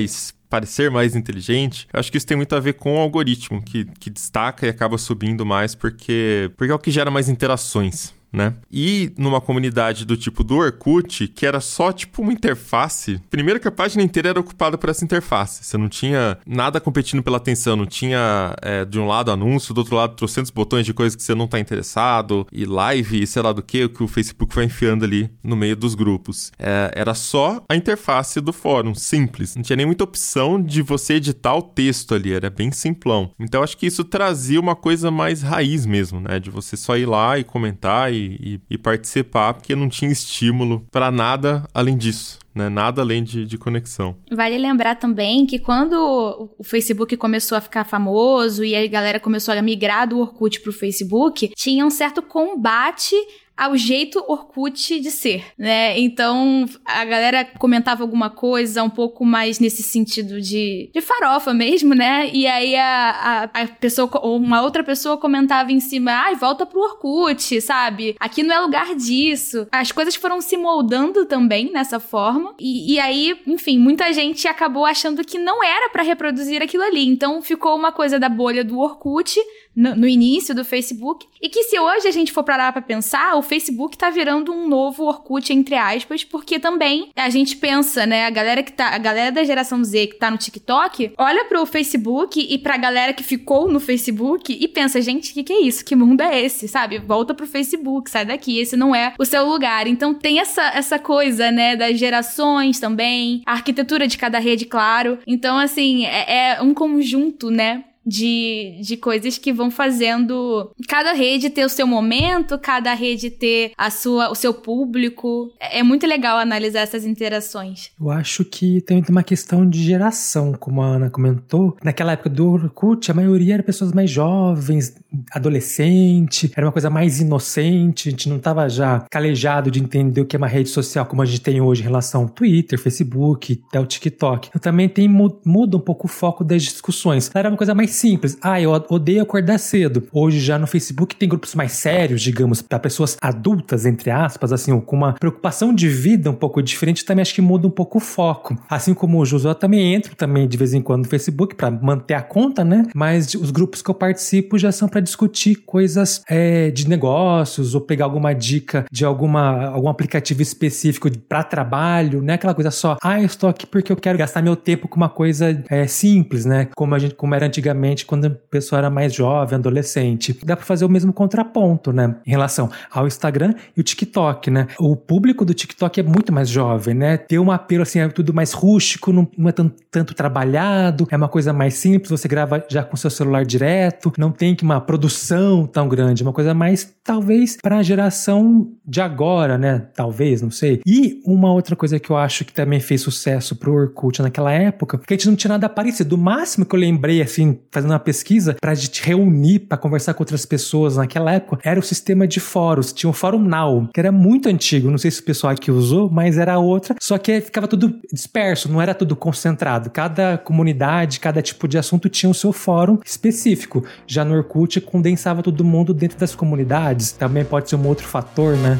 parecer 0.48 0.92
mais 0.92 1.16
inteligente, 1.16 1.88
acho 1.92 2.12
que 2.12 2.18
isso 2.20 2.28
tem 2.28 2.38
muito 2.38 2.56
a 2.56 2.60
ver 2.60 2.74
com 2.74 2.98
o 2.98 3.00
algoritmo, 3.00 3.64
que, 3.64 3.86
que 4.00 4.12
destaca 4.12 4.68
e 4.68 4.70
acaba 4.70 5.00
subindo 5.00 5.44
mais 5.44 5.74
porque, 5.74 6.52
porque 6.56 6.72
é 6.72 6.76
o 6.76 6.78
que 6.78 6.92
gera 6.92 7.10
mais 7.10 7.28
interações 7.28 8.14
né? 8.34 8.56
E 8.72 9.14
numa 9.16 9.40
comunidade 9.40 10.06
do 10.06 10.18
tipo 10.18 10.44
do 10.44 10.58
Orkut, 10.58 11.28
que 11.28 11.46
era 11.46 11.62
só 11.62 11.92
tipo 11.92 12.24
uma 12.24 12.34
interface, 12.34 13.22
primeiro 13.30 13.60
que 13.60 13.68
a 13.68 13.72
página 13.72 14.02
inteira 14.04 14.30
era 14.30 14.40
ocupada 14.40 14.78
por 14.78 14.90
essa 14.90 15.06
interface. 15.06 15.64
Você 15.64 15.78
não 15.78 15.88
tinha 15.88 16.38
nada 16.46 16.82
competindo 16.82 17.22
pela 17.22 17.38
atenção, 17.38 17.76
não 17.76 17.86
tinha 17.86 18.56
é, 18.62 18.84
de 18.84 19.00
um 19.00 19.06
lado 19.06 19.32
anúncio, 19.32 19.74
do 19.74 19.80
outro 19.80 19.96
lado 19.96 20.16
trocentos 20.16 20.50
botões 20.50 20.86
de 20.86 20.94
coisas 20.94 21.16
que 21.16 21.22
você 21.22 21.36
não 21.36 21.48
tá 21.48 21.60
interessado, 21.60 22.48
e 22.52 22.66
live, 22.66 23.22
e 23.22 23.28
sei 23.28 23.42
lá 23.42 23.54
do 23.54 23.62
que, 23.62 23.88
que 23.88 24.02
o 24.02 24.08
Facebook 24.08 24.54
foi 24.54 24.66
enfiando 24.66 25.06
ali 25.06 25.30
no 25.44 25.56
meio 25.56 25.76
dos 25.76 25.94
grupos. 25.94 26.52
É, 26.58 26.92
era 26.96 27.14
só 27.14 27.62
a 27.70 27.76
interface 27.76 28.42
do 28.42 28.52
fórum, 28.52 28.96
simples. 28.96 29.56
Não 29.56 29.62
tinha 29.62 29.78
nem 29.78 29.86
muita 29.86 30.04
opção 30.04 30.62
de 30.62 30.82
você 30.82 31.16
editar 31.16 31.56
o 31.56 31.62
texto 31.62 32.16
ali, 32.16 32.34
era 32.34 32.50
bem 32.50 32.72
simplão. 32.72 33.32
Então 33.40 33.62
acho 33.62 33.78
que 33.78 33.86
isso 33.86 34.04
trazia 34.04 34.60
uma 34.60 34.76
coisa 34.76 35.12
mais 35.12 35.42
raiz 35.42 35.86
mesmo, 35.86 36.20
né? 36.20 36.40
De 36.40 36.50
você 36.50 36.76
só 36.76 36.98
ir 36.98 37.06
lá 37.06 37.38
e 37.38 37.44
comentar 37.44 38.12
e 38.12 38.23
e, 38.24 38.62
e 38.70 38.78
participar, 38.78 39.54
porque 39.54 39.76
não 39.76 39.90
tinha 39.90 40.12
estímulo 40.12 40.86
para 40.92 41.12
nada 41.12 41.64
além 41.74 41.98
disso. 41.98 42.40
Né? 42.54 42.70
Nada 42.70 43.02
além 43.02 43.24
de, 43.24 43.46
de 43.46 43.58
conexão. 43.58 44.16
Vale 44.32 44.58
lembrar 44.58 44.96
também 44.96 45.46
que 45.46 45.58
quando 45.58 46.52
o 46.58 46.64
Facebook 46.64 47.18
começou 47.18 47.58
a 47.58 47.62
ficar 47.62 47.84
famoso 47.84 48.64
e 48.64 48.76
a 48.76 48.88
galera 48.88 49.20
começou 49.20 49.54
a 49.54 49.62
migrar 49.62 50.08
do 50.08 50.20
Orkut 50.20 50.62
pro 50.62 50.72
Facebook, 50.72 51.52
tinha 51.56 51.84
um 51.84 51.90
certo 51.90 52.22
combate 52.22 53.16
ao 53.56 53.78
jeito 53.78 54.24
Orkut 54.28 55.00
de 55.00 55.12
ser, 55.12 55.46
né? 55.58 55.98
Então 56.00 56.66
a 56.86 57.06
galera 57.06 57.46
comentava 57.46 58.04
alguma 58.04 58.30
coisa 58.30 58.84
um 58.84 58.90
pouco 58.90 59.24
mais 59.26 59.60
nesse 59.60 59.84
sentido 59.84 60.42
de, 60.42 60.90
de 60.94 61.02
farofa 61.02 61.54
mesmo, 61.54 61.94
né? 61.94 62.30
E 62.34 62.48
aí 62.48 62.76
a, 62.76 63.10
a, 63.54 63.62
a 63.62 63.68
pessoa, 63.68 64.10
ou 64.22 64.38
uma 64.38 64.62
outra 64.62 64.84
pessoa 64.84 65.18
comentava 65.18 65.72
em 65.72 65.80
cima, 65.80 66.12
ai, 66.12 66.34
ah, 66.34 66.38
volta 66.38 66.66
pro 66.66 66.82
Orkut, 66.82 67.62
sabe? 67.62 68.16
Aqui 68.20 68.44
não 68.44 68.56
é 68.56 68.60
lugar 68.60 68.96
disso. 68.96 69.68
As 69.72 69.92
coisas 69.92 70.16
foram 70.16 70.42
se 70.42 70.58
moldando 70.58 71.26
também 71.26 71.72
nessa 71.72 72.00
forma. 72.00 72.56
E, 72.60 72.94
e 72.94 73.00
aí, 73.00 73.40
enfim, 73.46 73.78
muita 73.78 74.12
gente 74.14 74.48
acabou 74.48 74.86
achando 74.86 75.24
que 75.24 75.38
não 75.38 75.64
era 75.64 75.90
para 75.90 76.04
reproduzir 76.04 76.62
aquilo 76.62 76.84
ali. 76.84 77.08
Então 77.08 77.42
ficou 77.42 77.76
uma 77.76 77.92
coisa 77.92 78.20
da 78.20 78.30
bolha 78.30 78.64
do 78.64 78.80
Orkut 78.80 79.40
no, 79.76 79.96
no, 79.96 80.08
início 80.08 80.54
do 80.54 80.64
Facebook. 80.64 81.28
E 81.42 81.50
que 81.50 81.64
se 81.64 81.80
hoje 81.80 82.08
a 82.08 82.12
gente 82.12 82.32
for 82.32 82.44
parar 82.44 82.72
pra 82.72 82.82
pensar, 82.82 83.36
o 83.36 83.42
Facebook 83.42 83.98
tá 83.98 84.10
virando 84.10 84.52
um 84.52 84.68
novo 84.68 85.04
Orkut, 85.04 85.52
entre 85.52 85.76
aspas, 85.76 86.24
porque 86.24 86.60
também 86.60 87.10
a 87.16 87.30
gente 87.30 87.56
pensa, 87.58 88.06
né? 88.06 88.26
A 88.26 88.30
galera 88.30 88.64
que 88.64 88.72
tá. 88.72 88.90
A 88.90 88.98
galera 88.98 89.32
da 89.32 89.44
geração 89.44 89.84
Z 89.84 90.08
que 90.08 90.16
tá 90.16 90.30
no 90.30 90.38
TikTok, 90.38 91.14
olha 91.18 91.46
pro 91.46 91.66
Facebook 91.66 92.40
e 92.40 92.58
pra 92.58 92.78
galera 92.78 93.14
que 93.14 93.24
ficou 93.24 93.70
no 93.70 93.80
Facebook 93.80 94.56
e 94.60 94.68
pensa, 94.68 95.02
gente, 95.02 95.32
o 95.32 95.34
que, 95.34 95.44
que 95.44 95.54
é 95.54 95.62
isso? 95.62 95.84
Que 95.84 95.96
mundo 95.96 96.22
é 96.22 96.42
esse? 96.42 96.68
Sabe? 96.68 97.00
Volta 97.00 97.34
pro 97.34 97.48
Facebook, 97.48 98.10
sai 98.10 98.26
daqui, 98.26 98.60
esse 98.60 98.76
não 98.76 98.96
é 98.96 99.14
o 99.18 99.26
seu 99.26 99.46
lugar. 99.46 99.88
Então 99.88 100.14
tem 100.14 100.40
essa, 100.40 100.64
essa 100.64 101.00
coisa, 101.00 101.52
né, 101.52 101.76
das 101.76 101.98
gerações 101.98 102.80
também, 102.80 103.42
a 103.46 103.54
arquitetura 103.54 104.08
de 104.08 104.18
cada 104.18 104.40
rede, 104.40 104.66
claro. 104.66 105.20
Então, 105.26 105.58
assim, 105.58 106.06
é, 106.06 106.54
é 106.56 106.62
um 106.62 106.74
conjunto, 106.74 107.50
né? 107.50 107.84
De, 108.06 108.80
de 108.82 108.98
coisas 108.98 109.38
que 109.38 109.54
vão 109.54 109.72
fazendo 109.72 110.72
cada 110.88 111.14
rede 111.14 111.50
ter 111.50 111.66
o 111.66 111.70
seu 111.70 111.88
momento, 111.88 112.58
cada 112.58 112.94
rede 112.94 113.30
ter 113.30 113.72
a 113.78 113.90
sua, 113.90 114.30
o 114.30 114.36
seu 114.36 114.54
público. 114.54 115.52
É, 115.60 115.80
é 115.80 115.84
muito 115.84 116.06
legal 116.06 116.38
analisar 116.38 116.82
essas 116.82 117.06
interações. 117.06 117.92
Eu 118.00 118.10
acho 118.10 118.44
que 118.46 118.82
tem 118.82 119.04
uma 119.10 119.24
questão 119.24 119.68
de 119.68 119.84
geração, 119.84 120.54
como 120.54 120.82
a 120.82 120.88
Ana 120.88 121.10
comentou. 121.10 121.78
Naquela 121.84 122.14
época 122.14 122.30
do 122.30 122.52
Orkut, 122.52 123.10
a 123.10 123.14
maioria 123.14 123.56
era 123.56 123.64
pessoas 123.64 123.92
mais 123.92 124.10
jovens, 124.10 124.96
adolescente, 125.32 126.52
era 126.56 126.66
uma 126.66 126.72
coisa 126.72 126.90
mais 126.90 127.20
inocente, 127.20 128.10
a 128.10 128.12
gente 128.12 128.30
não 128.30 128.38
estava 128.38 128.68
já 128.70 129.06
calejado 129.10 129.70
de 129.70 129.80
entender 129.80 130.22
o 130.22 130.26
que 130.26 130.36
é 130.36 130.40
uma 130.40 130.48
rede 130.48 130.70
social 130.70 131.06
como 131.06 131.22
a 131.22 131.26
gente 131.26 131.42
tem 131.42 131.62
hoje 131.62 131.82
em 131.82 131.86
relação 131.86 132.24
ao 132.24 132.30
Twitter, 132.30 132.80
Facebook, 132.80 133.62
até 133.68 133.80
o 133.80 133.86
TikTok. 133.86 134.50
Então 134.50 134.62
também 134.62 134.90
tem 134.90 135.08
muda 135.08 135.78
um 135.78 135.80
pouco 135.80 136.08
o 136.08 136.10
foco 136.10 136.44
das 136.44 136.64
discussões. 136.64 137.30
Era 137.34 137.50
uma 137.50 137.58
coisa 137.58 137.74
mais 137.74 137.93
simples. 137.96 138.38
Ah, 138.42 138.60
eu 138.60 138.72
odeio 138.90 139.22
acordar 139.22 139.58
cedo. 139.58 140.08
Hoje 140.12 140.40
já 140.40 140.58
no 140.58 140.68
Facebook 140.68 141.16
tem 141.16 141.30
grupos 141.30 141.56
mais 141.56 141.74
sérios, 141.74 142.22
digamos, 142.22 142.62
para 142.62 142.80
pessoas 142.80 143.18
adultas, 143.22 143.86
entre 143.86 144.12
aspas, 144.12 144.52
assim, 144.52 144.80
com 144.80 144.96
uma 144.96 145.14
preocupação 145.14 145.74
de 145.74 145.88
vida 145.88 146.30
um 146.30 146.36
pouco 146.36 146.62
diferente, 146.62 147.06
também 147.06 147.22
acho 147.22 147.34
que 147.34 147.42
muda 147.42 147.68
um 147.68 147.72
pouco 147.72 147.98
o 147.98 148.02
foco. 148.02 148.58
Assim 148.70 148.94
como 148.94 149.20
o 149.20 149.26
Josué 149.26 149.54
também 149.54 149.94
entro 149.94 150.16
também 150.16 150.48
de 150.48 150.58
vez 150.58 150.74
em 150.74 150.82
quando 150.82 151.04
no 151.04 151.10
Facebook 151.10 151.56
para 151.56 151.70
manter 151.70 152.14
a 152.14 152.22
conta, 152.22 152.64
né? 152.64 152.84
Mas 152.96 153.34
os 153.36 153.52
grupos 153.52 153.82
que 153.82 153.90
eu 153.90 153.96
participo 153.96 154.58
já 154.58 154.72
são 154.72 154.88
para 154.88 155.02
discutir 155.02 155.56
coisas 155.66 156.24
é, 156.28 156.72
de 156.72 156.88
negócios 156.88 157.76
ou 157.76 157.82
pegar 157.82 158.06
alguma 158.06 158.34
dica 158.34 158.86
de 158.92 159.06
alguma 159.06 159.68
algum 159.68 159.90
aplicativo 159.90 160.42
específico 160.42 161.10
para 161.28 161.44
trabalho, 161.44 162.22
né? 162.22 162.34
Aquela 162.34 162.54
coisa 162.54 162.72
só, 162.72 162.98
ah, 163.02 163.20
eu 163.20 163.26
estou 163.26 163.50
aqui 163.50 163.66
porque 163.66 163.92
eu 163.92 163.98
quero 163.98 164.18
gastar 164.18 164.42
meu 164.42 164.56
tempo 164.56 164.88
com 164.88 164.98
uma 164.98 165.10
coisa 165.10 165.64
é, 165.70 165.88
simples, 165.88 166.46
né? 166.46 166.68
Como 166.76 166.96
a 166.96 167.00
gente 167.00 167.16
como 167.16 167.36
era 167.36 167.46
antigamente 167.46 167.83
quando 168.06 168.26
a 168.26 168.30
pessoa 168.30 168.80
era 168.80 168.90
mais 168.90 169.14
jovem, 169.14 169.58
adolescente. 169.58 170.38
Dá 170.44 170.56
para 170.56 170.66
fazer 170.66 170.86
o 170.86 170.90
mesmo 170.90 171.12
contraponto, 171.12 171.92
né? 171.92 172.16
Em 172.26 172.32
relação 172.32 172.70
ao 172.92 173.06
Instagram 173.06 173.54
e 173.76 173.82
o 173.82 173.84
TikTok, 173.84 174.50
né? 174.50 174.68
O 174.80 174.96
público 174.96 175.44
do 175.44 175.54
TikTok 175.54 176.00
é 176.00 176.04
muito 176.04 176.32
mais 176.32 176.50
jovem, 176.50 176.94
né? 176.94 177.18
Tem 177.18 177.40
um 177.40 177.52
apelo 177.52 177.84
assim, 177.84 178.00
é 178.00 178.08
tudo 178.08 178.34
mais 178.34 178.54
rústico, 178.54 179.12
não, 179.12 179.28
não 179.38 179.50
é 179.50 179.52
tanto, 179.52 179.76
tanto 179.92 180.14
trabalhado, 180.14 181.08
é 181.12 181.18
uma 181.18 181.28
coisa 181.28 181.52
mais 181.52 181.76
simples, 181.76 182.10
você 182.10 182.28
grava 182.28 182.64
já 182.70 182.84
com 182.84 182.96
seu 182.96 183.10
celular 183.10 183.46
direto, 183.46 184.14
não 184.18 184.32
tem 184.32 184.56
que 184.56 184.64
uma 184.64 184.80
produção 184.80 185.68
tão 185.68 185.88
grande, 185.88 186.24
é 186.24 186.26
uma 186.26 186.34
coisa 186.34 186.54
mais, 186.54 186.96
talvez, 187.04 187.58
para 187.62 187.78
a 187.78 187.84
geração 187.84 188.72
de 188.86 189.02
agora, 189.02 189.58
né? 189.58 189.88
Talvez, 189.94 190.42
não 190.42 190.52
sei. 190.52 190.82
E 190.86 191.22
uma 191.26 191.52
outra 191.52 191.76
coisa 191.76 192.00
que 192.00 192.10
eu 192.10 192.18
acho 192.18 192.46
que 192.46 192.54
também 192.54 192.80
fez 192.80 193.02
sucesso 193.02 193.56
pro 193.56 193.74
Orkut 193.74 194.22
naquela 194.22 194.52
época, 194.52 194.98
que 194.98 195.14
a 195.14 195.18
gente 195.18 195.28
não 195.28 195.36
tinha 195.36 195.50
nada 195.50 195.68
parecido. 195.68 196.16
O 196.16 196.18
máximo 196.18 196.66
que 196.66 196.76
eu 196.76 196.80
lembrei, 196.80 197.22
assim, 197.22 197.60
fazendo 197.74 197.92
uma 197.92 198.00
pesquisa 198.00 198.56
para 198.62 198.74
gente 198.76 199.04
reunir 199.04 199.60
para 199.60 199.78
conversar 199.78 200.14
com 200.14 200.22
outras 200.22 200.46
pessoas 200.46 200.96
naquela 200.96 201.32
época, 201.34 201.60
era 201.64 201.80
o 201.80 201.84
sistema 201.84 202.28
de 202.28 202.40
fóruns. 202.40 202.94
Tinha 202.94 203.10
o 203.10 203.14
Fórum 203.14 203.40
Now, 203.40 203.90
que 203.94 204.00
era 204.00 204.12
muito 204.12 204.48
antigo, 204.48 204.92
não 204.92 204.98
sei 204.98 205.10
se 205.10 205.22
o 205.22 205.26
pessoal 205.26 205.54
aqui 205.54 205.72
usou, 205.72 206.10
mas 206.10 206.38
era 206.38 206.60
outra, 206.60 206.96
só 207.02 207.18
que 207.18 207.42
ficava 207.42 207.68
tudo 207.68 208.00
disperso, 208.12 208.72
não 208.72 208.82
era 208.82 208.94
tudo 208.94 209.16
concentrado. 209.16 209.90
Cada 209.90 210.38
comunidade, 210.38 211.20
cada 211.20 211.42
tipo 211.42 211.68
de 211.68 211.78
assunto 211.78 212.08
tinha 212.10 212.30
o 212.30 212.34
seu 212.34 212.54
fórum 212.54 213.00
específico. 213.04 213.84
Já 214.06 214.24
no 214.24 214.36
Orkut 214.36 214.80
condensava 214.82 215.42
todo 215.42 215.64
mundo 215.64 215.94
dentro 215.94 216.18
das 216.18 216.36
comunidades. 216.36 217.12
Também 217.12 217.44
pode 217.44 217.70
ser 217.70 217.76
um 217.76 217.88
outro 217.88 218.08
fator, 218.08 218.56
né? 218.58 218.80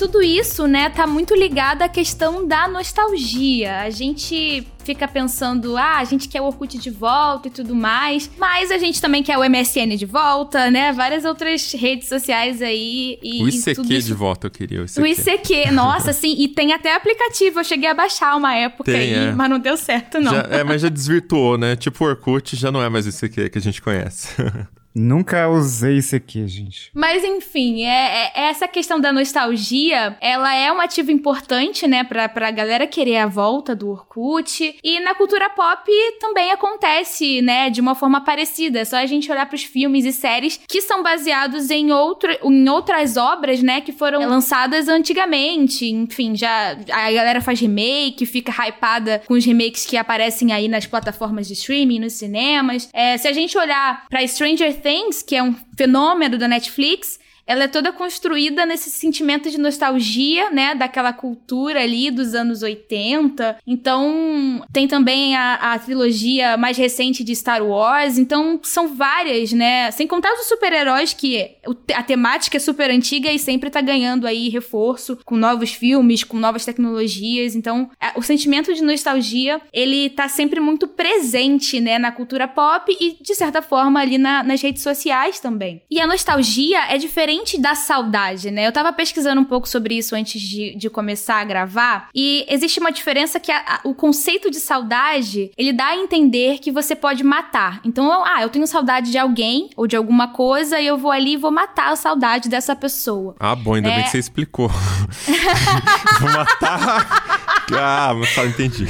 Tudo 0.00 0.22
isso, 0.22 0.66
né, 0.66 0.88
tá 0.88 1.06
muito 1.06 1.34
ligado 1.34 1.82
à 1.82 1.88
questão 1.88 2.48
da 2.48 2.66
nostalgia. 2.66 3.80
A 3.80 3.90
gente 3.90 4.66
fica 4.82 5.06
pensando, 5.06 5.76
ah, 5.76 5.98
a 5.98 6.04
gente 6.04 6.26
quer 6.26 6.40
o 6.40 6.46
Orkut 6.46 6.78
de 6.78 6.88
volta 6.88 7.48
e 7.48 7.50
tudo 7.50 7.74
mais, 7.74 8.30
mas 8.38 8.70
a 8.70 8.78
gente 8.78 8.98
também 8.98 9.22
quer 9.22 9.36
o 9.36 9.42
MSN 9.42 9.98
de 9.98 10.06
volta, 10.06 10.70
né? 10.70 10.90
Várias 10.90 11.26
outras 11.26 11.70
redes 11.72 12.08
sociais 12.08 12.62
aí. 12.62 13.18
E, 13.22 13.42
o 13.42 13.48
ICQ 13.50 13.92
e 13.92 14.00
de 14.00 14.14
volta 14.14 14.46
eu 14.46 14.50
queria. 14.50 14.80
O 14.80 14.84
ICQ, 14.86 15.02
o 15.02 15.06
ICQ 15.06 15.70
nossa, 15.70 16.14
sim, 16.14 16.34
e 16.38 16.48
tem 16.48 16.72
até 16.72 16.94
aplicativo. 16.96 17.60
Eu 17.60 17.64
cheguei 17.64 17.90
a 17.90 17.94
baixar 17.94 18.34
uma 18.36 18.54
época 18.54 18.90
tem, 18.90 19.00
aí, 19.00 19.28
é. 19.28 19.32
mas 19.32 19.50
não 19.50 19.58
deu 19.58 19.76
certo, 19.76 20.18
não. 20.18 20.32
Já, 20.32 20.48
é, 20.50 20.64
mas 20.64 20.80
já 20.80 20.88
desvirtuou, 20.88 21.58
né? 21.58 21.76
Tipo, 21.76 22.06
o 22.06 22.08
Orkut 22.08 22.56
já 22.56 22.72
não 22.72 22.82
é 22.82 22.88
mais 22.88 23.04
o 23.04 23.10
ICQ 23.10 23.50
que 23.50 23.58
a 23.58 23.60
gente 23.60 23.82
conhece. 23.82 24.34
Nunca 24.94 25.48
usei 25.48 25.98
isso 25.98 26.16
aqui, 26.16 26.46
gente. 26.48 26.90
Mas 26.94 27.22
enfim, 27.22 27.84
é, 27.84 28.32
é, 28.34 28.48
essa 28.48 28.66
questão 28.66 29.00
da 29.00 29.12
nostalgia, 29.12 30.16
ela 30.20 30.54
é 30.54 30.72
um 30.72 30.80
ativo 30.80 31.10
importante, 31.10 31.86
né, 31.86 32.02
pra, 32.02 32.28
pra 32.28 32.50
galera 32.50 32.86
querer 32.86 33.18
a 33.18 33.26
volta 33.26 33.74
do 33.74 33.88
Orkut. 33.88 34.76
E 34.82 35.00
na 35.00 35.14
cultura 35.14 35.48
pop 35.50 35.90
também 36.20 36.50
acontece, 36.50 37.40
né, 37.40 37.70
de 37.70 37.80
uma 37.80 37.94
forma 37.94 38.20
parecida. 38.22 38.80
É 38.80 38.84
só 38.84 38.96
a 38.96 39.06
gente 39.06 39.30
olhar 39.30 39.48
pros 39.48 39.62
filmes 39.62 40.04
e 40.04 40.12
séries 40.12 40.60
que 40.68 40.80
são 40.82 41.02
baseados 41.02 41.70
em, 41.70 41.92
outro, 41.92 42.30
em 42.42 42.68
outras 42.68 43.16
obras, 43.16 43.62
né, 43.62 43.80
que 43.80 43.92
foram 43.92 44.28
lançadas 44.28 44.88
antigamente. 44.88 45.86
Enfim, 45.86 46.34
já 46.34 46.76
a 46.90 47.12
galera 47.12 47.40
faz 47.40 47.60
remake, 47.60 48.26
fica 48.26 48.52
hypada 48.66 49.22
com 49.26 49.34
os 49.34 49.44
remakes 49.44 49.86
que 49.86 49.96
aparecem 49.96 50.52
aí 50.52 50.66
nas 50.66 50.86
plataformas 50.86 51.46
de 51.46 51.52
streaming, 51.52 52.00
nos 52.00 52.14
cinemas. 52.14 52.88
É, 52.92 53.16
se 53.16 53.28
a 53.28 53.32
gente 53.32 53.56
olhar 53.56 54.06
pra 54.08 54.26
Stranger 54.26 54.79
Things, 54.80 55.22
que 55.22 55.36
é 55.36 55.42
um 55.42 55.54
fenômeno 55.76 56.36
da 56.36 56.48
Netflix, 56.48 57.19
ela 57.50 57.64
é 57.64 57.68
toda 57.68 57.90
construída 57.90 58.64
nesse 58.64 58.90
sentimento 58.90 59.50
de 59.50 59.58
nostalgia, 59.58 60.50
né? 60.50 60.72
Daquela 60.72 61.12
cultura 61.12 61.82
ali 61.82 62.08
dos 62.08 62.32
anos 62.32 62.62
80. 62.62 63.58
Então, 63.66 64.64
tem 64.72 64.86
também 64.86 65.34
a, 65.34 65.54
a 65.54 65.78
trilogia 65.80 66.56
mais 66.56 66.76
recente 66.76 67.24
de 67.24 67.34
Star 67.34 67.60
Wars. 67.60 68.18
Então, 68.18 68.60
são 68.62 68.94
várias, 68.94 69.52
né? 69.52 69.90
Sem 69.90 70.06
contar 70.06 70.32
os 70.34 70.46
super-heróis, 70.46 71.12
que 71.12 71.56
a 71.92 72.04
temática 72.04 72.56
é 72.56 72.60
super 72.60 72.88
antiga 72.88 73.32
e 73.32 73.38
sempre 73.38 73.68
tá 73.68 73.80
ganhando 73.80 74.28
aí 74.28 74.48
reforço 74.48 75.18
com 75.24 75.36
novos 75.36 75.72
filmes, 75.72 76.22
com 76.22 76.38
novas 76.38 76.64
tecnologias. 76.64 77.56
Então, 77.56 77.90
o 78.14 78.22
sentimento 78.22 78.72
de 78.72 78.80
nostalgia, 78.80 79.60
ele 79.72 80.08
tá 80.10 80.28
sempre 80.28 80.60
muito 80.60 80.86
presente, 80.86 81.80
né? 81.80 81.98
Na 81.98 82.12
cultura 82.12 82.46
pop 82.46 82.96
e, 83.00 83.16
de 83.20 83.34
certa 83.34 83.60
forma, 83.60 84.00
ali 84.00 84.18
na, 84.18 84.44
nas 84.44 84.62
redes 84.62 84.84
sociais 84.84 85.40
também. 85.40 85.82
E 85.90 86.00
a 86.00 86.06
nostalgia 86.06 86.84
é 86.88 86.96
diferente 86.96 87.39
da 87.58 87.74
saudade, 87.74 88.50
né? 88.50 88.66
Eu 88.66 88.72
tava 88.72 88.92
pesquisando 88.92 89.40
um 89.40 89.44
pouco 89.44 89.68
sobre 89.68 89.96
isso 89.96 90.14
antes 90.14 90.40
de, 90.40 90.74
de 90.76 90.90
começar 90.90 91.36
a 91.36 91.44
gravar, 91.44 92.08
e 92.14 92.44
existe 92.48 92.78
uma 92.78 92.92
diferença 92.92 93.40
que 93.40 93.50
a, 93.50 93.58
a, 93.58 93.80
o 93.84 93.94
conceito 93.94 94.50
de 94.50 94.60
saudade, 94.60 95.50
ele 95.56 95.72
dá 95.72 95.86
a 95.86 95.96
entender 95.96 96.58
que 96.58 96.70
você 96.70 96.94
pode 96.94 97.24
matar. 97.24 97.80
Então, 97.84 98.04
eu, 98.06 98.24
ah, 98.24 98.42
eu 98.42 98.48
tenho 98.48 98.66
saudade 98.66 99.10
de 99.10 99.18
alguém 99.18 99.70
ou 99.76 99.86
de 99.86 99.96
alguma 99.96 100.28
coisa 100.28 100.78
e 100.78 100.86
eu 100.86 100.98
vou 100.98 101.10
ali 101.10 101.32
e 101.32 101.36
vou 101.36 101.50
matar 101.50 101.92
a 101.92 101.96
saudade 101.96 102.48
dessa 102.48 102.76
pessoa. 102.76 103.34
Ah, 103.40 103.54
bom, 103.54 103.74
ainda 103.74 103.88
é... 103.88 103.96
bem 103.96 104.04
que 104.04 104.10
você 104.10 104.18
explicou. 104.18 104.68
vou 106.20 106.30
matar... 106.30 107.50
Ah, 107.72 108.12
mas 108.14 108.30
só 108.30 108.44
entendi. 108.44 108.86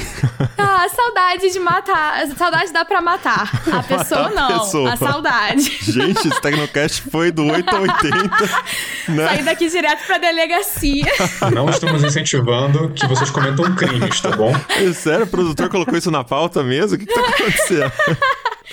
Ah, 0.57 0.87
saudade 0.89 1.51
de 1.51 1.59
matar. 1.59 2.27
Saudade 2.35 2.73
dá 2.73 2.83
pra 2.83 3.01
matar. 3.01 3.51
A 3.71 3.83
pessoa 3.83 4.29
matar 4.29 4.35
não. 4.35 4.55
A, 4.55 4.59
pessoa. 4.59 4.93
a 4.93 4.97
saudade. 4.97 5.77
Gente, 5.81 6.27
esse 6.27 6.41
Tecnocast 6.41 7.01
foi 7.03 7.31
do 7.31 7.45
8 7.45 7.75
ao 7.75 7.81
80. 7.83 8.30
Né? 9.07 9.25
Sair 9.27 9.43
daqui 9.43 9.67
direto 9.67 10.05
pra 10.05 10.19
delegacia. 10.19 11.11
Não 11.51 11.67
estamos 11.69 12.03
incentivando 12.03 12.89
que 12.89 13.07
vocês 13.07 13.31
cometam 13.31 13.75
crimes, 13.75 14.21
tá 14.21 14.29
bom? 14.29 14.53
É 14.69 14.93
sério, 14.93 15.25
o 15.25 15.27
produtor 15.27 15.69
colocou 15.69 15.97
isso 15.97 16.11
na 16.11 16.23
pauta 16.23 16.61
mesmo? 16.61 16.95
O 16.95 16.99
que, 16.99 17.07
que 17.07 17.13
tá 17.13 17.19
acontecendo? 17.19 17.91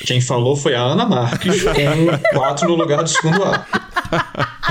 Quem 0.05 0.21
falou 0.21 0.55
foi 0.55 0.75
a 0.75 0.83
Ana 0.83 1.07
Marques, 1.07 1.63
com 1.63 2.39
4 2.39 2.69
no 2.69 2.75
lugar 2.75 3.03
do 3.03 3.09
segundo 3.09 3.43
A. 3.43 3.67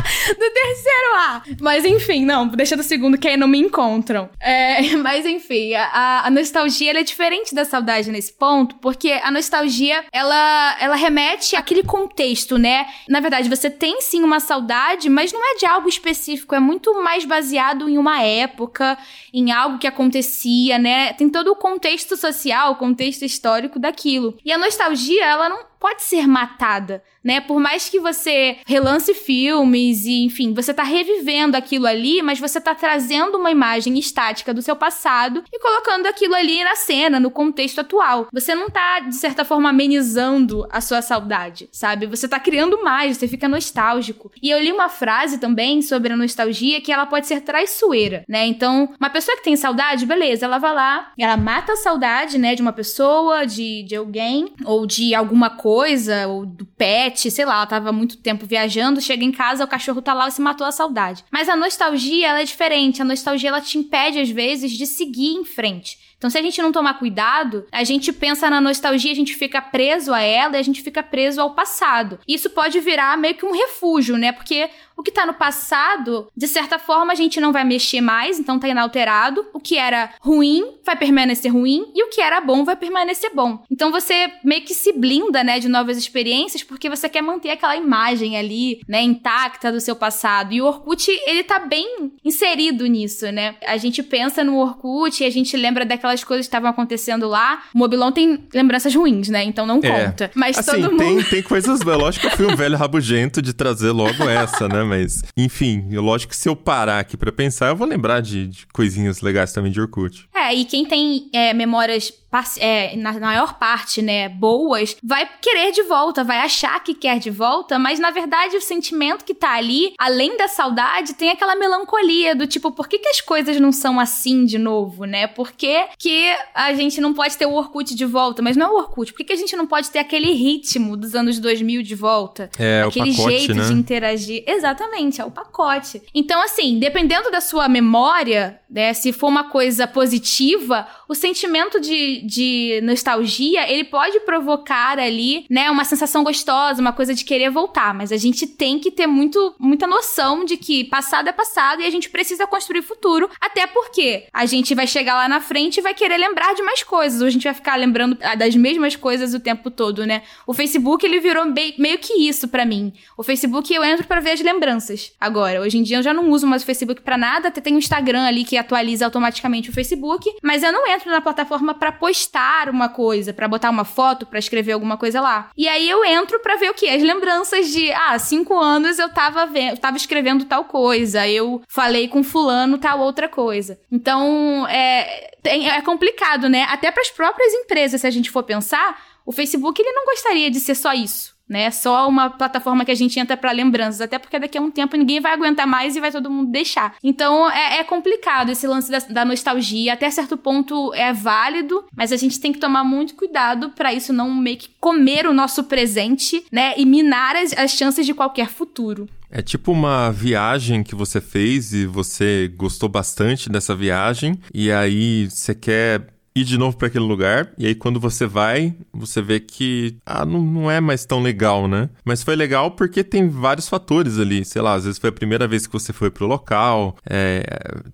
do 0.27 0.49
terceiro 0.53 1.15
A. 1.15 1.43
Mas 1.59 1.85
enfim, 1.85 2.25
não, 2.25 2.47
deixa 2.47 2.75
do 2.75 2.83
segundo 2.83 3.17
que 3.17 3.27
aí 3.27 3.37
não 3.37 3.47
me 3.47 3.59
encontram. 3.59 4.29
É, 4.39 4.95
mas 4.97 5.25
enfim, 5.25 5.73
a, 5.73 6.23
a 6.25 6.29
nostalgia 6.29 6.91
é 6.91 7.03
diferente 7.03 7.53
da 7.53 7.65
saudade 7.65 8.11
nesse 8.11 8.33
ponto, 8.33 8.75
porque 8.75 9.11
a 9.11 9.31
nostalgia 9.31 10.05
ela, 10.11 10.77
ela 10.79 10.95
remete 10.95 11.55
àquele 11.55 11.83
contexto, 11.83 12.57
né? 12.57 12.87
Na 13.07 13.19
verdade, 13.19 13.49
você 13.49 13.69
tem 13.69 14.01
sim 14.01 14.23
uma 14.23 14.39
saudade, 14.39 15.09
mas 15.09 15.31
não 15.31 15.41
é 15.43 15.57
de 15.57 15.65
algo 15.65 15.87
específico, 15.89 16.55
é 16.55 16.59
muito 16.59 16.93
mais 17.01 17.25
baseado 17.25 17.89
em 17.89 17.97
uma 17.97 18.21
época, 18.21 18.97
em 19.33 19.51
algo 19.51 19.77
que 19.77 19.87
acontecia, 19.87 20.77
né? 20.77 21.13
Tem 21.13 21.29
todo 21.29 21.51
o 21.51 21.55
contexto 21.55 22.15
social, 22.17 22.71
o 22.71 22.75
contexto 22.75 23.23
histórico 23.23 23.79
daquilo. 23.79 24.37
E 24.43 24.51
a 24.51 24.57
nostalgia, 24.57 25.25
ela 25.25 25.49
não 25.49 25.76
pode 25.79 26.03
ser 26.03 26.27
matada, 26.27 27.03
né? 27.23 27.39
Por 27.41 27.59
mais 27.59 27.89
que 27.89 27.99
você 27.99 28.57
relance 28.65 29.13
filmes 29.13 30.05
e, 30.05 30.23
enfim, 30.23 30.53
você 30.53 30.73
tá 30.73 30.83
revivendo 30.83 31.55
aquilo 31.55 31.85
ali, 31.85 32.21
mas 32.21 32.39
você 32.39 32.59
tá 32.59 32.73
trazendo 32.73 33.37
uma 33.37 33.51
imagem 33.51 33.97
estática 33.97 34.53
do 34.53 34.61
seu 34.61 34.75
passado 34.75 35.43
e 35.51 35.59
colocando 35.59 36.07
aquilo 36.07 36.35
ali 36.35 36.63
na 36.63 36.75
cena, 36.75 37.19
no 37.19 37.31
contexto 37.31 37.79
atual. 37.79 38.27
Você 38.33 38.55
não 38.55 38.69
tá, 38.69 38.99
de 39.01 39.15
certa 39.15 39.45
forma, 39.45 39.69
amenizando 39.69 40.67
a 40.71 40.81
sua 40.81 41.01
saudade, 41.01 41.69
sabe? 41.71 42.05
Você 42.07 42.27
tá 42.27 42.39
criando 42.39 42.83
mais, 42.83 43.17
você 43.17 43.27
fica 43.27 43.47
nostálgico. 43.47 44.31
E 44.41 44.49
eu 44.49 44.59
li 44.59 44.71
uma 44.71 44.89
frase 44.89 45.37
também 45.37 45.81
sobre 45.81 46.13
a 46.13 46.17
nostalgia 46.17 46.81
que 46.81 46.91
ela 46.91 47.05
pode 47.05 47.27
ser 47.27 47.41
traiçoeira, 47.41 48.23
né? 48.27 48.45
Então, 48.45 48.89
uma 48.99 49.09
pessoa 49.09 49.37
que 49.37 49.43
tem 49.43 49.55
saudade, 49.55 50.05
beleza, 50.05 50.45
ela 50.45 50.57
vai 50.57 50.73
lá, 50.73 51.11
ela 51.17 51.37
mata 51.37 51.73
a 51.73 51.77
saudade, 51.77 52.37
né, 52.37 52.55
de 52.55 52.61
uma 52.61 52.73
pessoa, 52.73 53.45
de, 53.45 53.83
de 53.83 53.95
alguém, 53.95 54.53
ou 54.65 54.85
de 54.85 55.13
alguma 55.13 55.49
coisa 55.49 55.66
coisa, 55.67 56.29
ou 56.29 56.45
do 56.45 56.65
pet, 56.65 57.29
sei 57.29 57.43
lá, 57.43 57.55
ela 57.55 57.65
tava 57.65 57.91
muito 57.91 58.15
tempo 58.15 58.45
viajando, 58.45 59.01
chega 59.01 59.25
em 59.25 59.33
casa, 59.33 59.65
o 59.65 59.67
cachorro 59.67 60.01
tá 60.01 60.13
lá 60.13 60.29
e 60.29 60.31
se 60.31 60.41
matou 60.41 60.65
a 60.65 60.71
saudade. 60.71 61.25
Mas 61.29 61.49
a 61.49 61.57
nostalgia, 61.57 62.29
ela 62.29 62.39
é 62.39 62.45
diferente. 62.45 63.01
A 63.01 63.05
nostalgia, 63.05 63.49
ela 63.49 63.59
te 63.59 63.77
impede, 63.77 64.17
às 64.17 64.29
vezes, 64.29 64.71
de 64.71 64.85
seguir 64.85 65.33
em 65.33 65.43
frente. 65.43 66.06
Então, 66.17 66.29
se 66.29 66.37
a 66.37 66.41
gente 66.41 66.61
não 66.61 66.71
tomar 66.71 66.95
cuidado, 66.95 67.65
a 67.71 67.83
gente 67.83 68.11
pensa 68.11 68.49
na 68.49 68.59
nostalgia, 68.59 69.11
a 69.11 69.15
gente 69.15 69.35
fica 69.35 69.61
preso 69.61 70.13
a 70.13 70.21
ela 70.21 70.57
e 70.57 70.59
a 70.59 70.63
gente 70.63 70.81
fica 70.81 71.03
preso 71.03 71.39
ao 71.39 71.53
passado. 71.53 72.19
Isso 72.27 72.49
pode 72.49 72.79
virar 72.79 73.17
meio 73.17 73.35
que 73.35 73.45
um 73.45 73.51
refúgio, 73.51 74.17
né? 74.17 74.31
Porque 74.31 74.69
o 74.97 75.03
que 75.03 75.11
tá 75.11 75.27
no 75.27 75.33
passado, 75.35 76.27
de 76.35 76.47
certa 76.47 76.79
forma, 76.79 77.13
a 77.13 77.15
gente 77.15 77.39
não 77.39 77.51
vai 77.51 77.63
mexer 77.63 78.01
mais, 78.01 78.39
então 78.39 78.59
tá 78.59 78.67
inalterado. 78.67 79.45
O 79.53 79.59
que 79.59 79.77
era 79.77 80.11
ruim 80.19 80.79
vai 80.83 80.95
permanecer 80.95 81.53
ruim 81.53 81.91
e 81.93 82.03
o 82.03 82.09
que 82.09 82.19
era 82.19 82.41
bom 82.41 82.65
vai 82.65 82.75
permanecer 82.75 83.31
bom. 83.33 83.63
Então 83.69 83.91
você 83.91 84.31
meio 84.43 84.63
que 84.63 84.73
se 84.73 84.91
blinda, 84.91 85.43
né, 85.43 85.59
de 85.59 85.69
novas 85.69 85.97
experiências 85.97 86.63
porque 86.63 86.89
você 86.89 87.07
quer 87.07 87.21
manter 87.21 87.51
aquela 87.51 87.75
imagem 87.75 88.37
ali, 88.37 88.81
né, 88.87 89.01
intacta 89.03 89.71
do 89.71 89.79
seu 89.79 89.95
passado. 89.95 90.51
E 90.51 90.61
o 90.61 90.65
Orkut, 90.65 91.11
ele 91.27 91.43
tá 91.43 91.59
bem 91.59 92.11
inserido 92.25 92.87
nisso, 92.87 93.31
né? 93.31 93.55
A 93.67 93.77
gente 93.77 94.01
pensa 94.01 94.43
no 94.43 94.57
Orkut 94.57 95.23
e 95.23 95.27
a 95.27 95.29
gente 95.29 95.55
lembra 95.55 95.85
daquelas 96.07 96.23
coisas 96.23 96.45
que 96.45 96.49
estavam 96.49 96.69
acontecendo 96.69 97.27
lá. 97.27 97.63
O 97.73 97.77
Mobilon 97.79 98.11
tem 98.11 98.47
lembranças 98.53 98.93
ruins, 98.95 99.27
né? 99.29 99.43
Então 99.43 99.65
não 99.65 99.79
É. 99.83 100.05
conta. 100.05 100.31
Mas 100.33 100.57
assim, 100.57 100.71
todo 100.81 100.91
mundo 100.91 100.97
tem, 100.99 101.23
tem 101.23 101.43
coisas. 101.43 101.81
Lógico 101.81 102.27
que 102.27 102.33
eu 102.33 102.37
fui 102.37 102.45
um 102.45 102.55
velho 102.55 102.77
rabugento 102.77 103.41
de 103.41 103.53
trazer 103.53 103.91
logo 103.91 104.27
essa, 104.29 104.67
né? 104.67 104.83
Mas, 104.83 105.23
enfim, 105.35 105.87
eu- 105.91 106.01
lógico 106.01 106.31
que 106.31 106.37
se 106.37 106.47
eu 106.47 106.55
parar 106.55 106.99
aqui 106.99 107.17
pra 107.17 107.31
pensar, 107.31 107.67
eu 107.69 107.75
vou 107.75 107.87
lembrar 107.87 108.21
de, 108.21 108.47
de 108.47 108.67
coisinhas 108.73 109.21
legais 109.21 109.51
também 109.51 109.71
de 109.71 109.79
Orkut. 109.81 110.27
É, 110.33 110.53
e 110.53 110.63
quem 110.65 110.85
tem 110.85 111.29
é, 111.33 111.53
memórias, 111.53 112.11
é, 112.59 112.95
na 112.95 113.13
maior 113.13 113.57
parte, 113.57 114.01
né, 114.01 114.29
boas, 114.29 114.95
vai 115.03 115.27
querer 115.41 115.71
de 115.71 115.83
volta, 115.83 116.23
vai 116.23 116.39
achar 116.39 116.81
que 116.83 116.93
quer 116.93 117.19
de 117.19 117.29
volta, 117.29 117.77
mas 117.79 117.99
na 117.99 118.11
verdade 118.11 118.55
o 118.55 118.61
sentimento 118.61 119.25
que 119.25 119.33
tá 119.33 119.53
ali, 119.53 119.93
além 119.97 120.37
da 120.37 120.47
saudade, 120.47 121.13
tem 121.13 121.29
aquela 121.29 121.55
melancolia 121.55 122.35
do 122.35 122.47
tipo, 122.47 122.71
por 122.71 122.87
que, 122.87 122.99
que 122.99 123.09
as 123.09 123.21
coisas 123.21 123.59
não 123.59 123.71
são 123.71 123.99
assim 123.99 124.45
de 124.45 124.57
novo, 124.57 125.05
né? 125.05 125.27
Por 125.27 125.51
que, 125.51 125.85
que 125.97 126.35
a 126.53 126.73
gente 126.73 126.99
não 127.01 127.13
pode 127.13 127.37
ter 127.37 127.45
o 127.45 127.53
Orkut 127.53 127.95
de 127.95 128.05
volta? 128.05 128.41
Mas 128.41 128.55
não 128.55 128.67
é 128.67 128.69
o 128.69 128.77
Orkut, 128.77 129.11
por 129.11 129.19
que, 129.19 129.25
que 129.25 129.33
a 129.33 129.37
gente 129.37 129.55
não 129.55 129.67
pode 129.67 129.89
ter 129.89 129.99
aquele 129.99 130.31
ritmo 130.31 130.95
dos 130.95 131.15
anos 131.15 131.39
2000 131.39 131.81
de 131.83 131.95
volta? 131.95 132.49
É, 132.57 132.83
o 132.85 132.89
aquele 132.89 133.11
pacote, 133.11 133.37
jeito 133.37 133.55
né? 133.55 133.65
de 133.65 133.73
interagir. 133.73 134.43
Exatamente, 134.47 135.21
é 135.21 135.25
o 135.25 135.31
pacote. 135.31 136.01
Então, 136.13 136.41
assim, 136.41 136.79
dependendo 136.79 137.31
da 137.31 137.41
sua 137.41 137.67
memória, 137.67 138.59
né, 138.69 138.93
se 138.93 139.11
for 139.11 139.27
uma 139.27 139.45
coisa 139.45 139.87
positiva, 139.87 140.87
o 141.07 141.15
sentimento 141.15 141.79
de, 141.79 142.21
de 142.27 142.81
nostalgia, 142.83 143.71
ele 143.71 143.85
pode 143.85 144.19
provocar 144.21 144.99
ali, 144.99 145.45
né, 145.49 145.71
uma 145.71 145.85
sensação 145.85 146.23
gostosa, 146.23 146.81
uma 146.81 146.91
coisa 146.91 147.13
de 147.13 147.23
querer 147.23 147.49
voltar. 147.49 147.93
Mas 147.93 148.11
a 148.11 148.17
gente 148.17 148.45
tem 148.45 148.79
que 148.79 148.91
ter 148.91 149.07
muito, 149.07 149.55
muita 149.57 149.87
noção 149.87 150.43
de 150.43 150.57
que 150.57 150.83
passado 150.83 151.29
é 151.29 151.31
passado 151.31 151.81
e 151.81 151.85
a 151.85 151.89
gente 151.89 152.09
precisa 152.09 152.45
construir 152.45 152.81
futuro. 152.81 153.29
Até 153.39 153.65
porque 153.65 154.27
a 154.33 154.45
gente 154.45 154.75
vai 154.75 154.85
chegar 154.85 155.15
lá 155.15 155.29
na 155.29 155.39
frente 155.39 155.77
e 155.77 155.81
vai 155.81 155.93
querer 155.93 156.17
lembrar 156.17 156.53
de 156.53 156.61
mais 156.61 156.83
coisas. 156.83 157.21
Ou 157.21 157.27
a 157.27 157.29
gente 157.29 157.43
vai 157.43 157.53
ficar 157.53 157.75
lembrando 157.75 158.17
ah, 158.21 158.35
das 158.35 158.55
mesmas 158.55 158.95
coisas 158.95 159.33
o 159.33 159.39
tempo 159.39 159.71
todo, 159.71 160.05
né? 160.05 160.23
O 160.45 160.53
Facebook, 160.53 161.05
ele 161.05 161.19
virou 161.19 161.45
meio 161.45 161.97
que 161.99 162.27
isso 162.27 162.47
pra 162.47 162.65
mim. 162.65 162.91
O 163.17 163.23
Facebook 163.23 163.73
eu 163.73 163.83
entro 163.83 164.05
pra 164.05 164.19
ver 164.19 164.31
as 164.31 164.41
lembranças. 164.41 165.13
Agora, 165.19 165.61
hoje 165.61 165.77
em 165.77 165.83
dia 165.83 165.97
eu 165.97 166.03
já 166.03 166.13
não 166.13 166.29
uso 166.29 166.45
mais 166.45 166.63
o 166.63 166.65
Facebook 166.65 167.01
pra 167.01 167.17
nada, 167.17 167.47
até 167.47 167.61
tem 167.61 167.75
o 167.75 167.77
Instagram 167.77 168.25
ali 168.25 168.43
que 168.43 168.57
atualiza 168.57 169.05
automaticamente 169.05 169.69
o 169.69 169.73
Facebook, 169.73 170.29
mas 170.43 170.63
eu 170.63 170.71
não 170.71 170.87
entro 170.87 171.09
na 171.09 171.21
plataforma 171.21 171.73
postar 172.07 172.69
uma 172.69 172.87
coisa, 172.87 173.33
pra 173.33 173.49
botar 173.49 173.69
uma 173.69 173.83
foto, 173.83 174.25
pra 174.25 174.39
escrever 174.39 174.71
alguma 174.71 174.95
coisa 174.95 175.19
lá. 175.19 175.49
E 175.57 175.67
aí 175.67 175.89
eu 175.89 176.05
entro 176.05 176.39
pra 176.39 176.55
ver 176.55 176.71
o 176.71 176.73
quê? 176.73 176.87
As 176.87 177.03
lembranças 177.03 177.67
de, 177.67 177.91
ah, 177.91 178.17
cinco 178.17 178.57
anos 178.57 178.97
eu 178.97 179.09
tava 179.09 179.45
vendo, 179.45 179.77
tava 179.77 179.97
escrevendo 179.97 180.45
tal 180.45 180.63
coisa, 180.63 181.27
eu 181.27 181.61
falei 181.67 182.07
com 182.07 182.23
fulano 182.23 182.77
tal 182.77 183.01
outra 183.01 183.27
coisa. 183.27 183.77
Então, 183.91 184.65
é, 184.69 185.31
é 185.43 185.81
complicado, 185.81 186.47
né? 186.47 186.65
Até 186.69 186.89
pras 186.91 187.09
próprias 187.09 187.53
empresas, 187.53 187.99
se 187.99 188.07
a 188.07 188.11
gente 188.11 188.31
for 188.31 188.43
pensar, 188.43 188.97
o 189.25 189.33
Facebook 189.33 189.81
ele 189.81 189.91
não 189.91 190.05
gostaria 190.05 190.49
de 190.49 190.61
ser 190.61 190.75
só 190.75 190.93
isso. 190.93 191.36
Né? 191.47 191.71
Só 191.71 192.07
uma 192.07 192.29
plataforma 192.29 192.83
que 192.83 192.91
a 192.91 192.95
gente 192.95 193.19
entra 193.19 193.37
pra 193.37 193.51
lembranças, 193.51 194.01
até 194.01 194.19
porque 194.19 194.37
daqui 194.37 194.57
a 194.57 194.61
um 194.61 194.71
tempo 194.71 194.97
ninguém 194.97 195.21
vai 195.21 195.33
aguentar 195.33 195.65
mais 195.65 195.95
e 195.95 195.99
vai 195.99 196.11
todo 196.11 196.29
mundo 196.29 196.51
deixar. 196.51 196.95
Então 197.03 197.49
é, 197.49 197.79
é 197.79 197.83
complicado 197.83 198.51
esse 198.51 198.67
lance 198.67 198.91
da, 198.91 198.99
da 198.99 199.25
nostalgia. 199.25 199.93
Até 199.93 200.09
certo 200.09 200.37
ponto 200.37 200.93
é 200.93 201.13
válido, 201.13 201.85
mas 201.95 202.11
a 202.11 202.17
gente 202.17 202.39
tem 202.39 202.51
que 202.51 202.59
tomar 202.59 202.83
muito 202.83 203.15
cuidado 203.15 203.69
pra 203.69 203.93
isso 203.93 204.11
não 204.11 204.33
meio 204.33 204.57
que 204.57 204.69
comer 204.79 205.25
o 205.25 205.33
nosso 205.33 205.63
presente, 205.63 206.43
né? 206.51 206.73
E 206.77 206.85
minar 206.85 207.35
as, 207.35 207.53
as 207.53 207.71
chances 207.71 208.05
de 208.05 208.13
qualquer 208.13 208.49
futuro. 208.49 209.07
É 209.29 209.41
tipo 209.41 209.71
uma 209.71 210.09
viagem 210.09 210.83
que 210.83 210.95
você 210.95 211.19
fez 211.19 211.73
e 211.73 211.85
você 211.85 212.51
gostou 212.55 212.87
bastante 212.87 213.49
dessa 213.49 213.75
viagem, 213.75 214.39
e 214.53 214.71
aí 214.71 215.29
você 215.29 215.53
quer 215.53 216.16
ir 216.41 216.43
de 216.43 216.57
novo 216.57 216.77
para 216.77 216.87
aquele 216.87 217.05
lugar, 217.05 217.51
e 217.57 217.65
aí 217.65 217.75
quando 217.75 217.99
você 217.99 218.25
vai, 218.25 218.75
você 218.93 219.21
vê 219.21 219.39
que 219.39 219.97
ah, 220.05 220.25
não, 220.25 220.41
não 220.41 220.71
é 220.71 220.79
mais 220.79 221.05
tão 221.05 221.21
legal, 221.21 221.67
né? 221.67 221.89
Mas 222.05 222.23
foi 222.23 222.35
legal 222.35 222.71
porque 222.71 223.03
tem 223.03 223.27
vários 223.27 223.67
fatores 223.67 224.19
ali, 224.19 224.45
sei 224.45 224.61
lá, 224.61 224.73
às 224.73 224.83
vezes 224.83 224.99
foi 224.99 225.09
a 225.09 225.13
primeira 225.13 225.47
vez 225.47 225.65
que 225.65 225.73
você 225.73 225.91
foi 225.91 226.09
pro 226.09 226.27
local, 226.27 226.95
é, 227.09 227.43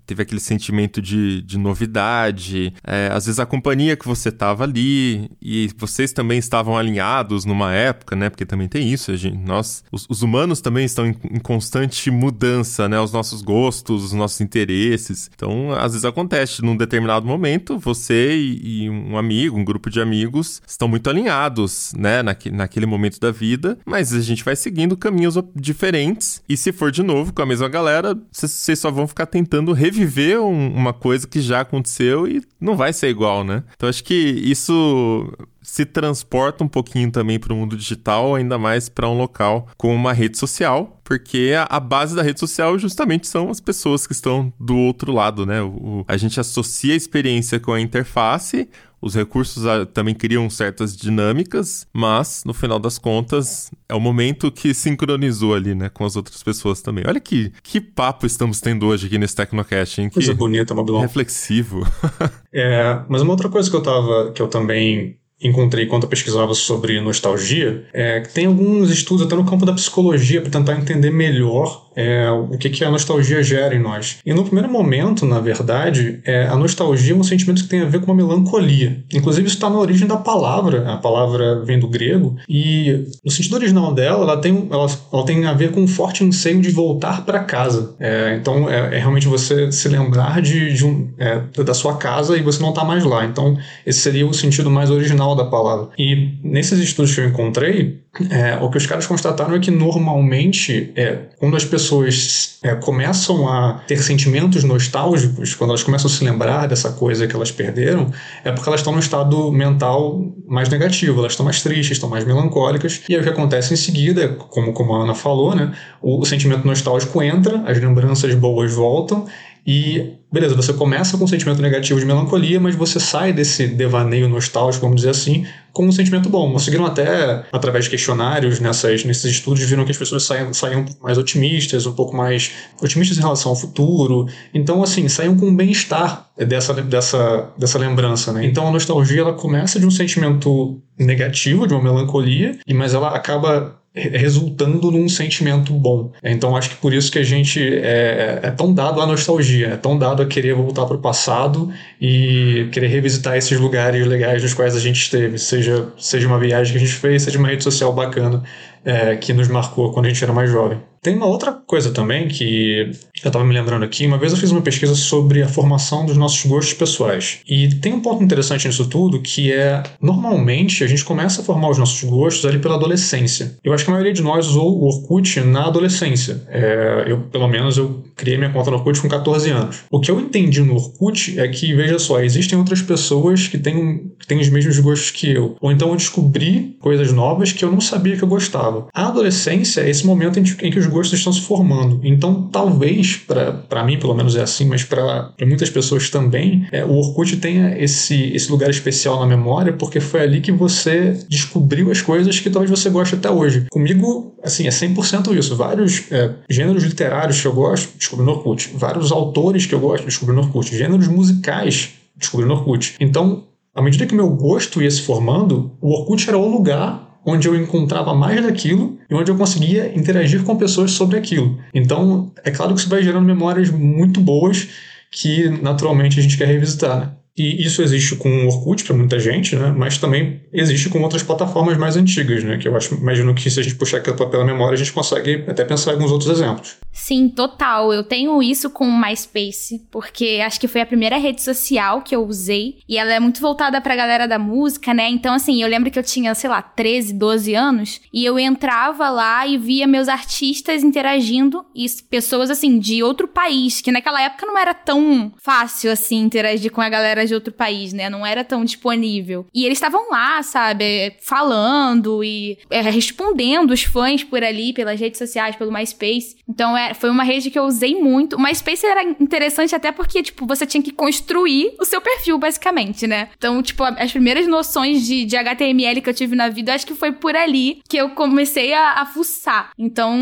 teve 0.06 0.22
aquele 0.22 0.40
sentimento 0.40 1.00
de, 1.00 1.42
de 1.42 1.58
novidade, 1.58 2.72
é, 2.84 3.08
às 3.12 3.26
vezes 3.26 3.38
a 3.38 3.46
companhia 3.46 3.96
que 3.96 4.06
você 4.06 4.30
tava 4.30 4.64
ali, 4.64 5.30
e 5.40 5.70
vocês 5.76 6.12
também 6.12 6.38
estavam 6.38 6.76
alinhados 6.76 7.44
numa 7.44 7.72
época, 7.72 8.16
né? 8.16 8.30
Porque 8.30 8.44
também 8.44 8.68
tem 8.68 8.92
isso, 8.92 9.10
a 9.10 9.16
gente, 9.16 9.36
nós, 9.36 9.84
os, 9.90 10.06
os 10.08 10.22
humanos 10.22 10.60
também 10.60 10.84
estão 10.84 11.06
em, 11.06 11.16
em 11.30 11.38
constante 11.38 12.10
mudança, 12.10 12.88
né? 12.88 13.00
Os 13.00 13.12
nossos 13.12 13.42
gostos, 13.42 14.04
os 14.04 14.12
nossos 14.12 14.40
interesses. 14.40 15.30
Então, 15.34 15.72
às 15.72 15.92
vezes 15.92 16.04
acontece, 16.04 16.62
num 16.62 16.76
determinado 16.76 17.26
momento, 17.26 17.78
você 17.78 18.33
e, 18.34 18.84
e 18.84 18.90
um 18.90 19.16
amigo, 19.16 19.56
um 19.56 19.64
grupo 19.64 19.88
de 19.90 20.00
amigos, 20.00 20.60
estão 20.66 20.88
muito 20.88 21.08
alinhados, 21.10 21.92
né? 21.96 22.22
Naque, 22.22 22.50
naquele 22.50 22.86
momento 22.86 23.18
da 23.20 23.30
vida, 23.30 23.78
mas 23.84 24.12
a 24.12 24.20
gente 24.20 24.44
vai 24.44 24.56
seguindo 24.56 24.96
caminhos 24.96 25.36
diferentes, 25.54 26.42
e 26.48 26.56
se 26.56 26.72
for 26.72 26.90
de 26.90 27.02
novo 27.02 27.32
com 27.32 27.42
a 27.42 27.46
mesma 27.46 27.68
galera, 27.68 28.16
vocês 28.30 28.78
só 28.78 28.90
vão 28.90 29.06
ficar 29.06 29.26
tentando 29.26 29.72
reviver 29.72 30.40
um- 30.40 30.74
uma 30.74 30.92
coisa 30.92 31.26
que 31.26 31.40
já 31.40 31.60
aconteceu 31.60 32.26
e 32.28 32.42
não 32.60 32.76
vai 32.76 32.92
ser 32.92 33.08
igual, 33.08 33.44
né? 33.44 33.62
Então, 33.74 33.88
acho 33.88 34.02
que 34.04 34.14
isso 34.14 35.32
se 35.64 35.84
transporta 35.84 36.62
um 36.62 36.68
pouquinho 36.68 37.10
também 37.10 37.38
para 37.40 37.52
o 37.52 37.56
mundo 37.56 37.76
digital, 37.76 38.34
ainda 38.34 38.56
mais 38.58 38.88
para 38.88 39.08
um 39.08 39.16
local 39.18 39.66
como 39.76 39.94
uma 39.94 40.12
rede 40.12 40.38
social, 40.38 41.00
porque 41.02 41.52
a, 41.68 41.80
base 41.80 42.14
da 42.14 42.22
rede 42.22 42.38
social 42.38 42.78
justamente 42.78 43.26
são 43.26 43.50
as 43.50 43.60
pessoas 43.60 44.06
que 44.06 44.12
estão 44.12 44.52
do 44.60 44.76
outro 44.76 45.10
lado, 45.12 45.44
né? 45.44 45.60
O- 45.62 46.04
a 46.06 46.16
gente 46.16 46.38
associa 46.38 46.92
a 46.94 46.96
experiência 46.96 47.58
com 47.58 47.72
a 47.72 47.80
interface, 47.80 48.68
os 49.02 49.14
recursos 49.14 49.66
ah, 49.66 49.84
também 49.84 50.14
criam 50.14 50.48
certas 50.48 50.96
dinâmicas, 50.96 51.86
mas 51.92 52.42
no 52.46 52.54
final 52.54 52.78
das 52.78 52.96
contas 52.96 53.70
é 53.86 53.94
o 53.94 54.00
momento 54.00 54.50
que 54.50 54.72
sincronizou 54.72 55.54
ali, 55.54 55.74
né, 55.74 55.90
com 55.90 56.06
as 56.06 56.16
outras 56.16 56.42
pessoas 56.42 56.80
também. 56.80 57.04
Olha 57.06 57.20
que, 57.20 57.52
que 57.62 57.82
papo 57.82 58.24
estamos 58.24 58.60
tendo 58.62 58.86
hoje 58.86 59.06
aqui 59.06 59.18
nesse 59.18 59.36
Tecnocast, 59.36 60.00
hein? 60.00 60.08
Que 60.08 60.14
Coisa 60.14 60.32
bonita, 60.34 60.74
Mobilon. 60.74 61.00
reflexivo. 61.00 61.80
É, 62.56 63.02
mas 63.08 63.20
uma 63.20 63.32
outra 63.32 63.48
coisa 63.48 63.68
que 63.68 63.74
eu 63.74 63.82
tava, 63.82 64.30
que 64.32 64.40
eu 64.40 64.46
também 64.46 65.18
encontrei 65.40 65.84
enquanto 65.84 66.04
eu 66.04 66.08
pesquisava 66.08 66.54
sobre 66.54 67.00
nostalgia, 67.00 67.84
é 67.92 68.20
tem 68.20 68.46
alguns 68.46 68.90
estudos 68.90 69.26
até 69.26 69.34
no 69.34 69.44
campo 69.44 69.66
da 69.66 69.72
psicologia 69.72 70.40
para 70.40 70.50
tentar 70.50 70.76
entender 70.76 71.10
melhor 71.10 71.83
é, 71.96 72.30
o 72.30 72.56
que, 72.58 72.70
que 72.70 72.84
a 72.84 72.90
nostalgia 72.90 73.42
gera 73.42 73.74
em 73.74 73.80
nós. 73.80 74.18
E 74.24 74.32
no 74.32 74.44
primeiro 74.44 74.70
momento, 74.70 75.24
na 75.26 75.40
verdade, 75.40 76.20
é, 76.24 76.46
a 76.46 76.56
nostalgia 76.56 77.14
é 77.14 77.16
um 77.16 77.22
sentimento 77.22 77.62
que 77.62 77.68
tem 77.68 77.80
a 77.80 77.86
ver 77.86 78.00
com 78.00 78.06
uma 78.06 78.14
melancolia. 78.14 79.04
Inclusive, 79.12 79.46
isso 79.46 79.56
está 79.56 79.70
na 79.70 79.78
origem 79.78 80.06
da 80.06 80.16
palavra. 80.16 80.92
A 80.92 80.96
palavra 80.96 81.64
vem 81.64 81.78
do 81.78 81.88
grego. 81.88 82.36
E 82.48 83.06
no 83.24 83.30
sentido 83.30 83.54
original 83.54 83.92
dela, 83.92 84.22
ela 84.22 84.36
tem, 84.36 84.68
ela, 84.70 84.86
ela 85.12 85.24
tem 85.24 85.44
a 85.46 85.52
ver 85.52 85.72
com 85.72 85.82
um 85.82 85.88
forte 85.88 86.24
anseio 86.24 86.60
de 86.60 86.70
voltar 86.70 87.24
para 87.24 87.40
casa. 87.40 87.94
É, 87.98 88.36
então, 88.40 88.68
é, 88.68 88.96
é, 88.96 88.98
realmente 88.98 89.28
você 89.28 89.70
se 89.70 89.88
lembrar 89.88 90.40
de, 90.40 90.72
de 90.72 90.84
um, 90.84 91.08
é, 91.18 91.40
da 91.62 91.74
sua 91.74 91.96
casa 91.96 92.36
e 92.36 92.42
você 92.42 92.62
não 92.62 92.70
está 92.70 92.84
mais 92.84 93.04
lá. 93.04 93.24
Então, 93.24 93.56
esse 93.86 94.00
seria 94.00 94.26
o 94.26 94.34
sentido 94.34 94.70
mais 94.70 94.90
original 94.90 95.34
da 95.34 95.44
palavra. 95.44 95.88
E 95.98 96.34
nesses 96.42 96.78
estudos 96.78 97.14
que 97.14 97.20
eu 97.20 97.28
encontrei, 97.28 98.03
é, 98.30 98.56
o 98.62 98.70
que 98.70 98.78
os 98.78 98.86
caras 98.86 99.06
constataram 99.06 99.54
é 99.56 99.58
que 99.58 99.70
normalmente, 99.70 100.92
é, 100.94 101.18
quando 101.38 101.56
as 101.56 101.64
pessoas 101.64 102.58
é, 102.62 102.74
começam 102.74 103.48
a 103.48 103.82
ter 103.88 104.00
sentimentos 104.02 104.62
nostálgicos, 104.62 105.54
quando 105.54 105.70
elas 105.70 105.82
começam 105.82 106.08
a 106.08 106.14
se 106.14 106.24
lembrar 106.24 106.68
dessa 106.68 106.92
coisa 106.92 107.26
que 107.26 107.34
elas 107.34 107.50
perderam, 107.50 108.12
é 108.44 108.52
porque 108.52 108.68
elas 108.68 108.80
estão 108.80 108.92
num 108.92 109.00
estado 109.00 109.50
mental 109.50 110.32
mais 110.46 110.68
negativo, 110.68 111.20
elas 111.20 111.32
estão 111.32 111.44
mais 111.44 111.60
tristes, 111.60 111.92
estão 111.92 112.08
mais 112.08 112.24
melancólicas, 112.24 113.02
e 113.08 113.14
aí 113.14 113.20
o 113.20 113.24
que 113.24 113.30
acontece 113.30 113.74
em 113.74 113.76
seguida, 113.76 114.28
como, 114.28 114.72
como 114.72 114.94
a 114.94 115.02
Ana 115.02 115.14
falou, 115.14 115.54
né, 115.54 115.72
o, 116.00 116.20
o 116.20 116.24
sentimento 116.24 116.64
nostálgico 116.66 117.20
entra, 117.20 117.64
as 117.66 117.80
lembranças 117.80 118.32
boas 118.34 118.72
voltam, 118.72 119.26
e 119.66 120.18
beleza, 120.30 120.54
você 120.54 120.72
começa 120.72 121.16
com 121.16 121.24
um 121.24 121.28
sentimento 121.28 121.62
negativo 121.62 121.98
de 122.00 122.04
melancolia, 122.04 122.58
mas 122.58 122.74
você 122.74 122.98
sai 122.98 123.32
desse 123.32 123.68
devaneio 123.68 124.28
nostálgico, 124.28 124.84
vamos 124.84 124.96
dizer 124.96 125.10
assim, 125.10 125.46
com 125.72 125.86
um 125.86 125.92
sentimento 125.92 126.28
bom. 126.28 126.52
Conseguiram 126.52 126.84
até, 126.84 127.44
através 127.52 127.84
de 127.84 127.90
questionários 127.90 128.58
nessas, 128.60 129.04
nesses 129.04 129.30
estudos, 129.30 129.62
viram 129.62 129.84
que 129.84 129.92
as 129.92 129.96
pessoas 129.96 130.24
saíam, 130.24 130.50
um 130.50 130.84
mais 131.02 131.16
otimistas, 131.16 131.86
um 131.86 131.92
pouco 131.92 132.16
mais 132.16 132.52
otimistas 132.82 133.16
em 133.16 133.20
relação 133.20 133.50
ao 133.50 133.56
futuro. 133.56 134.26
Então, 134.52 134.82
assim, 134.82 135.08
saíam 135.08 135.36
com 135.36 135.54
bem-estar 135.54 136.28
dessa, 136.36 136.74
dessa, 136.74 137.48
dessa 137.56 137.78
lembrança, 137.78 138.32
né? 138.32 138.44
Então, 138.44 138.66
a 138.66 138.70
nostalgia, 138.72 139.20
ela 139.20 139.32
começa 139.32 139.78
de 139.78 139.86
um 139.86 139.90
sentimento 139.90 140.82
negativo, 140.98 141.66
de 141.66 141.74
uma 141.74 141.82
melancolia, 141.82 142.58
mas 142.72 142.92
ela 142.92 143.10
acaba 143.10 143.80
resultando 143.94 144.90
num 144.90 145.08
sentimento 145.08 145.72
bom. 145.72 146.10
Então 146.22 146.56
acho 146.56 146.70
que 146.70 146.76
por 146.76 146.92
isso 146.92 147.12
que 147.12 147.18
a 147.18 147.22
gente 147.22 147.60
é, 147.62 148.40
é, 148.42 148.50
tão 148.50 148.74
dado 148.74 149.00
à 149.00 149.06
nostalgia, 149.06 149.68
é 149.68 149.76
tão 149.76 149.96
dado 149.96 150.20
a 150.20 150.26
querer 150.26 150.54
voltar 150.54 150.84
para 150.84 150.96
o 150.96 151.00
passado 151.00 151.72
e 152.00 152.68
querer 152.72 152.88
revisitar 152.88 153.36
esses 153.36 153.58
lugares 153.58 154.04
legais 154.06 154.42
nos 154.42 154.52
quais 154.52 154.74
a 154.74 154.80
gente 154.80 155.00
esteve, 155.00 155.38
seja, 155.38 155.88
seja 155.96 156.26
uma 156.26 156.40
viagem 156.40 156.72
que 156.72 156.78
a 156.78 156.84
gente 156.84 156.94
fez, 156.96 157.22
seja 157.22 157.38
uma 157.38 157.46
rede 157.46 157.62
social 157.62 157.92
bacana 157.92 158.42
é, 158.84 159.14
que 159.16 159.32
nos 159.32 159.46
marcou 159.46 159.92
quando 159.92 160.06
a 160.06 160.08
gente 160.08 160.22
era 160.22 160.32
mais 160.32 160.50
jovem. 160.50 160.78
Tem 161.00 161.14
uma 161.14 161.26
outra 161.26 161.52
coisa 161.52 161.90
também 161.92 162.28
que 162.28 162.90
eu 163.22 163.28
estava 163.28 163.44
me 163.44 163.54
lembrando 163.54 163.84
aqui. 163.84 164.06
Uma 164.06 164.18
vez 164.18 164.32
eu 164.32 164.38
fiz 164.38 164.50
uma 164.50 164.60
pesquisa 164.60 164.94
sobre 164.94 165.42
a 165.42 165.48
formação 165.48 166.04
dos 166.04 166.16
nossos 166.16 166.44
gostos 166.44 166.74
pessoais. 166.74 167.38
E 167.48 167.68
tem 167.76 167.92
um 167.92 168.00
ponto 168.00 168.22
interessante 168.22 168.66
nisso 168.66 168.86
tudo 168.88 169.20
que 169.20 169.52
é, 169.52 169.82
normalmente, 170.00 170.82
a 170.82 170.86
gente 170.86 171.04
começa 171.04 171.40
a 171.40 171.44
formar 171.44 171.70
os 171.70 171.78
nossos 171.78 172.02
gostos 172.02 172.44
ali 172.44 172.58
pela 172.58 172.74
adolescência. 172.74 173.56
Eu 173.62 173.72
acho 173.72 173.84
que 173.84 173.90
a 173.90 173.92
maioria 173.92 174.12
de 174.12 174.22
nós 174.22 174.48
usou 174.48 174.78
o 174.78 174.86
Orkut 174.86 175.40
na 175.40 175.66
adolescência. 175.66 176.42
É, 176.48 177.04
eu, 177.06 177.20
pelo 177.20 177.46
menos, 177.46 177.76
eu 177.76 178.02
criei 178.16 178.36
minha 178.36 178.50
conta 178.50 178.70
no 178.70 178.78
Orkut 178.78 179.00
com 179.00 179.08
14 179.08 179.50
anos. 179.50 179.84
O 179.90 180.00
que 180.00 180.10
eu 180.10 180.18
entendi 180.20 180.60
no 180.62 180.74
Orkut 180.74 181.38
é 181.38 181.46
que, 181.48 181.72
veja 181.74 181.98
só, 181.98 182.20
existem 182.20 182.58
outras 182.58 182.82
pessoas 182.82 183.46
que 183.46 183.58
têm, 183.58 184.10
que 184.18 184.26
têm 184.26 184.40
os 184.40 184.48
mesmos 184.48 184.78
gostos 184.78 185.10
que 185.10 185.30
eu. 185.30 185.56
Ou 185.60 185.70
então 185.70 185.90
eu 185.90 185.96
descobri 185.96 186.76
coisas 186.80 187.12
novas 187.12 187.52
que 187.52 187.64
eu 187.64 187.70
não 187.70 187.80
sabia 187.80 188.16
que 188.16 188.24
eu 188.24 188.28
gostava. 188.28 188.88
A 188.92 189.06
adolescência 189.06 189.82
é 189.82 189.90
esse 189.90 190.04
momento 190.04 190.38
em 190.38 190.70
que 190.70 190.78
os 190.78 190.86
gostos 190.86 191.18
estão 191.18 191.32
se 191.32 191.42
formando. 191.42 192.00
Então, 192.02 192.48
talvez, 192.50 193.03
para 193.12 193.84
mim 193.84 193.98
pelo 193.98 194.14
menos 194.14 194.36
é 194.36 194.42
assim, 194.42 194.64
mas 194.66 194.84
para 194.84 195.32
muitas 195.42 195.70
pessoas 195.70 196.10
também, 196.10 196.66
é, 196.72 196.84
o 196.84 196.92
Orkut 196.92 197.36
tenha 197.36 197.76
esse, 197.78 198.32
esse 198.34 198.50
lugar 198.50 198.70
especial 198.70 199.20
na 199.20 199.26
memória, 199.26 199.72
porque 199.72 200.00
foi 200.00 200.22
ali 200.22 200.40
que 200.40 200.52
você 200.52 201.18
descobriu 201.28 201.90
as 201.90 202.00
coisas 202.00 202.38
que 202.40 202.50
talvez 202.50 202.70
você 202.70 202.90
goste 202.90 203.14
até 203.14 203.30
hoje. 203.30 203.66
Comigo, 203.70 204.34
assim, 204.42 204.66
é 204.66 204.70
100% 204.70 205.36
isso. 205.36 205.56
Vários 205.56 206.10
é, 206.10 206.30
gêneros 206.48 206.84
literários 206.84 207.40
que 207.40 207.46
eu 207.46 207.52
gosto, 207.52 207.96
descobri 207.98 208.24
no 208.24 208.32
Orkut. 208.32 208.70
Vários 208.74 209.12
autores 209.12 209.66
que 209.66 209.74
eu 209.74 209.80
gosto, 209.80 210.04
descobri 210.04 210.34
no 210.34 210.42
Orkut. 210.42 210.76
Gêneros 210.76 211.08
musicais, 211.08 211.90
descobri 212.16 212.46
no 212.46 212.54
Orkut. 212.54 212.94
Então, 213.00 213.44
à 213.74 213.82
medida 213.82 214.06
que 214.06 214.14
meu 214.14 214.28
gosto 214.30 214.82
ia 214.82 214.90
se 214.90 215.02
formando, 215.02 215.72
o 215.80 215.90
Orkut 215.92 216.28
era 216.28 216.38
o 216.38 216.48
lugar 216.48 217.13
onde 217.24 217.48
eu 217.48 217.56
encontrava 217.56 218.14
mais 218.14 218.42
daquilo 218.42 218.98
e 219.08 219.14
onde 219.14 219.30
eu 219.30 219.36
conseguia 219.36 219.92
interagir 219.96 220.42
com 220.42 220.56
pessoas 220.56 220.92
sobre 220.92 221.16
aquilo. 221.16 221.58
Então, 221.72 222.32
é 222.44 222.50
claro 222.50 222.74
que 222.74 222.80
isso 222.80 222.88
vai 222.88 223.02
gerando 223.02 223.24
memórias 223.24 223.70
muito 223.70 224.20
boas 224.20 224.68
que 225.10 225.48
naturalmente 225.48 226.18
a 226.18 226.22
gente 226.22 226.36
quer 226.36 226.48
revisitar. 226.48 227.00
Né? 227.00 227.10
E 227.36 227.66
isso 227.66 227.82
existe 227.82 228.14
com 228.14 228.28
o 228.28 228.46
Orkut 228.46 228.84
para 228.84 228.94
muita 228.94 229.18
gente, 229.18 229.56
né? 229.56 229.74
Mas 229.76 229.98
também 229.98 230.40
existe 230.52 230.88
com 230.88 231.02
outras 231.02 231.22
plataformas 231.22 231.76
mais 231.76 231.96
antigas, 231.96 232.44
né? 232.44 232.58
Que 232.58 232.68
eu 232.68 232.76
acho, 232.76 232.94
imagino 232.94 233.34
que 233.34 233.50
se 233.50 233.58
a 233.58 233.62
gente 233.62 233.74
puxar 233.74 234.00
pela 234.00 234.44
memória, 234.44 234.74
a 234.74 234.78
gente 234.78 234.92
consegue 234.92 235.44
até 235.48 235.64
pensar 235.64 235.90
em 235.90 235.94
alguns 235.94 236.12
outros 236.12 236.30
exemplos. 236.30 236.76
Sim, 236.94 237.28
total. 237.28 237.92
Eu 237.92 238.04
tenho 238.04 238.40
isso 238.40 238.70
com 238.70 238.86
o 238.86 239.00
MySpace, 239.00 239.84
porque 239.90 240.40
acho 240.46 240.60
que 240.60 240.68
foi 240.68 240.80
a 240.80 240.86
primeira 240.86 241.16
rede 241.16 241.42
social 241.42 242.00
que 242.02 242.14
eu 242.14 242.24
usei. 242.24 242.78
E 242.88 242.96
ela 242.96 243.12
é 243.12 243.18
muito 243.18 243.40
voltada 243.40 243.80
pra 243.80 243.96
galera 243.96 244.28
da 244.28 244.38
música, 244.38 244.94
né? 244.94 245.08
Então, 245.08 245.34
assim, 245.34 245.60
eu 245.60 245.68
lembro 245.68 245.90
que 245.90 245.98
eu 245.98 246.04
tinha, 246.04 246.32
sei 246.36 246.48
lá, 246.48 246.62
13, 246.62 247.12
12 247.14 247.52
anos. 247.52 248.00
E 248.12 248.24
eu 248.24 248.38
entrava 248.38 249.10
lá 249.10 249.44
e 249.44 249.58
via 249.58 249.88
meus 249.88 250.08
artistas 250.08 250.84
interagindo. 250.84 251.66
E 251.74 251.84
pessoas, 252.08 252.48
assim, 252.48 252.78
de 252.78 253.02
outro 253.02 253.26
país. 253.26 253.80
Que 253.80 253.90
naquela 253.90 254.22
época 254.22 254.46
não 254.46 254.56
era 254.56 254.72
tão 254.72 255.32
fácil, 255.42 255.90
assim, 255.90 256.20
interagir 256.20 256.70
com 256.70 256.80
a 256.80 256.88
galera 256.88 257.26
de 257.26 257.34
outro 257.34 257.52
país, 257.52 257.92
né? 257.92 258.08
Não 258.08 258.24
era 258.24 258.44
tão 258.44 258.64
disponível. 258.64 259.46
E 259.52 259.64
eles 259.64 259.78
estavam 259.78 260.10
lá, 260.10 260.40
sabe? 260.44 261.16
Falando 261.20 262.22
e 262.22 262.56
é, 262.70 262.80
respondendo 262.82 263.72
os 263.72 263.82
fãs 263.82 264.22
por 264.22 264.44
ali, 264.44 264.72
pelas 264.72 265.00
redes 265.00 265.18
sociais, 265.18 265.56
pelo 265.56 265.72
MySpace. 265.72 266.36
Então, 266.48 266.76
é 266.76 266.83
é, 266.90 266.94
foi 266.94 267.10
uma 267.10 267.24
rede 267.24 267.50
que 267.50 267.58
eu 267.58 267.64
usei 267.64 267.94
muito. 268.00 268.36
O 268.36 268.42
MySpace 268.42 268.86
era 268.86 269.02
interessante 269.02 269.74
até 269.74 269.92
porque, 269.92 270.22
tipo, 270.22 270.46
você 270.46 270.66
tinha 270.66 270.82
que 270.82 270.92
construir 270.92 271.74
o 271.78 271.84
seu 271.84 272.00
perfil, 272.00 272.38
basicamente, 272.38 273.06
né? 273.06 273.28
Então, 273.36 273.62
tipo, 273.62 273.82
as 273.84 274.12
primeiras 274.12 274.46
noções 274.46 275.06
de, 275.06 275.24
de 275.24 275.36
HTML 275.36 276.00
que 276.00 276.10
eu 276.10 276.14
tive 276.14 276.36
na 276.36 276.48
vida, 276.48 276.74
acho 276.74 276.86
que 276.86 276.94
foi 276.94 277.12
por 277.12 277.34
ali 277.34 277.82
que 277.88 277.96
eu 277.96 278.10
comecei 278.10 278.72
a, 278.72 279.00
a 279.00 279.06
fuçar. 279.06 279.70
Então, 279.78 280.16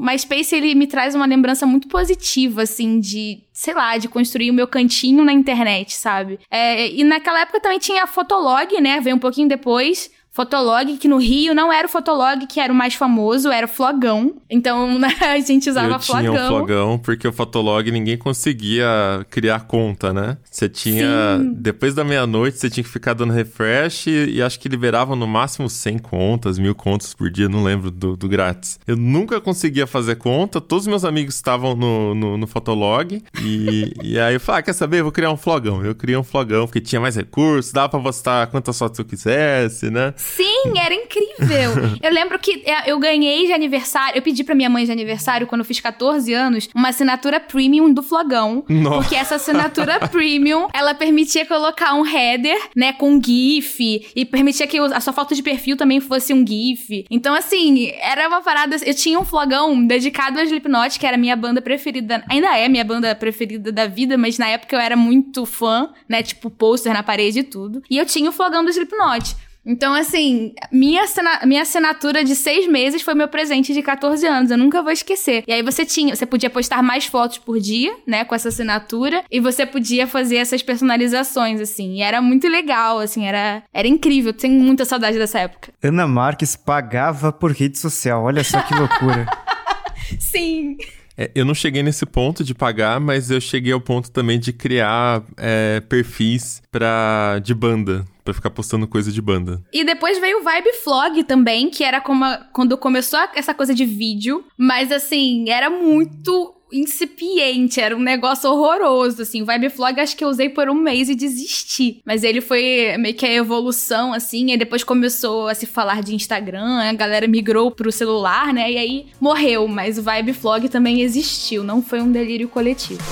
MySpace, 0.00 0.54
ele 0.54 0.74
me 0.74 0.86
traz 0.86 1.14
uma 1.14 1.26
lembrança 1.26 1.66
muito 1.66 1.88
positiva, 1.88 2.62
assim, 2.62 3.00
de 3.00 3.44
sei 3.54 3.72
lá, 3.72 3.96
de 3.96 4.08
construir 4.08 4.50
o 4.50 4.54
meu 4.54 4.66
cantinho 4.66 5.24
na 5.24 5.32
internet, 5.32 5.94
sabe? 5.94 6.40
É, 6.50 6.90
e 6.90 7.04
naquela 7.04 7.40
época 7.40 7.60
também 7.60 7.78
tinha 7.78 8.02
a 8.02 8.06
Fotolog, 8.06 8.80
né? 8.80 9.00
Veio 9.00 9.14
um 9.14 9.18
pouquinho 9.20 9.48
depois. 9.48 10.10
Fotolog, 10.34 10.96
que 10.96 11.06
no 11.06 11.18
Rio 11.18 11.54
não 11.54 11.72
era 11.72 11.86
o 11.86 11.88
Fotolog 11.90 12.44
que 12.48 12.58
era 12.58 12.72
o 12.72 12.76
mais 12.76 12.94
famoso, 12.94 13.50
era 13.50 13.66
o 13.66 13.68
Flogão. 13.68 14.34
Então 14.50 14.98
né, 14.98 15.14
a 15.20 15.38
gente 15.38 15.70
usava 15.70 15.94
Eu 15.94 16.00
Flogão. 16.00 16.34
Tinha 16.34 16.44
um 16.44 16.48
Flogão, 16.48 16.98
porque 16.98 17.28
o 17.28 17.32
Fotolog 17.32 17.88
ninguém 17.92 18.18
conseguia 18.18 19.24
criar 19.30 19.60
conta, 19.60 20.12
né? 20.12 20.36
Você 20.50 20.68
tinha. 20.68 21.38
Sim. 21.38 21.54
Depois 21.54 21.94
da 21.94 22.02
meia-noite, 22.02 22.58
você 22.58 22.68
tinha 22.68 22.82
que 22.82 22.90
ficar 22.90 23.14
dando 23.14 23.32
refresh 23.32 24.08
e, 24.08 24.34
e, 24.34 24.42
acho 24.42 24.58
que 24.58 24.68
liberavam 24.68 25.14
no 25.14 25.26
máximo 25.26 25.70
100 25.70 25.98
contas, 25.98 26.58
mil 26.58 26.74
contas 26.74 27.14
por 27.14 27.30
dia, 27.30 27.48
não 27.48 27.62
lembro 27.62 27.92
do, 27.92 28.16
do 28.16 28.28
grátis. 28.28 28.80
Eu 28.88 28.96
nunca 28.96 29.40
conseguia 29.40 29.86
fazer 29.86 30.16
conta, 30.16 30.60
todos 30.60 30.84
os 30.84 30.88
meus 30.88 31.04
amigos 31.04 31.36
estavam 31.36 31.76
no, 31.76 32.12
no, 32.12 32.36
no 32.36 32.46
Fotolog 32.48 33.22
e, 33.40 33.92
e 34.02 34.18
aí 34.18 34.34
eu 34.34 34.40
falei: 34.40 34.58
ah, 34.58 34.62
quer 34.64 34.72
saber? 34.72 34.98
Eu 34.98 35.04
vou 35.04 35.12
criar 35.12 35.30
um 35.30 35.36
Flogão. 35.36 35.84
Eu 35.84 35.94
criei 35.94 36.16
um 36.16 36.24
Flogão, 36.24 36.66
porque 36.66 36.80
tinha 36.80 37.00
mais 37.00 37.14
recursos, 37.14 37.72
dava 37.72 37.88
pra 37.88 38.00
postar 38.00 38.48
quantas 38.48 38.76
fotos 38.76 38.98
eu 38.98 39.04
quisesse, 39.04 39.92
né? 39.92 40.12
Sim, 40.36 40.78
era 40.78 40.94
incrível. 40.94 41.98
eu 42.02 42.12
lembro 42.12 42.38
que 42.38 42.62
é, 42.64 42.90
eu 42.90 42.98
ganhei 42.98 43.46
de 43.46 43.52
aniversário, 43.52 44.18
eu 44.18 44.22
pedi 44.22 44.42
pra 44.42 44.54
minha 44.54 44.70
mãe 44.70 44.84
de 44.84 44.90
aniversário, 44.90 45.46
quando 45.46 45.60
eu 45.60 45.64
fiz 45.64 45.80
14 45.80 46.32
anos, 46.32 46.68
uma 46.74 46.88
assinatura 46.88 47.38
premium 47.38 47.92
do 47.92 48.02
Flogão. 48.02 48.64
Nossa. 48.68 48.98
Porque 48.98 49.14
essa 49.14 49.36
assinatura 49.36 50.08
premium, 50.08 50.68
ela 50.72 50.94
permitia 50.94 51.46
colocar 51.46 51.94
um 51.94 52.06
header, 52.06 52.58
né, 52.74 52.92
com 52.92 53.20
GIF, 53.22 54.10
e 54.14 54.24
permitia 54.24 54.66
que 54.66 54.78
a 54.78 55.00
sua 55.00 55.12
foto 55.12 55.34
de 55.34 55.42
perfil 55.42 55.76
também 55.76 56.00
fosse 56.00 56.32
um 56.32 56.44
GIF. 56.46 57.04
Então, 57.10 57.34
assim, 57.34 57.92
era 58.00 58.26
uma 58.28 58.42
parada. 58.42 58.76
Eu 58.84 58.94
tinha 58.94 59.18
um 59.18 59.24
Flogão 59.24 59.86
dedicado 59.86 60.38
a 60.38 60.44
Slipknot, 60.44 60.98
que 60.98 61.06
era 61.06 61.16
a 61.16 61.20
minha 61.20 61.36
banda 61.36 61.60
preferida. 61.60 62.24
Ainda 62.28 62.56
é 62.56 62.68
minha 62.68 62.84
banda 62.84 63.14
preferida 63.14 63.70
da 63.70 63.86
vida, 63.86 64.16
mas 64.16 64.38
na 64.38 64.48
época 64.48 64.74
eu 64.74 64.80
era 64.80 64.96
muito 64.96 65.44
fã, 65.44 65.90
né? 66.08 66.22
Tipo, 66.22 66.50
pôster 66.50 66.92
na 66.92 67.02
parede 67.02 67.40
e 67.40 67.42
tudo. 67.42 67.82
E 67.90 67.98
eu 67.98 68.06
tinha 68.06 68.28
o 68.28 68.32
Flogão 68.32 68.64
do 68.64 68.70
Slipknot. 68.70 69.36
Então, 69.66 69.94
assim, 69.94 70.54
minha, 70.70 71.02
minha 71.46 71.62
assinatura 71.62 72.22
de 72.22 72.34
seis 72.36 72.68
meses 72.68 73.02
foi 73.02 73.14
meu 73.14 73.28
presente 73.28 73.72
de 73.72 73.82
14 73.82 74.26
anos. 74.26 74.50
Eu 74.50 74.58
nunca 74.58 74.82
vou 74.82 74.92
esquecer. 74.92 75.42
E 75.46 75.52
aí 75.52 75.62
você 75.62 75.86
tinha, 75.86 76.14
você 76.14 76.26
podia 76.26 76.50
postar 76.50 76.82
mais 76.82 77.06
fotos 77.06 77.38
por 77.38 77.58
dia, 77.58 77.96
né, 78.06 78.24
com 78.24 78.34
essa 78.34 78.48
assinatura, 78.48 79.24
e 79.30 79.40
você 79.40 79.64
podia 79.64 80.06
fazer 80.06 80.36
essas 80.36 80.62
personalizações, 80.62 81.60
assim. 81.60 81.94
E 81.94 82.02
era 82.02 82.20
muito 82.20 82.46
legal, 82.48 82.98
assim, 82.98 83.24
era, 83.24 83.62
era 83.72 83.88
incrível. 83.88 84.32
Tenho 84.32 84.60
muita 84.60 84.84
saudade 84.84 85.18
dessa 85.18 85.40
época. 85.40 85.72
Ana 85.82 86.06
Marques 86.06 86.56
pagava 86.56 87.32
por 87.32 87.50
rede 87.50 87.78
social. 87.78 88.24
Olha 88.24 88.44
só 88.44 88.60
que 88.60 88.74
loucura. 88.74 89.26
Sim. 90.20 90.76
É, 91.16 91.30
eu 91.34 91.44
não 91.44 91.54
cheguei 91.54 91.82
nesse 91.82 92.04
ponto 92.04 92.42
de 92.42 92.54
pagar, 92.54 92.98
mas 92.98 93.30
eu 93.30 93.40
cheguei 93.40 93.72
ao 93.72 93.80
ponto 93.80 94.10
também 94.10 94.38
de 94.38 94.52
criar 94.52 95.22
é, 95.36 95.80
perfis 95.80 96.60
pra, 96.72 97.38
de 97.42 97.54
banda, 97.54 98.04
pra 98.24 98.32
ficar 98.34 98.50
postando 98.50 98.86
coisa 98.88 99.12
de 99.12 99.20
banda. 99.20 99.62
E 99.72 99.84
depois 99.84 100.18
veio 100.18 100.40
o 100.40 100.42
Vibe 100.42 100.70
Vlog 100.84 101.24
também, 101.24 101.68
que 101.70 101.84
era 101.84 102.00
como 102.00 102.24
a- 102.24 102.38
quando 102.52 102.76
começou 102.78 103.18
essa 103.34 103.52
coisa 103.52 103.74
de 103.74 103.84
vídeo, 103.84 104.44
mas 104.56 104.90
assim, 104.90 105.50
era 105.50 105.68
muito 105.68 106.54
incipiente, 106.72 107.80
era 107.80 107.94
um 107.96 108.00
negócio 108.00 108.50
horroroso, 108.50 109.22
assim, 109.22 109.42
o 109.42 109.44
Vibe 109.44 109.68
Vlog 109.68 110.00
acho 110.00 110.16
que 110.16 110.24
eu 110.24 110.28
usei 110.28 110.48
por 110.48 110.68
um 110.68 110.74
mês 110.74 111.08
e 111.08 111.14
desisti, 111.14 112.00
mas 112.04 112.24
ele 112.24 112.40
foi 112.40 112.96
meio 112.98 113.14
que 113.14 113.24
a 113.24 113.32
evolução, 113.32 114.12
assim, 114.12 114.50
e 114.50 114.56
depois 114.56 114.82
começou 114.82 115.46
a 115.46 115.54
se 115.54 115.66
falar 115.66 116.02
de 116.02 116.14
Instagram, 116.16 116.80
a 116.80 116.92
galera 116.92 117.28
migrou 117.28 117.70
pro 117.70 117.92
celular, 117.92 118.52
né, 118.52 118.72
e 118.72 118.78
aí 118.78 119.06
morreu, 119.20 119.68
mas 119.68 119.98
o 119.98 120.02
Vibe 120.02 120.32
Vlog 120.32 120.68
também 120.68 121.00
existiu, 121.02 121.62
não 121.62 121.80
foi 121.80 122.00
um 122.00 122.10
delírio 122.10 122.48
coletivo. 122.48 123.02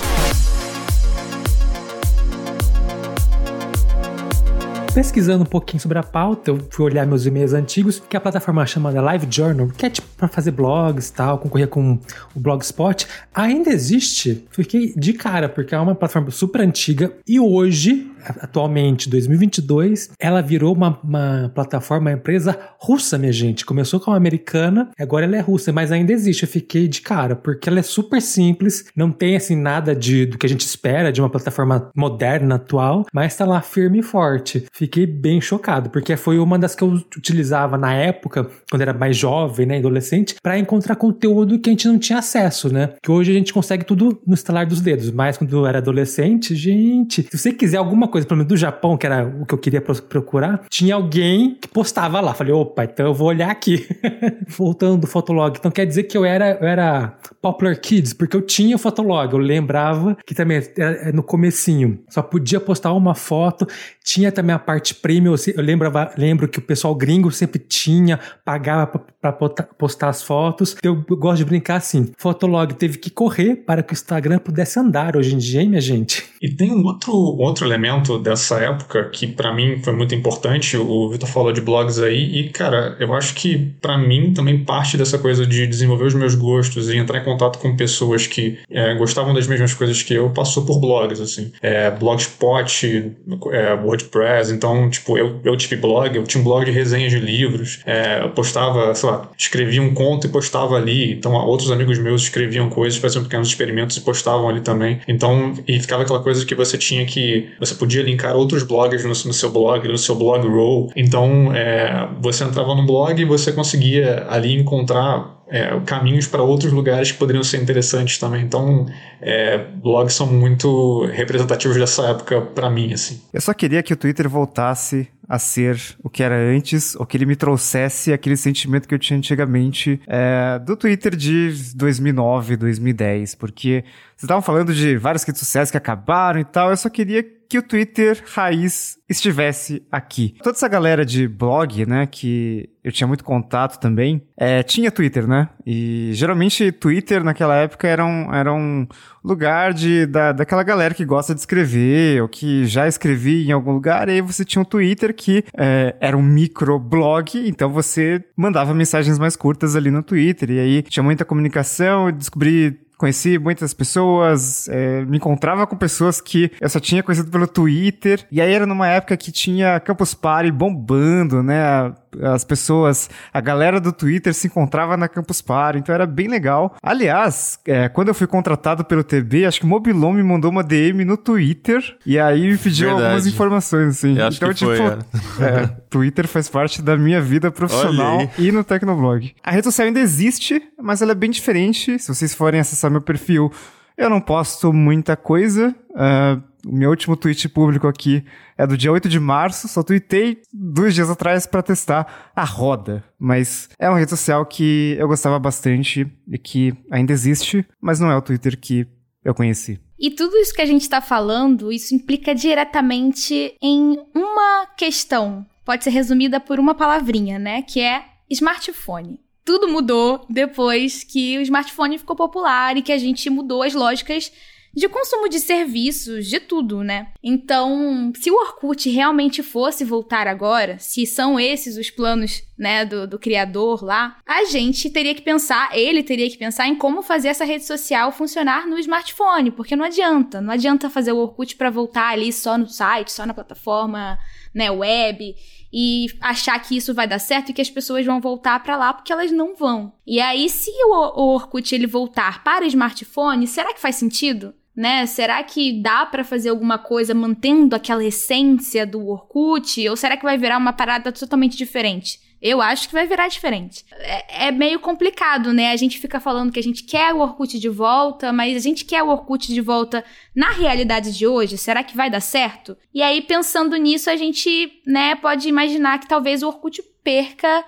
Pesquisando 4.93 5.41
um 5.41 5.47
pouquinho 5.47 5.81
sobre 5.81 5.97
a 5.97 6.03
pauta, 6.03 6.51
eu 6.51 6.67
fui 6.69 6.85
olhar 6.85 7.07
meus 7.07 7.25
e-mails 7.25 7.51
antigos, 7.51 7.99
que 8.07 8.15
é 8.15 8.19
a 8.19 8.21
plataforma 8.21 8.63
chamada 8.63 9.01
Live 9.01 9.25
Journal, 9.27 9.69
que 9.69 9.87
é 9.87 9.89
tipo 9.89 10.07
pra 10.15 10.27
fazer 10.27 10.51
blogs 10.51 11.09
e 11.09 11.13
tal, 11.13 11.39
concorrer 11.39 11.67
com 11.67 11.99
o 12.35 12.39
Blogspot, 12.39 13.07
ainda 13.33 13.71
existe. 13.71 14.45
Fiquei 14.51 14.93
de 14.95 15.13
cara, 15.13 15.49
porque 15.49 15.73
é 15.73 15.79
uma 15.79 15.95
plataforma 15.95 16.29
super 16.29 16.61
antiga 16.61 17.11
e 17.27 17.39
hoje, 17.39 18.09
atualmente, 18.39 19.09
2022, 19.09 20.11
ela 20.19 20.41
virou 20.41 20.73
uma, 20.73 20.99
uma 21.03 21.51
plataforma, 21.53 22.11
uma 22.11 22.15
empresa 22.15 22.57
russa, 22.77 23.17
minha 23.17 23.33
gente. 23.33 23.65
Começou 23.65 23.99
como 23.99 24.15
americana, 24.15 24.91
agora 24.97 25.25
ela 25.25 25.35
é 25.35 25.41
russa, 25.41 25.73
mas 25.73 25.91
ainda 25.91 26.13
existe. 26.13 26.43
Eu 26.43 26.49
fiquei 26.49 26.87
de 26.87 27.01
cara, 27.01 27.35
porque 27.35 27.67
ela 27.67 27.79
é 27.79 27.83
super 27.83 28.21
simples, 28.21 28.85
não 28.95 29.11
tem 29.11 29.35
assim 29.35 29.55
nada 29.55 29.95
de, 29.95 30.27
do 30.27 30.37
que 30.37 30.45
a 30.45 30.49
gente 30.49 30.61
espera 30.61 31.11
de 31.11 31.19
uma 31.19 31.29
plataforma 31.29 31.89
moderna, 31.95 32.55
atual, 32.55 33.05
mas 33.11 33.35
tá 33.35 33.43
lá 33.43 33.59
firme 33.59 33.99
e 33.99 34.03
forte. 34.03 34.65
Bem 35.07 35.39
chocado, 35.41 35.89
porque 35.89 36.15
foi 36.17 36.39
uma 36.39 36.57
das 36.59 36.75
que 36.75 36.83
eu 36.83 36.89
utilizava 37.17 37.77
na 37.77 37.93
época, 37.93 38.47
quando 38.69 38.81
era 38.81 38.93
mais 38.93 39.15
jovem, 39.17 39.65
né, 39.65 39.77
adolescente, 39.77 40.35
para 40.41 40.57
encontrar 40.57 40.95
conteúdo 40.95 41.59
que 41.59 41.69
a 41.69 41.73
gente 41.73 41.87
não 41.87 41.97
tinha 41.97 42.19
acesso, 42.19 42.71
né? 42.73 42.93
Que 43.01 43.11
hoje 43.11 43.31
a 43.31 43.33
gente 43.33 43.53
consegue 43.53 43.83
tudo 43.85 44.19
no 44.25 44.33
estalar 44.33 44.65
dos 44.65 44.81
dedos, 44.81 45.11
mas 45.11 45.37
quando 45.37 45.55
eu 45.57 45.65
era 45.65 45.77
adolescente, 45.79 46.55
gente, 46.55 47.23
se 47.31 47.37
você 47.37 47.51
quiser 47.53 47.77
alguma 47.77 48.07
coisa, 48.07 48.27
pelo 48.27 48.37
menos 48.39 48.49
do 48.49 48.57
Japão, 48.57 48.97
que 48.97 49.05
era 49.05 49.25
o 49.25 49.45
que 49.45 49.53
eu 49.53 49.57
queria 49.57 49.81
pro- 49.81 50.01
procurar, 50.03 50.63
tinha 50.69 50.95
alguém 50.95 51.55
que 51.59 51.67
postava 51.67 52.19
lá. 52.19 52.33
Falei, 52.33 52.53
opa, 52.53 52.83
então 52.83 53.05
eu 53.05 53.13
vou 53.13 53.27
olhar 53.27 53.49
aqui. 53.49 53.87
Voltando 54.47 55.01
do 55.01 55.07
Fotolog. 55.07 55.57
Então 55.57 55.71
quer 55.71 55.85
dizer 55.85 56.03
que 56.03 56.17
eu 56.17 56.25
era, 56.25 56.57
eu 56.61 56.67
era 56.67 57.17
Popular 57.41 57.75
Kids, 57.77 58.13
porque 58.13 58.35
eu 58.35 58.41
tinha 58.41 58.77
Fotolog. 58.77 59.31
Eu 59.33 59.39
lembrava 59.39 60.17
que 60.25 60.33
também 60.35 60.61
era 60.77 61.11
no 61.11 61.23
comecinho. 61.23 61.99
Só 62.09 62.21
podia 62.21 62.59
postar 62.59 62.93
uma 62.93 63.15
foto. 63.15 63.67
Tinha 64.03 64.31
também 64.31 64.53
a 64.55 64.59
parte 64.59 64.72
premium. 64.79 65.35
Eu 65.55 65.63
lembrava, 65.63 66.11
lembro 66.17 66.47
que 66.47 66.59
o 66.59 66.61
pessoal 66.61 66.95
gringo 66.95 67.31
sempre 67.31 67.59
tinha, 67.59 68.19
pagava 68.45 68.87
pota- 68.87 69.67
postar 69.77 70.09
as 70.09 70.23
fotos. 70.23 70.75
Eu 70.83 70.95
gosto 71.09 71.37
de 71.37 71.45
brincar 71.45 71.75
assim. 71.77 72.11
Fotolog 72.17 72.73
teve 72.73 72.97
que 72.97 73.09
correr 73.09 73.55
para 73.55 73.83
que 73.83 73.93
o 73.93 73.95
Instagram 73.95 74.39
pudesse 74.39 74.79
andar 74.79 75.15
hoje 75.15 75.35
em 75.35 75.37
dia, 75.37 75.61
hein, 75.61 75.69
minha 75.69 75.81
gente? 75.81 76.23
E 76.41 76.49
tem 76.49 76.71
um 76.71 76.83
outro, 76.85 77.13
outro 77.13 77.65
elemento 77.65 78.17
dessa 78.19 78.59
época 78.59 79.09
que 79.09 79.27
pra 79.27 79.53
mim 79.53 79.81
foi 79.83 79.93
muito 79.93 80.13
importante. 80.15 80.75
O 80.77 81.09
Vitor 81.09 81.29
falou 81.29 81.51
de 81.53 81.61
blogs 81.61 81.99
aí 81.99 82.39
e, 82.39 82.49
cara, 82.49 82.95
eu 82.99 83.13
acho 83.13 83.33
que 83.35 83.73
pra 83.81 83.97
mim 83.97 84.33
também 84.33 84.63
parte 84.63 84.97
dessa 84.97 85.17
coisa 85.17 85.45
de 85.45 85.65
desenvolver 85.67 86.05
os 86.05 86.13
meus 86.13 86.35
gostos 86.35 86.89
e 86.89 86.97
entrar 86.97 87.19
em 87.19 87.23
contato 87.23 87.59
com 87.59 87.75
pessoas 87.75 88.27
que 88.27 88.59
é, 88.69 88.93
gostavam 88.95 89.33
das 89.33 89.47
mesmas 89.47 89.73
coisas 89.73 90.01
que 90.03 90.13
eu 90.13 90.29
passou 90.31 90.65
por 90.65 90.79
blogs, 90.79 91.19
assim. 91.21 91.51
É, 91.61 91.89
Blogspot, 91.91 93.13
é, 93.51 93.73
WordPress. 93.73 94.53
Então, 94.63 94.89
tipo, 94.89 95.17
eu, 95.17 95.41
eu 95.43 95.57
tive 95.57 95.75
blog, 95.75 96.15
eu 96.15 96.23
tinha 96.23 96.39
um 96.39 96.43
blog 96.45 96.63
de 96.63 96.71
resenhas 96.71 97.11
de 97.11 97.19
livros. 97.19 97.81
É, 97.85 98.21
eu 98.23 98.29
postava, 98.29 98.95
sei 98.95 99.09
lá, 99.09 99.29
escrevia 99.37 99.81
um 99.81 99.93
conto 99.93 100.25
e 100.25 100.29
postava 100.29 100.77
ali. 100.77 101.11
Então, 101.11 101.33
outros 101.33 101.69
amigos 101.69 101.99
meus 101.99 102.23
escreviam 102.23 102.69
coisas, 102.69 102.97
faziam 102.97 103.23
pequenos 103.23 103.49
experimentos 103.49 103.97
e 103.97 104.01
postavam 104.01 104.47
ali 104.47 104.61
também. 104.61 105.01
Então, 105.05 105.53
e 105.67 105.77
ficava 105.81 106.03
aquela 106.03 106.23
coisa 106.23 106.45
que 106.45 106.55
você 106.55 106.77
tinha 106.77 107.05
que. 107.05 107.49
Você 107.59 107.75
podia 107.75 108.01
linkar 108.03 108.37
outros 108.37 108.63
blogs 108.63 109.03
no, 109.03 109.09
no 109.09 109.33
seu 109.33 109.51
blog, 109.51 109.85
no 109.85 109.97
seu 109.97 110.15
blog 110.15 110.47
roll. 110.47 110.89
Então, 110.95 111.53
é, 111.53 112.07
você 112.21 112.45
entrava 112.45 112.73
no 112.73 112.85
blog 112.85 113.21
e 113.21 113.25
você 113.25 113.51
conseguia 113.51 114.25
ali 114.29 114.53
encontrar 114.53 115.42
é, 115.53 115.79
caminhos 115.85 116.25
para 116.25 116.41
outros 116.41 116.73
lugares 116.73 117.11
que 117.11 117.17
poderiam 117.19 117.43
ser 117.43 117.61
interessantes 117.61 118.17
também. 118.17 118.43
Então, 118.43 118.87
é, 119.21 119.59
blogs 119.59 120.15
são 120.15 120.25
muito 120.25 121.05
representativos 121.05 121.77
dessa 121.77 122.07
época 122.07 122.41
para 122.41 122.71
mim, 122.71 122.91
assim. 122.91 123.21
Eu 123.31 123.39
só 123.39 123.53
queria 123.53 123.83
que 123.83 123.93
o 123.93 123.95
Twitter 123.95 124.27
voltasse 124.27 125.07
a 125.29 125.37
ser 125.37 125.79
o 126.03 126.09
que 126.09 126.23
era 126.23 126.35
antes, 126.35 126.95
ou 126.95 127.05
que 127.05 127.15
ele 127.15 127.27
me 127.27 127.35
trouxesse 127.35 128.11
aquele 128.11 128.35
sentimento 128.35 128.87
que 128.87 128.95
eu 128.95 128.99
tinha 128.99 129.17
antigamente 129.17 130.01
é, 130.07 130.57
do 130.57 130.75
Twitter 130.75 131.15
de 131.15 131.53
2009, 131.75 132.57
2010, 132.57 133.35
porque 133.35 133.83
vocês 134.15 134.23
estavam 134.23 134.41
falando 134.41 134.73
de 134.73 134.97
várias 134.97 135.23
redes 135.23 135.39
sociais 135.39 135.71
que 135.71 135.77
acabaram 135.77 136.39
e 136.39 136.45
tal, 136.45 136.69
eu 136.69 136.77
só 136.77 136.89
queria 136.89 137.23
que 137.53 137.57
o 137.59 137.61
Twitter 137.61 138.23
raiz 138.33 138.97
estivesse 139.07 139.85
aqui. 139.91 140.33
Toda 140.41 140.55
essa 140.55 140.67
galera 140.67 141.05
de 141.05 141.27
blog, 141.27 141.85
né, 141.85 142.07
que 142.07 142.67
eu 142.83 142.91
tinha 142.91 143.07
muito 143.07 143.23
contato 143.23 143.79
também, 143.79 144.23
é, 144.35 144.63
tinha 144.63 144.91
Twitter, 144.91 145.27
né? 145.27 145.47
E 145.63 146.09
geralmente 146.13 146.71
Twitter 146.71 147.23
naquela 147.23 147.55
época 147.55 147.87
era 147.87 148.03
um, 148.03 148.33
era 148.33 148.51
um 148.51 148.87
lugar 149.23 149.71
de, 149.71 150.07
da, 150.07 150.31
daquela 150.31 150.63
galera 150.63 150.95
que 150.95 151.05
gosta 151.05 151.35
de 151.35 151.41
escrever, 151.41 152.23
ou 152.23 152.27
que 152.27 152.65
já 152.65 152.87
escrevia 152.87 153.49
em 153.49 153.51
algum 153.51 153.71
lugar, 153.71 154.09
e 154.09 154.13
aí 154.13 154.21
você 154.21 154.43
tinha 154.43 154.61
um 154.61 154.65
Twitter 154.65 155.13
que 155.13 155.45
é, 155.55 155.95
era 155.99 156.17
um 156.17 156.23
microblog, 156.23 157.47
então 157.47 157.69
você 157.69 158.23
mandava 158.35 158.73
mensagens 158.73 159.19
mais 159.19 159.35
curtas 159.35 159.75
ali 159.75 159.91
no 159.91 160.01
Twitter, 160.01 160.49
e 160.49 160.59
aí 160.59 160.81
tinha 160.81 161.03
muita 161.03 161.23
comunicação, 161.23 162.11
descobri 162.11 162.82
conheci 162.97 163.37
muitas 163.37 163.73
pessoas, 163.73 164.67
é, 164.69 165.03
me 165.05 165.17
encontrava 165.17 165.67
com 165.67 165.75
pessoas 165.75 166.21
que 166.21 166.51
eu 166.59 166.69
só 166.69 166.79
tinha 166.79 167.03
conhecido 167.03 167.29
pelo 167.29 167.47
Twitter, 167.47 168.25
e 168.31 168.41
aí 168.41 168.53
era 168.53 168.65
numa 168.65 168.87
época 168.87 169.17
que 169.17 169.31
tinha 169.31 169.79
Campus 169.79 170.13
Party 170.13 170.51
bombando, 170.51 171.43
né? 171.43 171.93
As 172.21 172.43
pessoas, 172.43 173.09
a 173.33 173.41
galera 173.41 173.79
do 173.79 173.91
Twitter 173.91 174.33
se 174.33 174.47
encontrava 174.47 174.95
na 174.97 175.07
Campus 175.07 175.41
Party, 175.41 175.79
então 175.79 175.93
era 175.93 176.05
bem 176.05 176.27
legal. 176.27 176.75
Aliás, 176.81 177.59
é, 177.65 177.89
quando 177.89 178.09
eu 178.09 178.13
fui 178.13 178.27
contratado 178.27 178.83
pelo 178.85 179.03
TB, 179.03 179.45
acho 179.45 179.59
que 179.59 179.65
o 179.65 179.69
Mobilon 179.69 180.13
me 180.13 180.23
mandou 180.23 180.51
uma 180.51 180.63
DM 180.63 181.03
no 181.05 181.17
Twitter, 181.17 181.81
e 182.05 182.19
aí 182.19 182.51
me 182.51 182.57
pediu 182.57 182.87
Verdade. 182.87 183.05
algumas 183.05 183.27
informações, 183.27 183.97
assim. 183.97 184.17
Eu 184.17 184.27
então, 184.27 184.53
que 184.53 184.65
foi, 184.65 184.75
tipo, 184.75 185.43
é, 185.43 185.67
Twitter 185.89 186.27
faz 186.27 186.49
parte 186.49 186.81
da 186.81 186.97
minha 186.97 187.21
vida 187.21 187.51
profissional 187.51 188.29
e 188.37 188.51
no 188.51 188.63
Tecnoblog. 188.63 189.33
A 189.43 189.51
rede 189.51 189.65
social 189.65 189.87
ainda 189.87 189.99
existe, 189.99 190.61
mas 190.81 191.01
ela 191.01 191.11
é 191.11 191.15
bem 191.15 191.29
diferente. 191.29 191.97
Se 191.99 192.13
vocês 192.13 192.33
forem 192.33 192.59
acessar 192.59 192.91
meu 192.91 193.01
perfil, 193.01 193.51
eu 193.97 194.09
não 194.09 194.19
posto 194.19 194.73
muita 194.73 195.15
coisa. 195.15 195.73
Ah, 195.95 196.37
o 196.65 196.73
meu 196.73 196.89
último 196.89 197.17
tweet 197.17 197.49
público 197.49 197.87
aqui 197.87 198.23
é 198.57 198.65
do 198.65 198.77
dia 198.77 198.91
8 198.91 199.09
de 199.09 199.19
março. 199.19 199.67
Só 199.67 199.83
tuitei 199.83 200.41
dois 200.51 200.95
dias 200.95 201.09
atrás 201.09 201.45
para 201.45 201.61
testar 201.61 202.31
a 202.35 202.43
roda. 202.43 203.03
Mas 203.19 203.69
é 203.77 203.89
uma 203.89 203.99
rede 203.99 204.11
social 204.11 204.45
que 204.45 204.95
eu 204.97 205.07
gostava 205.07 205.37
bastante 205.39 206.07
e 206.27 206.37
que 206.37 206.73
ainda 206.89 207.11
existe, 207.11 207.65
mas 207.81 207.99
não 207.99 208.09
é 208.09 208.15
o 208.15 208.21
Twitter 208.21 208.57
que 208.57 208.87
eu 209.23 209.33
conheci. 209.33 209.79
E 209.99 210.11
tudo 210.11 210.35
isso 210.37 210.53
que 210.53 210.61
a 210.61 210.65
gente 210.65 210.89
tá 210.89 211.01
falando, 211.01 211.71
isso 211.71 211.95
implica 211.95 212.33
diretamente 212.35 213.55
em 213.61 213.97
uma 214.13 214.65
questão. 214.77 215.45
Pode 215.65 215.83
ser 215.83 215.91
resumida 215.91 216.39
por 216.39 216.59
uma 216.59 216.75
palavrinha, 216.75 217.39
né? 217.39 217.61
Que 217.61 217.79
é 217.79 218.03
smartphone. 218.29 219.19
Tudo 219.45 219.67
mudou 219.67 220.25
depois 220.29 221.03
que 221.03 221.37
o 221.37 221.41
smartphone 221.41 221.97
ficou 221.97 222.15
popular 222.15 222.77
e 222.77 222.81
que 222.81 222.91
a 222.91 222.97
gente 222.97 223.29
mudou 223.29 223.63
as 223.63 223.73
lógicas 223.73 224.31
de 224.75 224.89
consumo 224.89 225.29
de 225.29 225.39
serviços, 225.39 226.27
de 226.27 226.39
tudo, 226.39 226.83
né? 226.83 227.11
Então, 227.21 228.11
se 228.15 228.31
o 228.31 228.35
Orkut 228.35 228.89
realmente 228.89 229.43
fosse 229.43 229.85
voltar 229.85 230.27
agora, 230.27 230.79
se 230.79 231.05
são 231.05 231.39
esses 231.39 231.77
os 231.77 231.91
planos, 231.91 232.41
né, 232.57 232.85
do, 232.85 233.07
do 233.07 233.19
criador 233.19 233.83
lá, 233.83 234.17
a 234.25 234.45
gente 234.45 234.89
teria 234.89 235.13
que 235.13 235.21
pensar, 235.21 235.69
ele 235.77 236.01
teria 236.01 236.29
que 236.29 236.37
pensar 236.37 236.67
em 236.67 236.75
como 236.75 237.01
fazer 237.01 237.27
essa 237.27 237.45
rede 237.45 237.65
social 237.65 238.11
funcionar 238.11 238.67
no 238.67 238.79
smartphone, 238.79 239.51
porque 239.51 239.75
não 239.75 239.85
adianta, 239.85 240.41
não 240.41 240.51
adianta 240.51 240.89
fazer 240.89 241.11
o 241.11 241.17
Orkut 241.17 241.55
para 241.55 241.69
voltar 241.69 242.09
ali 242.09 242.31
só 242.31 242.57
no 242.57 242.67
site, 242.67 243.11
só 243.11 243.25
na 243.25 243.33
plataforma, 243.33 244.17
né, 244.53 244.71
web 244.71 245.35
e 245.71 246.05
achar 246.21 246.59
que 246.59 246.77
isso 246.77 246.93
vai 246.93 247.07
dar 247.07 247.17
certo 247.17 247.49
e 247.49 247.53
que 247.53 247.61
as 247.61 247.69
pessoas 247.69 248.05
vão 248.05 248.21
voltar 248.21 248.61
para 248.61 248.77
lá 248.77 248.93
porque 248.93 249.11
elas 249.11 249.31
não 249.31 249.55
vão. 249.55 249.91
E 250.05 250.21
aí, 250.21 250.47
se 250.47 250.71
o, 250.85 251.33
Orkut 251.33 251.73
ele 251.73 251.87
voltar 251.87 252.43
para 252.43 252.67
smartphone, 252.67 253.47
será 253.47 253.73
que 253.73 253.81
faz 253.81 253.95
sentido? 253.95 254.53
Né? 254.75 255.05
Será 255.05 255.43
que 255.43 255.81
dá 255.81 256.05
para 256.05 256.23
fazer 256.23 256.49
alguma 256.49 256.77
coisa 256.77 257.13
mantendo 257.13 257.75
aquela 257.75 258.03
essência 258.03 258.85
do 258.85 259.07
Orkut? 259.07 259.87
Ou 259.87 259.95
será 259.95 260.17
que 260.17 260.23
vai 260.23 260.37
virar 260.37 260.57
uma 260.57 260.73
parada 260.73 261.11
totalmente 261.11 261.55
diferente? 261.55 262.19
Eu 262.43 262.61
acho 262.61 262.89
que 262.89 262.93
vai 262.93 263.07
virar 263.07 263.29
diferente. 263.29 263.85
É, 263.91 264.47
é, 264.47 264.51
meio 264.51 264.77
complicado, 264.77 265.53
né? 265.53 265.71
A 265.71 265.77
gente 265.77 265.97
fica 265.97 266.19
falando 266.19 266.51
que 266.51 266.59
a 266.59 266.63
gente 266.63 266.83
quer 266.83 267.13
o 267.13 267.19
Orkut 267.19 267.57
de 267.57 267.69
volta, 267.69 268.33
mas 268.33 268.57
a 268.57 268.59
gente 268.59 268.83
quer 268.83 269.01
o 269.01 269.07
Orkut 269.07 269.47
de 269.47 269.61
volta 269.61 270.03
na 270.35 270.49
realidade 270.49 271.17
de 271.17 271.25
hoje. 271.25 271.57
Será 271.57 271.81
que 271.83 271.95
vai 271.95 272.09
dar 272.09 272.19
certo? 272.19 272.75
E 272.93 273.01
aí, 273.01 273.21
pensando 273.21 273.77
nisso, 273.77 274.09
a 274.09 274.17
gente, 274.17 274.73
né, 274.85 275.15
pode 275.15 275.47
imaginar 275.47 276.01
que 276.01 276.07
talvez 276.07 276.43
o 276.43 276.47
Orkut 276.47 276.83
perca 277.01 277.63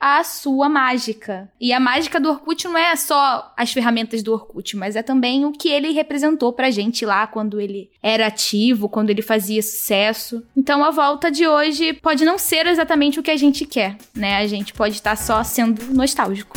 a 0.00 0.22
sua 0.22 0.68
mágica. 0.68 1.50
E 1.60 1.72
a 1.72 1.80
mágica 1.80 2.20
do 2.20 2.30
Orkut 2.30 2.66
não 2.66 2.78
é 2.78 2.94
só 2.96 3.52
as 3.56 3.72
ferramentas 3.72 4.22
do 4.22 4.32
Orkut, 4.32 4.76
mas 4.76 4.96
é 4.96 5.02
também 5.02 5.44
o 5.44 5.52
que 5.52 5.68
ele 5.68 5.92
representou 5.92 6.52
pra 6.52 6.70
gente 6.70 7.04
lá 7.04 7.26
quando 7.26 7.60
ele 7.60 7.90
era 8.02 8.26
ativo, 8.26 8.88
quando 8.88 9.10
ele 9.10 9.22
fazia 9.22 9.62
sucesso. 9.62 10.44
Então 10.56 10.84
a 10.84 10.90
volta 10.90 11.30
de 11.30 11.46
hoje 11.46 11.92
pode 11.94 12.24
não 12.24 12.38
ser 12.38 12.66
exatamente 12.66 13.18
o 13.18 13.22
que 13.22 13.30
a 13.30 13.36
gente 13.36 13.64
quer, 13.64 13.96
né? 14.14 14.36
A 14.36 14.46
gente 14.46 14.72
pode 14.72 14.94
estar 14.94 15.16
só 15.16 15.42
sendo 15.42 15.84
nostálgico. 15.92 16.56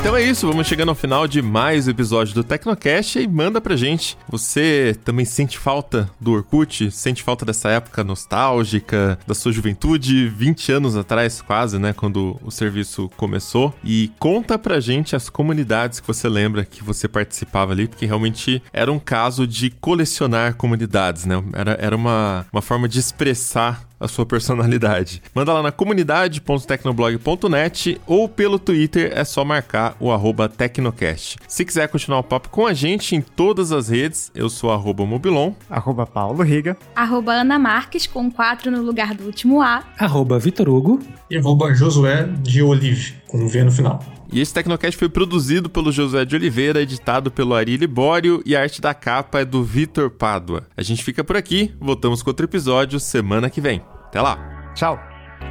Então 0.00 0.16
é 0.16 0.22
isso, 0.22 0.46
vamos 0.46 0.66
chegando 0.66 0.88
ao 0.88 0.94
final 0.94 1.28
de 1.28 1.42
mais 1.42 1.86
um 1.86 1.90
episódio 1.90 2.34
do 2.34 2.42
Tecnocast 2.42 3.18
e 3.18 3.28
manda 3.28 3.60
pra 3.60 3.76
gente. 3.76 4.16
Você 4.30 4.96
também 5.04 5.26
sente 5.26 5.58
falta 5.58 6.10
do 6.18 6.32
Orkut? 6.32 6.90
Sente 6.90 7.22
falta 7.22 7.44
dessa 7.44 7.68
época 7.68 8.02
nostálgica, 8.02 9.18
da 9.26 9.34
sua 9.34 9.52
juventude, 9.52 10.26
20 10.26 10.72
anos 10.72 10.96
atrás 10.96 11.42
quase, 11.42 11.78
né, 11.78 11.92
quando 11.92 12.40
o 12.42 12.50
serviço 12.50 13.10
começou? 13.14 13.74
E 13.84 14.10
conta 14.18 14.58
pra 14.58 14.80
gente 14.80 15.14
as 15.14 15.28
comunidades 15.28 16.00
que 16.00 16.06
você 16.06 16.30
lembra 16.30 16.64
que 16.64 16.82
você 16.82 17.06
participava 17.06 17.72
ali, 17.72 17.86
porque 17.86 18.06
realmente 18.06 18.62
era 18.72 18.90
um 18.90 18.98
caso 18.98 19.46
de 19.46 19.68
colecionar 19.68 20.54
comunidades, 20.54 21.26
né? 21.26 21.44
Era, 21.52 21.76
era 21.78 21.94
uma, 21.94 22.46
uma 22.50 22.62
forma 22.62 22.88
de 22.88 22.98
expressar 22.98 23.89
a 24.00 24.08
sua 24.08 24.24
personalidade. 24.24 25.22
Manda 25.34 25.52
lá 25.52 25.62
na 25.62 25.70
comunidade.tecnoblog.net 25.70 28.00
ou 28.06 28.26
pelo 28.28 28.58
Twitter 28.58 29.12
é 29.14 29.22
só 29.24 29.44
marcar 29.44 29.94
o 30.00 30.10
arroba 30.10 30.48
Tecnocast. 30.48 31.36
Se 31.46 31.62
quiser 31.64 31.86
continuar 31.88 32.20
o 32.20 32.24
papo 32.24 32.48
com 32.48 32.66
a 32.66 32.72
gente 32.72 33.14
em 33.14 33.20
todas 33.20 33.70
as 33.70 33.90
redes, 33.90 34.32
eu 34.34 34.48
sou 34.48 34.72
arroba 34.72 35.04
Mobilon. 35.04 35.52
Arroba 35.68 36.06
Paulo 36.06 36.42
Riga. 36.42 36.74
Arroba 36.96 37.32
Ana 37.32 37.58
Marques, 37.58 38.06
com 38.06 38.30
4 38.30 38.70
no 38.70 38.80
lugar 38.82 39.12
do 39.14 39.24
último 39.24 39.60
A. 39.60 39.82
Arroba 39.98 40.38
Vitor 40.38 40.68
Hugo. 40.68 41.00
E 41.30 41.36
arroba 41.36 41.74
Josué 41.74 42.22
de 42.40 42.62
Olive, 42.62 43.16
com 43.28 43.46
V 43.46 43.64
no 43.64 43.70
final. 43.70 44.02
E 44.32 44.40
esse 44.40 44.54
Tecnocast 44.54 44.96
foi 44.96 45.08
produzido 45.08 45.68
pelo 45.68 45.90
José 45.90 46.24
de 46.24 46.36
Oliveira, 46.36 46.80
editado 46.80 47.30
pelo 47.30 47.54
Ari 47.54 47.76
Libório 47.76 48.42
e 48.46 48.54
a 48.54 48.62
arte 48.62 48.80
da 48.80 48.94
capa 48.94 49.40
é 49.40 49.44
do 49.44 49.64
Vitor 49.64 50.10
Pádua. 50.10 50.68
A 50.76 50.82
gente 50.82 51.02
fica 51.02 51.24
por 51.24 51.36
aqui, 51.36 51.74
voltamos 51.80 52.22
com 52.22 52.30
outro 52.30 52.46
episódio 52.46 53.00
semana 53.00 53.50
que 53.50 53.60
vem. 53.60 53.82
Até 54.06 54.20
lá. 54.20 54.72
Tchau. 54.74 54.98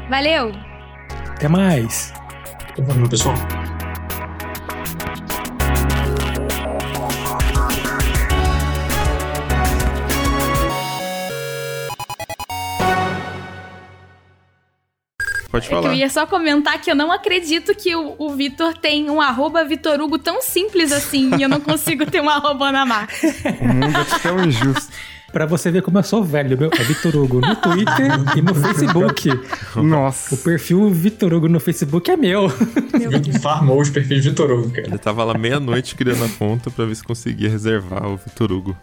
Valeu. 0.10 0.52
Até 1.32 1.48
mais. 1.48 2.14
Valeu, 2.78 3.10
pessoal. 3.10 3.36
Pode 15.52 15.66
É 15.66 15.70
que 15.70 15.76
falar. 15.76 15.88
eu 15.90 15.94
ia 15.96 16.10
só 16.10 16.26
comentar 16.26 16.80
que 16.80 16.92
eu 16.92 16.96
não 16.96 17.12
acredito 17.12 17.74
que 17.76 17.96
o, 17.96 18.16
o 18.20 18.30
Vitor 18.36 18.74
tem 18.78 19.10
um 19.10 19.20
arroba 19.20 19.64
Vitor 19.66 20.00
Hugo 20.00 20.20
tão 20.20 20.42
simples 20.42 20.92
assim 20.92 21.32
e 21.38 21.42
eu 21.44 21.50
não 21.50 21.60
consigo 21.60 22.06
ter 22.06 22.22
um 22.22 22.30
arroba 22.30 22.70
Ana 22.70 22.86
Marques. 22.86 23.22
O 23.62 23.66
mundo 23.68 23.98
é 23.98 24.20
tão 24.20 24.44
injusto. 24.44 24.92
Pra 25.32 25.46
você 25.46 25.70
ver 25.70 25.84
como 25.84 26.00
eu 26.00 26.04
sou 26.04 26.24
velho, 26.24 26.58
meu. 26.58 26.72
É 26.74 26.84
Vitor 26.84 27.16
Hugo 27.16 27.40
no 27.40 27.56
Twitter 27.56 28.08
e 28.36 28.42
no 28.42 28.56
Facebook. 28.56 29.30
Nossa. 29.76 30.34
O 30.34 30.38
perfil 30.40 30.90
Vitor 30.90 31.32
Hugo 31.34 31.48
no 31.48 31.60
Facebook 31.60 32.10
é 32.10 32.18
meu. 32.18 32.50
Farmou 33.40 33.80
os 33.80 33.92
perfis 33.92 34.24
de 34.24 34.30
Vitor 34.32 34.50
Hugo, 34.52 34.72
cara. 34.72 34.88
Ele 34.88 34.98
tava 34.98 35.24
lá 35.24 35.38
meia-noite 35.38 35.94
criando 35.94 36.24
a 36.26 36.30
conta 36.30 36.72
pra 36.72 36.86
ver 36.86 36.96
se 36.96 37.04
conseguia 37.04 37.48
reservar 37.48 38.08
o 38.08 38.18
Vitor 38.18 38.52
Hugo. 38.52 38.76